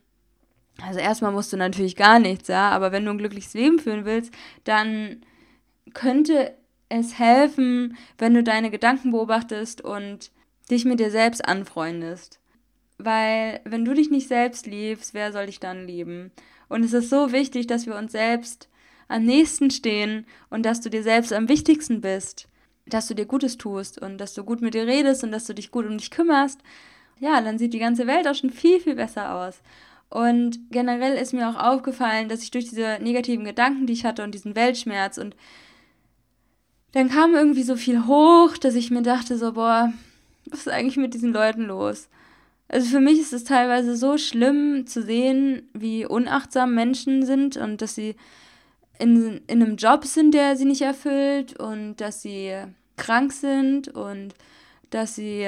Also 0.82 0.99
erstmal 0.99 1.32
musst 1.32 1.52
du 1.52 1.58
natürlich 1.58 1.95
gar 1.97 2.19
nichts, 2.19 2.47
ja, 2.47 2.69
aber 2.69 2.91
wenn 2.91 3.04
du 3.04 3.12
ein 3.12 3.17
glückliches 3.17 3.54
Leben 3.54 3.80
führen 3.80 4.06
willst, 4.06 4.34
dann 4.63 5.21
könnte 5.93 6.54
es 6.89 7.19
helfen, 7.19 7.97
wenn 8.17 8.34
du 8.34 8.43
deine 8.43 8.71
Gedanken 8.71 9.12
beobachtest 9.12 9.82
und 9.82 10.32
dich 10.69 10.86
mit 10.86 10.99
dir 10.99 11.12
selbst 11.12 11.45
anfreundest. 11.45 12.39
Weil 12.97 13.62
wenn 13.63 13.86
du 13.86 13.93
dich 13.93 14.10
nicht 14.10 14.28
selbst 14.28 14.65
liebst, 14.65 15.13
wer 15.13 15.32
soll 15.32 15.45
dich 15.45 15.60
dann 15.60 15.88
lieben? 15.88 16.32
Und 16.67 16.84
es 16.84 16.93
ist 16.93 17.10
so 17.10 17.32
wichtig, 17.32 17.67
dass 17.67 17.86
wir 17.86 17.95
uns 17.95 18.12
selbst 18.12 18.67
am 19.08 19.23
nächsten 19.23 19.71
stehen 19.71 20.25
und 20.49 20.65
dass 20.65 20.82
du 20.82 20.89
dir 20.89 21.04
selbst 21.04 21.34
am 21.34 21.49
wichtigsten 21.49 22.02
bist, 22.02 22.47
dass 22.86 23.08
du 23.08 23.15
dir 23.15 23.25
Gutes 23.25 23.58
tust 23.58 24.02
und 24.02 24.17
dass 24.17 24.34
du 24.34 24.43
gut 24.43 24.62
mit 24.62 24.73
dir 24.73 24.86
redest 24.86 25.23
und 25.23 25.32
dass 25.32 25.45
du 25.45 25.54
dich 25.54 25.71
gut 25.71 25.86
um 25.86 25.97
dich 25.97 26.12
kümmerst. 26.12 26.60
Ja, 27.19 27.41
dann 27.41 27.58
sieht 27.58 27.73
die 27.73 27.80
ganze 27.80 28.08
Welt 28.08 28.28
auch 28.28 28.36
schon 28.36 28.52
viel, 28.52 28.80
viel 28.80 28.95
besser 28.95 29.34
aus. 29.34 29.62
Und 30.10 30.60
generell 30.71 31.15
ist 31.17 31.34
mir 31.34 31.49
auch 31.49 31.56
aufgefallen, 31.56 32.30
dass 32.30 32.41
ich 32.41 32.52
durch 32.52 32.69
diese 32.69 32.97
negativen 33.02 33.45
Gedanken, 33.45 33.86
die 33.86 33.93
ich 33.93 34.06
hatte 34.06 34.23
und 34.23 34.34
diesen 34.34 34.56
Weltschmerz 34.56 35.17
und 35.17 35.36
dann 36.91 37.10
kam 37.10 37.36
irgendwie 37.36 37.63
so 37.63 37.75
viel 37.75 38.06
hoch, 38.08 38.58
dass 38.58 38.75
ich 38.75 38.91
mir 38.91 39.02
dachte 39.02 39.38
so, 39.38 39.54
boah, 39.54 39.93
was 40.49 40.62
ist 40.62 40.69
eigentlich 40.69 40.97
mit 40.97 41.13
diesen 41.13 41.34
Leuten 41.34 41.65
los? 41.65 42.10
Also 42.67 42.88
für 42.88 42.99
mich 42.99 43.19
ist 43.19 43.34
es 43.34 43.43
teilweise 43.43 43.95
so 43.95 44.17
schlimm 44.17 44.86
zu 44.86 45.02
sehen, 45.02 45.69
wie 45.73 46.06
unachtsam 46.06 46.75
Menschen 46.75 47.25
sind 47.25 47.58
und 47.58 47.82
dass 47.82 47.95
sie 47.95 48.15
in, 48.99 49.41
in 49.47 49.63
einem 49.63 49.75
Job 49.75 50.06
sind, 50.06 50.34
der 50.34 50.56
sie 50.56 50.65
nicht 50.65 50.82
erfüllt 50.82 51.60
und 51.60 51.97
dass 51.97 52.21
sie 52.21 52.54
krank 52.97 53.34
sind 53.34 53.88
und 53.88 54.36
dass 54.91 55.15
sie 55.15 55.47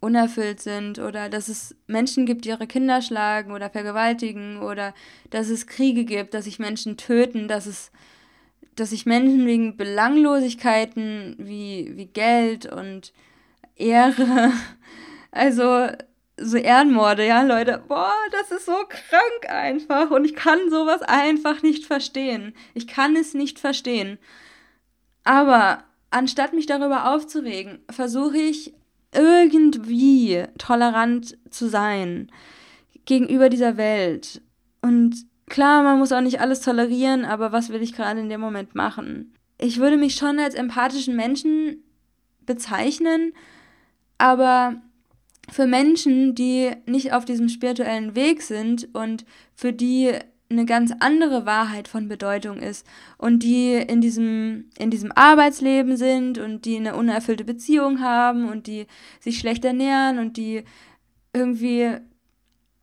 unerfüllt 0.00 0.60
sind 0.60 0.98
oder 0.98 1.28
dass 1.28 1.48
es 1.48 1.74
Menschen 1.86 2.26
gibt, 2.26 2.44
die 2.44 2.50
ihre 2.50 2.66
Kinder 2.66 3.00
schlagen 3.00 3.52
oder 3.52 3.70
vergewaltigen 3.70 4.58
oder 4.58 4.94
dass 5.30 5.48
es 5.48 5.66
Kriege 5.66 6.04
gibt, 6.04 6.34
dass 6.34 6.44
sich 6.44 6.58
Menschen 6.58 6.96
töten, 6.96 7.48
dass 7.48 7.66
es 7.66 7.90
dass 8.76 8.90
sich 8.90 9.06
Menschen 9.06 9.46
wegen 9.46 9.76
Belanglosigkeiten 9.76 11.36
wie, 11.38 11.92
wie 11.96 12.06
Geld 12.06 12.66
und 12.66 13.12
Ehre, 13.76 14.52
also 15.30 15.88
so 16.36 16.56
Ehrenmorde, 16.56 17.26
ja, 17.26 17.42
Leute, 17.42 17.82
boah, 17.86 18.12
das 18.32 18.50
ist 18.50 18.66
so 18.66 18.76
krank 18.88 19.48
einfach 19.48 20.10
und 20.10 20.24
ich 20.24 20.34
kann 20.34 20.70
sowas 20.70 21.02
einfach 21.02 21.62
nicht 21.62 21.86
verstehen. 21.86 22.54
Ich 22.74 22.86
kann 22.86 23.14
es 23.16 23.34
nicht 23.34 23.58
verstehen. 23.58 24.18
Aber 25.22 25.84
anstatt 26.10 26.52
mich 26.52 26.66
darüber 26.66 27.12
aufzuregen, 27.12 27.78
versuche 27.90 28.38
ich 28.38 28.74
irgendwie 29.14 30.44
tolerant 30.58 31.38
zu 31.50 31.68
sein 31.68 32.30
gegenüber 33.04 33.48
dieser 33.48 33.76
Welt. 33.76 34.42
Und 34.82 35.26
klar, 35.46 35.82
man 35.82 35.98
muss 35.98 36.12
auch 36.12 36.20
nicht 36.20 36.40
alles 36.40 36.60
tolerieren, 36.60 37.24
aber 37.24 37.52
was 37.52 37.70
will 37.70 37.82
ich 37.82 37.94
gerade 37.94 38.20
in 38.20 38.28
dem 38.28 38.40
Moment 38.40 38.74
machen? 38.74 39.34
Ich 39.58 39.78
würde 39.78 39.96
mich 39.96 40.14
schon 40.16 40.38
als 40.38 40.54
empathischen 40.54 41.16
Menschen 41.16 41.82
bezeichnen, 42.46 43.32
aber 44.18 44.76
für 45.50 45.66
Menschen, 45.66 46.34
die 46.34 46.72
nicht 46.86 47.12
auf 47.12 47.24
diesem 47.24 47.48
spirituellen 47.48 48.14
Weg 48.14 48.42
sind 48.42 48.88
und 48.94 49.24
für 49.54 49.72
die 49.72 50.12
eine 50.50 50.66
ganz 50.66 50.92
andere 51.00 51.46
Wahrheit 51.46 51.88
von 51.88 52.08
Bedeutung 52.08 52.58
ist 52.58 52.86
und 53.18 53.42
die 53.42 53.74
in 53.74 54.00
diesem, 54.00 54.70
in 54.78 54.90
diesem 54.90 55.10
Arbeitsleben 55.12 55.96
sind 55.96 56.38
und 56.38 56.64
die 56.64 56.76
eine 56.76 56.96
unerfüllte 56.96 57.44
Beziehung 57.44 58.00
haben 58.00 58.48
und 58.48 58.66
die 58.66 58.86
sich 59.20 59.38
schlecht 59.38 59.64
ernähren 59.64 60.18
und 60.18 60.36
die 60.36 60.64
irgendwie 61.32 61.96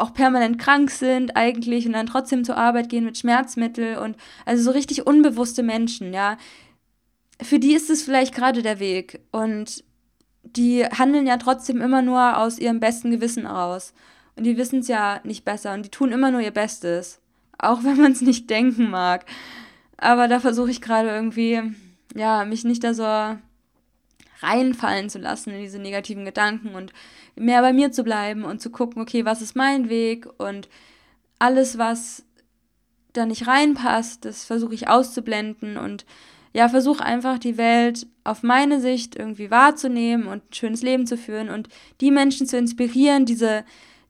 auch 0.01 0.13
permanent 0.13 0.57
krank 0.57 0.89
sind 0.89 1.37
eigentlich 1.37 1.85
und 1.85 1.93
dann 1.93 2.07
trotzdem 2.07 2.43
zur 2.43 2.57
Arbeit 2.57 2.89
gehen 2.89 3.05
mit 3.05 3.17
Schmerzmittel 3.17 3.97
und 3.97 4.17
also 4.45 4.63
so 4.63 4.71
richtig 4.71 5.05
unbewusste 5.05 5.63
Menschen, 5.63 6.13
ja. 6.13 6.37
Für 7.41 7.59
die 7.59 7.73
ist 7.73 7.89
es 7.89 8.03
vielleicht 8.03 8.35
gerade 8.35 8.61
der 8.61 8.79
Weg 8.79 9.21
und 9.31 9.83
die 10.43 10.85
handeln 10.85 11.27
ja 11.27 11.37
trotzdem 11.37 11.81
immer 11.81 12.01
nur 12.01 12.37
aus 12.37 12.59
ihrem 12.59 12.79
besten 12.79 13.11
Gewissen 13.11 13.45
aus. 13.45 13.93
Und 14.35 14.45
die 14.45 14.57
wissen 14.57 14.79
es 14.79 14.87
ja 14.87 15.19
nicht 15.23 15.45
besser 15.45 15.73
und 15.73 15.85
die 15.85 15.91
tun 15.91 16.11
immer 16.11 16.31
nur 16.31 16.41
ihr 16.41 16.51
Bestes. 16.51 17.19
Auch 17.57 17.83
wenn 17.83 17.97
man 17.97 18.11
es 18.11 18.21
nicht 18.21 18.49
denken 18.49 18.89
mag. 18.89 19.25
Aber 19.97 20.27
da 20.27 20.39
versuche 20.39 20.71
ich 20.71 20.81
gerade 20.81 21.09
irgendwie, 21.09 21.61
ja, 22.15 22.43
mich 22.45 22.63
nicht 22.63 22.83
da 22.83 22.93
so 22.93 23.37
reinfallen 24.41 25.10
zu 25.10 25.19
lassen 25.19 25.51
in 25.51 25.62
diese 25.62 25.80
negativen 25.80 26.25
Gedanken 26.25 26.75
und 26.75 26.93
mehr 27.36 27.62
bei 27.62 27.73
mir 27.73 27.91
zu 27.91 28.04
bleiben 28.04 28.43
und 28.43 28.62
zu 28.62 28.69
gucken, 28.69 29.01
okay, 29.01 29.25
was 29.25 29.41
ist 29.41 29.56
mein 29.56 29.89
Weg? 29.89 30.27
Und 30.38 30.69
alles, 31.39 31.77
was 31.77 32.23
da 33.13 33.25
nicht 33.25 33.47
reinpasst, 33.47 34.25
das 34.25 34.45
versuche 34.45 34.73
ich 34.73 34.88
auszublenden 34.88 35.77
und 35.77 36.06
ja, 36.54 36.67
versuche 36.67 37.04
einfach 37.04 37.39
die 37.39 37.58
Welt 37.58 38.08
auf 38.23 38.43
meine 38.43 38.82
Sicht 38.82 39.15
irgendwie 39.15 39.51
wahrzunehmen 39.51 40.27
und 40.27 40.49
ein 40.49 40.54
schönes 40.54 40.82
Leben 40.82 41.08
zu 41.08 41.17
führen 41.17 41.49
und 41.49 41.69
die 42.01 42.12
Menschen 42.12 42.45
zu 42.45 42.58
inspirieren, 42.58 43.25
diese, 43.25 43.63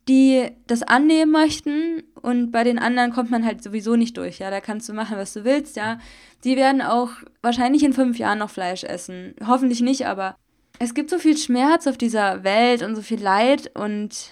die 0.08 0.50
das 0.66 0.82
annehmen 0.82 1.32
möchten. 1.32 2.04
Und 2.22 2.52
bei 2.52 2.64
den 2.64 2.80
anderen 2.80 3.12
kommt 3.12 3.30
man 3.30 3.46
halt 3.46 3.64
sowieso 3.64 3.96
nicht 3.96 4.18
durch, 4.18 4.40
ja, 4.40 4.50
da 4.50 4.60
kannst 4.60 4.90
du 4.90 4.94
machen, 4.94 5.18
was 5.18 5.34
du 5.34 5.44
willst, 5.44 5.76
ja. 5.76 6.00
Die 6.44 6.56
werden 6.56 6.82
auch 6.82 7.10
wahrscheinlich 7.42 7.84
in 7.84 7.94
fünf 7.94 8.18
Jahren 8.18 8.40
noch 8.40 8.50
Fleisch 8.50 8.84
essen. 8.84 9.36
Hoffentlich 9.46 9.82
nicht, 9.82 10.08
aber 10.08 10.36
es 10.80 10.94
gibt 10.94 11.10
so 11.10 11.20
viel 11.20 11.38
Schmerz 11.38 11.88
auf 11.88 11.98
dieser 11.98 12.44
Welt 12.44 12.82
und 12.82 12.96
so 12.96 13.02
viel 13.02 13.22
Leid 13.22 13.72
und 13.76 14.32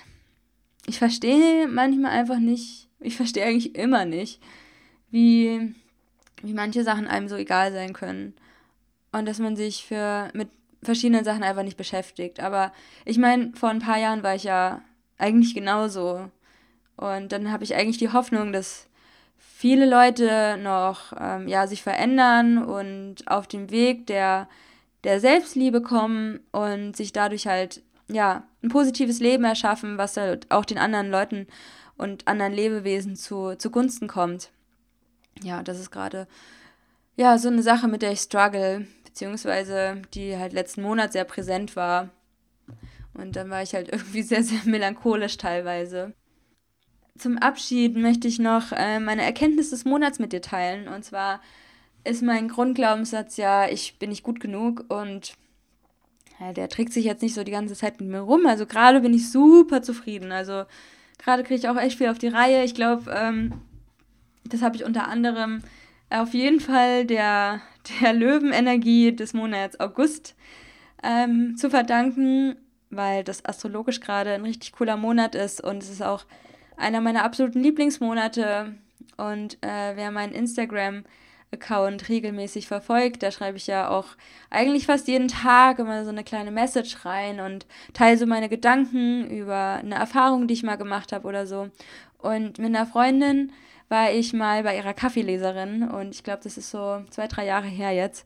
ich 0.88 0.98
verstehe 0.98 1.68
manchmal 1.68 2.12
einfach 2.12 2.40
nicht, 2.40 2.88
ich 3.00 3.16
verstehe 3.16 3.46
eigentlich 3.46 3.76
immer 3.76 4.06
nicht, 4.06 4.42
wie 5.12 5.76
wie 6.42 6.54
manche 6.54 6.84
Sachen 6.84 7.08
einem 7.08 7.28
so 7.28 7.36
egal 7.36 7.72
sein 7.72 7.94
können. 7.94 8.34
Und 9.12 9.28
dass 9.28 9.40
man 9.40 9.56
sich 9.56 9.86
für, 9.86 10.30
mit 10.34 10.50
verschiedenen 10.82 11.26
Sachen 11.26 11.44
einfach 11.44 11.64
nicht 11.64 11.78
beschäftigt. 11.78 12.40
Aber 12.40 12.72
ich 13.06 13.18
meine, 13.18 13.52
vor 13.56 13.70
ein 13.70 13.80
paar 13.80 13.98
Jahren 13.98 14.24
war 14.24 14.36
ich 14.36 14.44
ja 14.44 14.82
eigentlich 15.18 15.54
genauso. 15.54 16.30
Und 16.96 17.32
dann 17.32 17.52
habe 17.52 17.64
ich 17.64 17.76
eigentlich 17.76 17.98
die 17.98 18.12
Hoffnung, 18.12 18.54
dass 18.54 18.88
viele 19.60 19.86
Leute 19.86 20.58
noch 20.62 21.14
ähm, 21.20 21.48
ja, 21.48 21.68
sich 21.68 21.84
verändern 21.84 22.64
und 22.64 23.28
auf 23.28 23.48
dem 23.48 23.72
Weg 23.72 24.08
der, 24.08 24.48
der 25.04 25.20
Selbstliebe 25.20 25.82
kommen 25.82 26.40
und 26.52 26.96
sich 26.96 27.12
dadurch 27.12 27.48
halt 27.48 27.82
ja, 28.08 28.44
ein 28.64 28.70
positives 28.70 29.20
Leben 29.20 29.44
erschaffen, 29.44 29.98
was 29.98 30.18
halt 30.18 30.50
auch 30.50 30.66
den 30.66 30.78
anderen 30.78 31.12
Leuten 31.12 31.48
und 31.98 32.28
anderen 32.28 32.54
Lebewesen 32.54 33.16
zu, 33.16 33.56
zugunsten 33.56 34.08
kommt 34.08 34.52
ja, 35.44 35.64
das 35.64 35.80
ist 35.80 35.92
gerade 35.92 36.28
ja 37.16 37.38
so 37.38 37.50
eine 37.50 37.64
Sache, 37.64 37.88
mit 37.88 38.02
der 38.02 38.12
ich 38.12 38.20
struggle, 38.20 38.88
beziehungsweise 39.04 40.02
die 40.14 40.38
halt 40.38 40.54
letzten 40.54 40.82
Monat 40.82 41.12
sehr 41.12 41.26
präsent 41.26 41.76
war. 41.76 42.10
Und 43.14 43.36
dann 43.36 43.50
war 43.50 43.62
ich 43.62 43.74
halt 43.74 43.90
irgendwie 43.92 44.24
sehr, 44.24 44.44
sehr 44.44 44.62
melancholisch 44.66 45.38
teilweise. 45.38 46.14
Zum 47.20 47.38
Abschied 47.38 47.98
möchte 47.98 48.28
ich 48.28 48.40
noch 48.40 48.72
äh, 48.72 49.00
meine 49.00 49.24
Erkenntnis 49.24 49.70
des 49.72 49.86
Monats 49.86 50.20
mit 50.20 50.32
dir 50.32 50.42
teilen. 50.42 50.88
Und 50.88 51.04
zwar 51.04 51.42
ist 52.06 52.24
mein 52.24 52.48
Grundglaubenssatz 52.48 53.38
ja, 53.38 53.68
ich 53.70 54.00
bin 54.00 54.10
nicht 54.10 54.24
gut 54.24 54.40
genug 54.40 54.86
und 54.88 55.34
ja, 56.40 56.54
der 56.54 56.70
trägt 56.70 56.94
sich 56.94 57.04
jetzt 57.04 57.22
nicht 57.22 57.34
so 57.34 57.44
die 57.44 57.52
ganze 57.52 57.76
Zeit 57.76 58.00
mit 58.00 58.10
mir 58.10 58.22
rum. 58.22 58.46
Also 58.46 58.66
gerade 58.66 59.02
bin 59.02 59.14
ich 59.14 59.30
super 59.30 59.82
zufrieden. 59.82 60.32
Also 60.32 60.64
gerade 61.18 61.44
kriege 61.44 61.60
ich 61.60 61.68
auch 61.68 61.76
echt 61.76 61.98
viel 61.98 62.08
auf 62.08 62.18
die 62.18 62.30
Reihe. 62.30 62.64
Ich 62.64 62.74
glaube, 62.74 63.12
ähm, 63.14 63.54
das 64.46 64.62
habe 64.62 64.78
ich 64.78 64.86
unter 64.86 65.10
anderem 65.10 65.62
auf 66.10 66.34
jeden 66.34 66.62
Fall 66.62 67.06
der, 67.06 67.62
der 68.02 68.14
Löwenenergie 68.14 69.14
des 69.14 69.34
Monats 69.34 69.80
August 69.80 70.36
ähm, 71.04 71.58
zu 71.58 71.70
verdanken, 71.70 72.56
weil 72.90 73.26
das 73.26 73.44
astrologisch 73.44 74.00
gerade 74.00 74.32
ein 74.32 74.46
richtig 74.46 74.72
cooler 74.72 74.96
Monat 74.96 75.36
ist 75.36 75.62
und 75.62 75.84
es 75.84 75.90
ist 75.90 76.02
auch 76.02 76.26
einer 76.80 77.02
meiner 77.02 77.24
absoluten 77.24 77.62
Lieblingsmonate. 77.62 78.76
Und 79.18 79.56
äh, 79.62 79.96
wer 79.96 80.12
meinen 80.12 80.34
Instagram-Account 80.34 82.10
regelmäßig 82.10 82.68
verfolgt, 82.68 83.22
da 83.22 83.32
schreibe 83.32 83.58
ich 83.58 83.68
ja 83.68 83.90
auch 83.90 84.08
eigentlich 84.50 84.86
fast 84.86 85.08
jeden 85.08 85.28
Tag 85.28 85.80
immer 85.80 86.04
so 86.04 86.10
eine 86.10 86.24
kleine 86.24 86.52
Message 86.52 87.06
rein 87.06 87.40
und 87.40 87.66
teile 87.94 88.18
so 88.18 88.26
meine 88.26 88.50
Gedanken 88.50 89.30
über 89.30 89.80
eine 89.82 89.96
Erfahrung, 89.96 90.48
die 90.48 90.54
ich 90.54 90.64
mal 90.64 90.78
gemacht 90.78 91.12
habe 91.12 91.28
oder 91.28 91.46
so. 91.46 91.70
Und 92.18 92.58
mit 92.60 92.68
einer 92.68 92.86
Freundin 92.86 93.52
war 93.90 94.12
ich 94.12 94.34
mal 94.34 94.64
bei 94.64 94.78
ihrer 94.78 94.94
Kaffeeleserin 94.94 95.90
und 95.90 96.14
ich 96.14 96.24
glaube, 96.24 96.42
das 96.44 96.58
ist 96.58 96.70
so 96.70 97.04
zwei, 97.10 97.28
drei 97.28 97.46
Jahre 97.46 97.68
her 97.68 97.92
jetzt. 97.92 98.26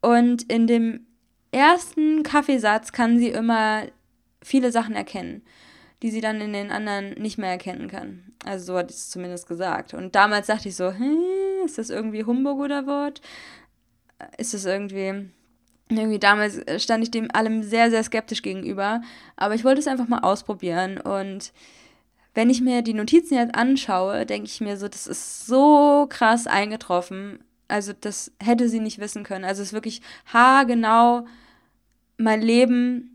Und 0.00 0.42
in 0.50 0.66
dem 0.66 1.06
ersten 1.52 2.22
Kaffeesatz 2.22 2.92
kann 2.92 3.18
sie 3.18 3.28
immer 3.28 3.84
viele 4.42 4.72
Sachen 4.72 4.94
erkennen, 4.94 5.42
die 6.04 6.10
sie 6.10 6.20
dann 6.20 6.38
in 6.42 6.52
den 6.52 6.70
anderen 6.70 7.14
nicht 7.14 7.38
mehr 7.38 7.48
erkennen 7.48 7.88
kann. 7.88 8.24
Also 8.44 8.66
so 8.66 8.78
hat 8.78 8.90
sie 8.90 8.94
es 8.94 9.08
zumindest 9.08 9.48
gesagt. 9.48 9.94
Und 9.94 10.14
damals 10.14 10.48
dachte 10.48 10.68
ich 10.68 10.76
so, 10.76 10.92
hä, 10.92 11.16
ist 11.64 11.78
das 11.78 11.88
irgendwie 11.88 12.24
Humbug 12.24 12.58
oder 12.58 12.86
Wort? 12.86 13.22
Ist 14.36 14.52
das 14.52 14.66
irgendwie 14.66 15.30
irgendwie 15.88 16.18
damals 16.18 16.60
stand 16.76 17.04
ich 17.04 17.10
dem 17.10 17.30
allem 17.34 17.62
sehr, 17.62 17.88
sehr 17.88 18.04
skeptisch 18.04 18.42
gegenüber. 18.42 19.00
Aber 19.36 19.54
ich 19.54 19.64
wollte 19.64 19.80
es 19.80 19.86
einfach 19.86 20.06
mal 20.06 20.18
ausprobieren. 20.18 21.00
Und 21.00 21.54
wenn 22.34 22.50
ich 22.50 22.60
mir 22.60 22.82
die 22.82 22.92
Notizen 22.92 23.36
jetzt 23.36 23.54
anschaue, 23.54 24.26
denke 24.26 24.46
ich 24.46 24.60
mir 24.60 24.76
so, 24.76 24.88
das 24.88 25.06
ist 25.06 25.46
so 25.46 26.06
krass 26.10 26.46
eingetroffen. 26.46 27.38
Also 27.66 27.94
das 27.98 28.30
hätte 28.42 28.68
sie 28.68 28.80
nicht 28.80 28.98
wissen 28.98 29.24
können. 29.24 29.46
Also 29.46 29.62
es 29.62 29.68
ist 29.68 29.72
wirklich 29.72 30.02
haargenau 30.26 31.26
mein 32.18 32.42
Leben. 32.42 33.13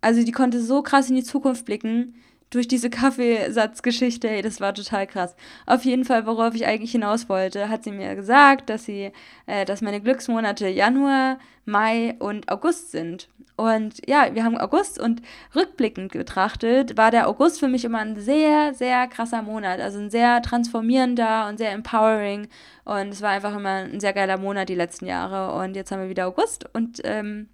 Also 0.00 0.24
die 0.24 0.32
konnte 0.32 0.62
so 0.62 0.82
krass 0.82 1.10
in 1.10 1.16
die 1.16 1.24
Zukunft 1.24 1.64
blicken 1.64 2.14
durch 2.50 2.66
diese 2.66 2.90
Kaffeesatzgeschichte, 2.90 4.28
ey, 4.28 4.42
das 4.42 4.60
war 4.60 4.74
total 4.74 5.06
krass. 5.06 5.36
Auf 5.66 5.84
jeden 5.84 6.04
Fall, 6.04 6.26
worauf 6.26 6.54
ich 6.54 6.66
eigentlich 6.66 6.90
hinaus 6.90 7.28
wollte, 7.28 7.68
hat 7.68 7.84
sie 7.84 7.92
mir 7.92 8.16
gesagt, 8.16 8.68
dass 8.68 8.84
sie, 8.84 9.12
äh, 9.46 9.64
dass 9.64 9.82
meine 9.82 10.00
Glücksmonate 10.00 10.68
Januar, 10.68 11.38
Mai 11.64 12.16
und 12.18 12.50
August 12.50 12.90
sind. 12.90 13.28
Und 13.54 14.00
ja, 14.08 14.34
wir 14.34 14.42
haben 14.42 14.58
August 14.58 14.98
und 14.98 15.22
rückblickend 15.54 16.12
betrachtet, 16.12 16.96
war 16.96 17.10
der 17.10 17.28
August 17.28 17.60
für 17.60 17.68
mich 17.68 17.84
immer 17.84 17.98
ein 17.98 18.18
sehr, 18.18 18.74
sehr 18.74 19.06
krasser 19.06 19.42
Monat. 19.42 19.80
Also 19.80 19.98
ein 19.98 20.10
sehr 20.10 20.42
transformierender 20.42 21.46
und 21.46 21.58
sehr 21.58 21.70
empowering. 21.72 22.48
Und 22.84 23.08
es 23.08 23.20
war 23.20 23.30
einfach 23.30 23.54
immer 23.54 23.84
ein 23.84 24.00
sehr 24.00 24.14
geiler 24.14 24.38
Monat 24.38 24.70
die 24.70 24.74
letzten 24.74 25.06
Jahre. 25.06 25.62
Und 25.62 25.76
jetzt 25.76 25.92
haben 25.92 26.00
wir 26.00 26.08
wieder 26.08 26.26
August 26.26 26.64
und 26.74 27.00
ähm, 27.04 27.48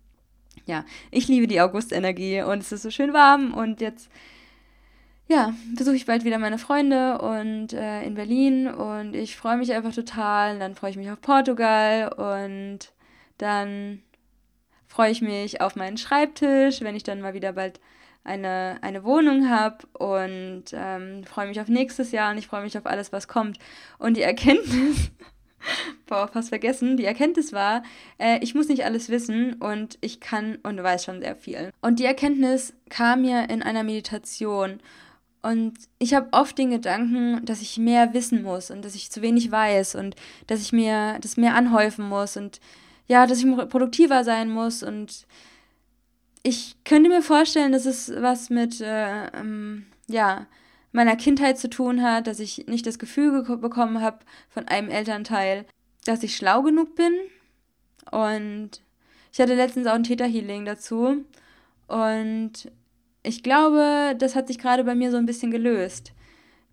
ja, 0.67 0.85
ich 1.11 1.29
liebe 1.29 1.47
die 1.47 1.61
Augustenergie 1.61 2.43
und 2.43 2.59
es 2.59 2.73
ist 2.73 2.83
so 2.83 2.91
schön 2.91 3.12
warm 3.12 3.55
und 3.55 3.81
jetzt 3.81 4.11
ja, 5.29 5.55
besuche 5.77 5.97
ich 5.97 6.07
bald 6.07 6.25
wieder 6.25 6.39
meine 6.39 6.59
Freunde 6.59 7.19
und 7.19 7.73
äh, 7.73 8.05
in 8.05 8.14
Berlin 8.14 8.69
und 8.69 9.17
ich 9.17 9.37
freue 9.37 9.57
mich 9.57 9.73
einfach 9.73 9.93
total. 9.93 10.55
Und 10.55 10.61
dann 10.61 10.77
freue 10.77 10.91
ich 10.91 10.97
mich 10.97 11.11
auf 11.11 11.21
Portugal 11.21 12.12
und 12.12 12.93
dann 13.39 14.03
freue 14.87 15.11
ich 15.11 15.23
mich 15.23 15.61
auf 15.61 15.75
meinen 15.75 15.97
Schreibtisch, 15.97 16.81
wenn 16.81 16.95
ich 16.95 17.03
dann 17.03 17.21
mal 17.21 17.35
wieder 17.35 17.53
bald 17.53 17.81
eine, 18.23 18.79
eine 18.83 19.05
Wohnung 19.05 19.51
habe 19.51 19.87
und 19.95 20.64
ähm, 20.73 21.25
freue 21.25 21.49
mich 21.49 21.61
auf 21.61 21.69
nächstes 21.69 22.12
Jahr 22.12 22.31
und 22.31 22.39
ich 22.39 22.47
freue 22.47 22.62
mich 22.62 22.79
auf 22.79 22.87
alles, 22.87 23.12
was 23.12 23.27
kommt. 23.27 23.59
Und 23.99 24.17
die 24.17 24.23
Erkenntnis, 24.23 25.11
boah, 26.07 26.29
fast 26.29 26.51
vergessen, 26.51 26.97
die 26.97 27.05
Erkenntnis 27.05 27.53
war, 27.53 27.83
äh, 28.19 28.39
ich 28.43 28.55
muss 28.55 28.69
nicht 28.69 28.85
alles 28.85 29.09
wissen 29.09 29.55
und 29.55 29.99
ich 30.01 30.21
kann 30.21 30.57
und 30.63 30.83
weiß 30.83 31.05
schon 31.05 31.21
sehr 31.21 31.37
viel. 31.37 31.71
Und 31.81 31.99
die 31.99 32.05
Erkenntnis 32.05 32.73
kam 32.89 33.23
mir 33.23 33.49
in 33.51 33.63
einer 33.63 33.83
Meditation 33.83 34.81
und 35.43 35.75
ich 35.99 36.15
habe 36.15 36.29
oft 36.33 36.59
den 36.59 36.71
Gedanken, 36.71 37.45
dass 37.45 37.63
ich 37.63 37.79
mehr 37.79 38.13
wissen 38.15 38.43
muss 38.43 38.71
und 38.71 38.85
dass 38.85 38.97
ich 38.97 39.11
zu 39.11 39.23
wenig 39.23 39.51
weiß 39.53 39.95
und 39.95 40.17
dass 40.49 40.61
ich 40.61 40.73
mir 40.73 41.19
das 41.21 41.37
mehr 41.37 41.55
anhäufen 41.55 42.09
muss 42.09 42.37
und 42.37 42.61
ja, 43.07 43.27
dass 43.27 43.39
ich 43.39 43.47
produktiver 43.69 44.25
sein 44.25 44.51
muss. 44.51 44.83
Und 44.83 45.27
ich 46.43 46.75
könnte 46.85 47.09
mir 47.09 47.23
vorstellen, 47.23 47.71
dass 47.71 47.87
es 47.87 48.13
was 48.17 48.51
mit 48.51 48.81
äh, 48.81 49.27
ähm, 49.29 49.87
ja, 50.09 50.47
meiner 50.97 51.15
Kindheit 51.15 51.59
zu 51.59 51.69
tun 51.69 52.03
hat, 52.03 52.27
dass 52.27 52.41
ich 52.41 52.67
nicht 52.67 52.87
das 52.87 52.99
Gefühl 52.99 53.43
bekommen 53.59 54.01
habe 54.01 54.21
von 54.49 54.67
einem 54.67 54.89
Elternteil, 54.89 55.67
dass 56.07 56.23
ich 56.23 56.35
schlau 56.35 56.63
genug 56.63 56.97
bin. 56.97 57.13
Und 58.11 58.83
ich 59.31 59.39
hatte 59.39 59.55
letztens 59.55 59.87
auch 59.87 59.93
ein 59.93 60.05
Täterhealing 60.05 60.65
dazu. 60.65 61.25
Und 61.87 62.73
ich 63.23 63.43
glaube, 63.43 64.17
das 64.19 64.35
hat 64.35 64.49
sich 64.49 64.59
gerade 64.59 64.85
bei 64.85 64.95
mir 64.95 65.11
so 65.11 65.19
ein 65.19 65.27
bisschen 65.27 65.51
gelöst. 65.51 66.13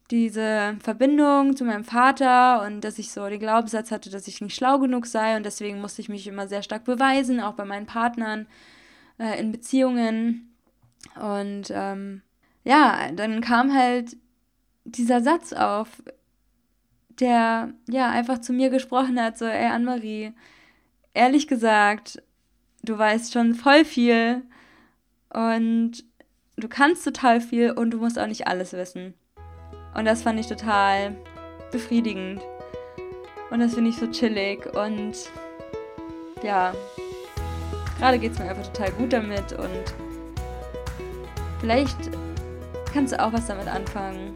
Diese 0.10 0.78
Verbindung 0.82 1.58
zu 1.58 1.66
meinem 1.66 1.84
Vater 1.84 2.66
und 2.66 2.82
dass 2.82 3.00
ich 3.00 3.12
so 3.12 3.28
den 3.28 3.40
Glaubenssatz 3.40 3.92
hatte, 3.92 4.10
dass 4.10 4.28
ich 4.28 4.40
nicht 4.40 4.56
schlau 4.56 4.80
genug 4.80 5.06
sei 5.06 5.36
und 5.36 5.46
deswegen 5.46 5.82
musste 5.82 6.02
ich 6.02 6.08
mich 6.10 6.28
immer 6.28 6.48
sehr 6.48 6.64
stark 6.64 6.86
beweisen, 6.86 7.42
auch 7.42 7.54
bei 7.54 7.66
meinen 7.66 7.88
Partnern 7.88 8.48
äh, 9.20 9.38
in 9.40 9.52
Beziehungen. 9.52 10.56
Und 11.20 11.66
ähm, 11.72 12.22
ja, 12.64 13.12
dann 13.12 13.42
kam 13.42 13.74
halt 13.74 14.16
dieser 14.86 15.22
Satz 15.22 15.54
auf, 15.54 16.02
der 17.20 17.74
ja 17.90 18.10
einfach 18.10 18.40
zu 18.40 18.54
mir 18.54 18.70
gesprochen 18.70 19.22
hat, 19.22 19.38
so, 19.38 19.46
ey 19.46 19.68
Anne-Marie, 19.68 20.34
ehrlich 21.14 21.48
gesagt, 21.48 22.22
du 22.84 22.98
weißt 22.98 23.34
schon 23.34 23.54
voll 23.56 23.86
viel 23.86 24.44
und 25.30 26.04
du 26.56 26.68
kannst 26.68 27.04
total 27.04 27.42
viel 27.42 27.72
und 27.72 27.92
du 27.92 27.98
musst 27.98 28.20
auch 28.20 28.28
nicht 28.28 28.48
alles 28.48 28.74
wissen. 28.74 29.14
Und 29.96 30.06
das 30.06 30.24
fand 30.24 30.40
ich 30.40 30.48
total 30.48 31.16
befriedigend. 31.72 32.42
Und 33.52 33.60
das 33.60 33.76
finde 33.76 33.92
ich 33.92 33.98
so 33.98 34.08
chillig 34.08 34.66
und 34.76 35.14
ja, 36.42 36.74
gerade 38.00 38.18
geht 38.18 38.34
es 38.34 38.40
mir 38.40 38.50
einfach 38.50 38.68
total 38.68 38.92
gut 38.94 39.14
damit 39.14 39.54
und 39.54 39.96
vielleicht 41.60 42.10
kannst 42.94 43.14
du 43.14 43.20
auch 43.20 43.34
was 43.34 43.48
damit 43.48 43.68
anfangen 43.68 44.34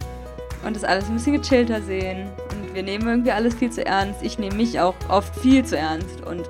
und 0.66 0.76
das 0.76 0.84
alles 0.84 1.06
ein 1.06 1.14
bisschen 1.14 1.40
gechillter 1.42 1.82
sehen. 1.82 2.30
Und 2.52 2.74
wir 2.74 2.84
nehmen 2.84 3.08
irgendwie 3.08 3.32
alles 3.32 3.56
viel 3.56 3.72
zu 3.72 3.86
ernst. 3.86 4.24
Ich 4.24 4.40
nehme 4.40 4.56
mich 4.56 4.80
auch 4.80 4.96
oft 5.10 5.36
viel 5.36 5.64
zu 5.64 5.78
ernst 5.78 6.26
und 6.26 6.44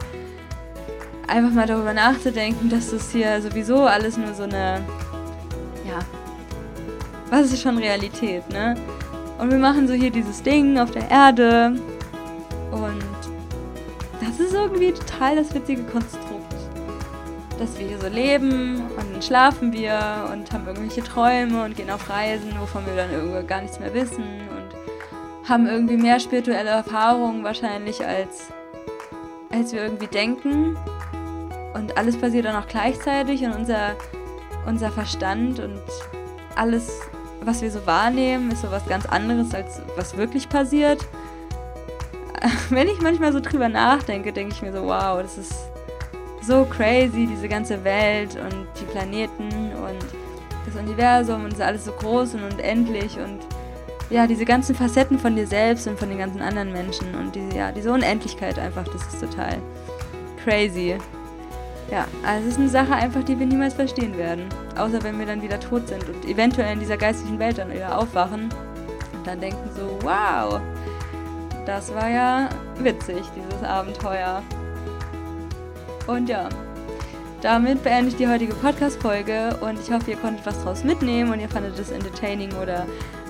einfach 1.27 1.51
mal 1.51 1.67
darüber 1.67 1.93
nachzudenken, 1.93 2.69
dass 2.69 2.91
das 2.91 3.11
hier 3.11 3.41
sowieso 3.41 3.85
alles 3.85 4.17
nur 4.17 4.33
so 4.33 4.43
eine 4.43 4.81
was 7.29 7.51
ist 7.51 7.61
schon 7.61 7.77
Realität, 7.77 8.47
ne? 8.49 8.75
Und 9.37 9.51
wir 9.51 9.57
machen 9.57 9.87
so 9.87 9.93
hier 9.93 10.09
dieses 10.09 10.41
Ding 10.41 10.77
auf 10.77 10.91
der 10.91 11.09
Erde 11.09 11.75
und 12.71 13.03
das 14.21 14.39
ist 14.39 14.53
irgendwie 14.53 14.91
total 14.91 15.35
das 15.35 15.53
witzige 15.53 15.83
Konstrukt. 15.83 16.26
Dass 17.59 17.77
wir 17.79 17.87
hier 17.87 17.99
so 17.99 18.07
leben 18.07 18.81
und 18.81 19.13
dann 19.13 19.21
schlafen 19.21 19.73
wir 19.73 20.29
und 20.31 20.51
haben 20.51 20.67
irgendwelche 20.67 21.03
Träume 21.03 21.63
und 21.63 21.75
gehen 21.75 21.89
auf 21.89 22.09
Reisen, 22.09 22.53
wovon 22.59 22.85
wir 22.85 22.95
dann 22.95 23.11
irgendwie 23.11 23.45
gar 23.47 23.61
nichts 23.61 23.79
mehr 23.79 23.93
wissen 23.93 24.23
und 24.23 25.49
haben 25.49 25.65
irgendwie 25.65 25.97
mehr 25.97 26.19
spirituelle 26.19 26.69
Erfahrungen 26.69 27.43
wahrscheinlich 27.43 28.05
als, 28.05 28.47
als 29.49 29.73
wir 29.73 29.83
irgendwie 29.83 30.07
denken. 30.07 30.77
Und 31.73 31.97
alles 31.97 32.17
passiert 32.17 32.45
dann 32.45 32.55
auch 32.55 32.67
gleichzeitig 32.67 33.43
und 33.43 33.53
unser, 33.53 33.95
unser 34.65 34.91
Verstand 34.91 35.59
und 35.59 35.81
alles 36.55 37.01
was 37.47 37.61
wir 37.61 37.71
so 37.71 37.85
wahrnehmen, 37.85 38.51
ist 38.51 38.61
so 38.61 38.71
was 38.71 38.85
ganz 38.85 39.05
anderes, 39.05 39.55
als 39.55 39.81
was 39.95 40.17
wirklich 40.17 40.49
passiert. 40.49 41.05
Wenn 42.69 42.87
ich 42.87 43.01
manchmal 43.01 43.31
so 43.31 43.39
drüber 43.39 43.69
nachdenke, 43.69 44.33
denke 44.33 44.53
ich 44.53 44.61
mir 44.61 44.73
so, 44.73 44.83
wow, 44.83 45.21
das 45.21 45.37
ist 45.37 45.53
so 46.47 46.65
crazy, 46.65 47.27
diese 47.27 47.47
ganze 47.49 47.83
Welt 47.83 48.35
und 48.35 48.65
die 48.79 48.85
Planeten 48.85 49.49
und 49.75 50.05
das 50.65 50.81
Universum 50.81 51.43
und 51.43 51.49
es 51.49 51.55
ist 51.55 51.61
alles 51.61 51.85
so 51.85 51.91
groß 51.91 52.35
und 52.35 52.43
unendlich 52.53 53.17
und 53.17 53.39
ja, 54.09 54.25
diese 54.25 54.45
ganzen 54.45 54.73
Facetten 54.73 55.19
von 55.19 55.35
dir 55.35 55.45
selbst 55.45 55.85
und 55.87 55.99
von 55.99 56.07
den 56.07 56.17
ganzen 56.17 56.41
anderen 56.41 56.71
Menschen 56.71 57.13
und 57.15 57.35
diese, 57.35 57.57
ja, 57.57 57.71
diese 57.73 57.91
Unendlichkeit 57.91 58.57
einfach, 58.57 58.85
das 58.85 59.01
ist 59.13 59.19
total 59.19 59.57
crazy. 60.43 60.97
Ja, 61.91 62.05
also 62.25 62.47
es 62.47 62.53
ist 62.53 62.59
eine 62.59 62.69
Sache 62.69 62.93
einfach, 62.93 63.23
die 63.23 63.37
wir 63.37 63.45
niemals 63.45 63.73
verstehen 63.73 64.17
werden. 64.17 64.45
Außer 64.77 65.03
wenn 65.03 65.19
wir 65.19 65.25
dann 65.25 65.41
wieder 65.41 65.59
tot 65.59 65.87
sind 65.87 66.03
und 66.07 66.25
eventuell 66.25 66.73
in 66.73 66.79
dieser 66.79 66.97
geistigen 66.97 67.39
Welt 67.39 67.57
dann 67.57 67.71
wieder 67.71 67.97
aufwachen 67.97 68.49
und 69.13 69.27
dann 69.27 69.39
denken 69.39 69.69
so, 69.75 69.97
wow, 70.01 70.59
das 71.65 71.93
war 71.93 72.09
ja 72.09 72.49
witzig, 72.79 73.21
dieses 73.35 73.63
Abenteuer. 73.63 74.41
Und 76.07 76.29
ja, 76.29 76.49
damit 77.41 77.83
beende 77.83 78.09
ich 78.09 78.15
die 78.15 78.27
heutige 78.27 78.53
Podcast-Folge 78.55 79.57
und 79.61 79.79
ich 79.79 79.91
hoffe, 79.91 80.11
ihr 80.11 80.17
konntet 80.17 80.45
was 80.45 80.63
draus 80.63 80.83
mitnehmen 80.83 81.31
und 81.31 81.39
ihr 81.39 81.49
fandet 81.49 81.77
es 81.77 81.91
entertaining 81.91 82.51
oder 82.61 82.85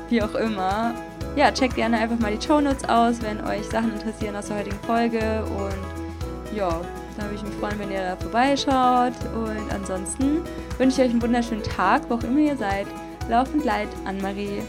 wie 0.09 0.21
auch 0.21 0.36
immer. 0.36 0.93
Ja, 1.36 1.51
checkt 1.51 1.75
gerne 1.75 1.97
einfach 1.97 2.17
mal 2.19 2.36
die 2.36 2.45
Show 2.45 2.61
Notes 2.61 2.88
aus, 2.88 3.21
wenn 3.21 3.43
euch 3.45 3.65
Sachen 3.65 3.93
interessieren 3.93 4.36
aus 4.36 4.47
der 4.47 4.59
heutigen 4.59 4.80
Folge 4.86 5.43
und 5.57 6.55
ja, 6.55 6.69
da 7.17 7.23
würde 7.23 7.36
ich 7.36 7.43
mich 7.43 7.55
freuen, 7.55 7.80
wenn 7.80 7.91
ihr 7.91 8.03
da 8.03 8.15
vorbeischaut. 8.15 9.13
Und 9.36 9.73
ansonsten 9.73 10.41
wünsche 10.78 11.01
ich 11.01 11.07
euch 11.07 11.11
einen 11.11 11.21
wunderschönen 11.21 11.63
Tag, 11.63 12.03
wo 12.09 12.15
auch 12.15 12.23
immer 12.23 12.39
ihr 12.39 12.57
seid. 12.57 12.88
Laufend 13.28 13.65
leid, 13.65 13.89
Anne-Marie. 14.05 14.61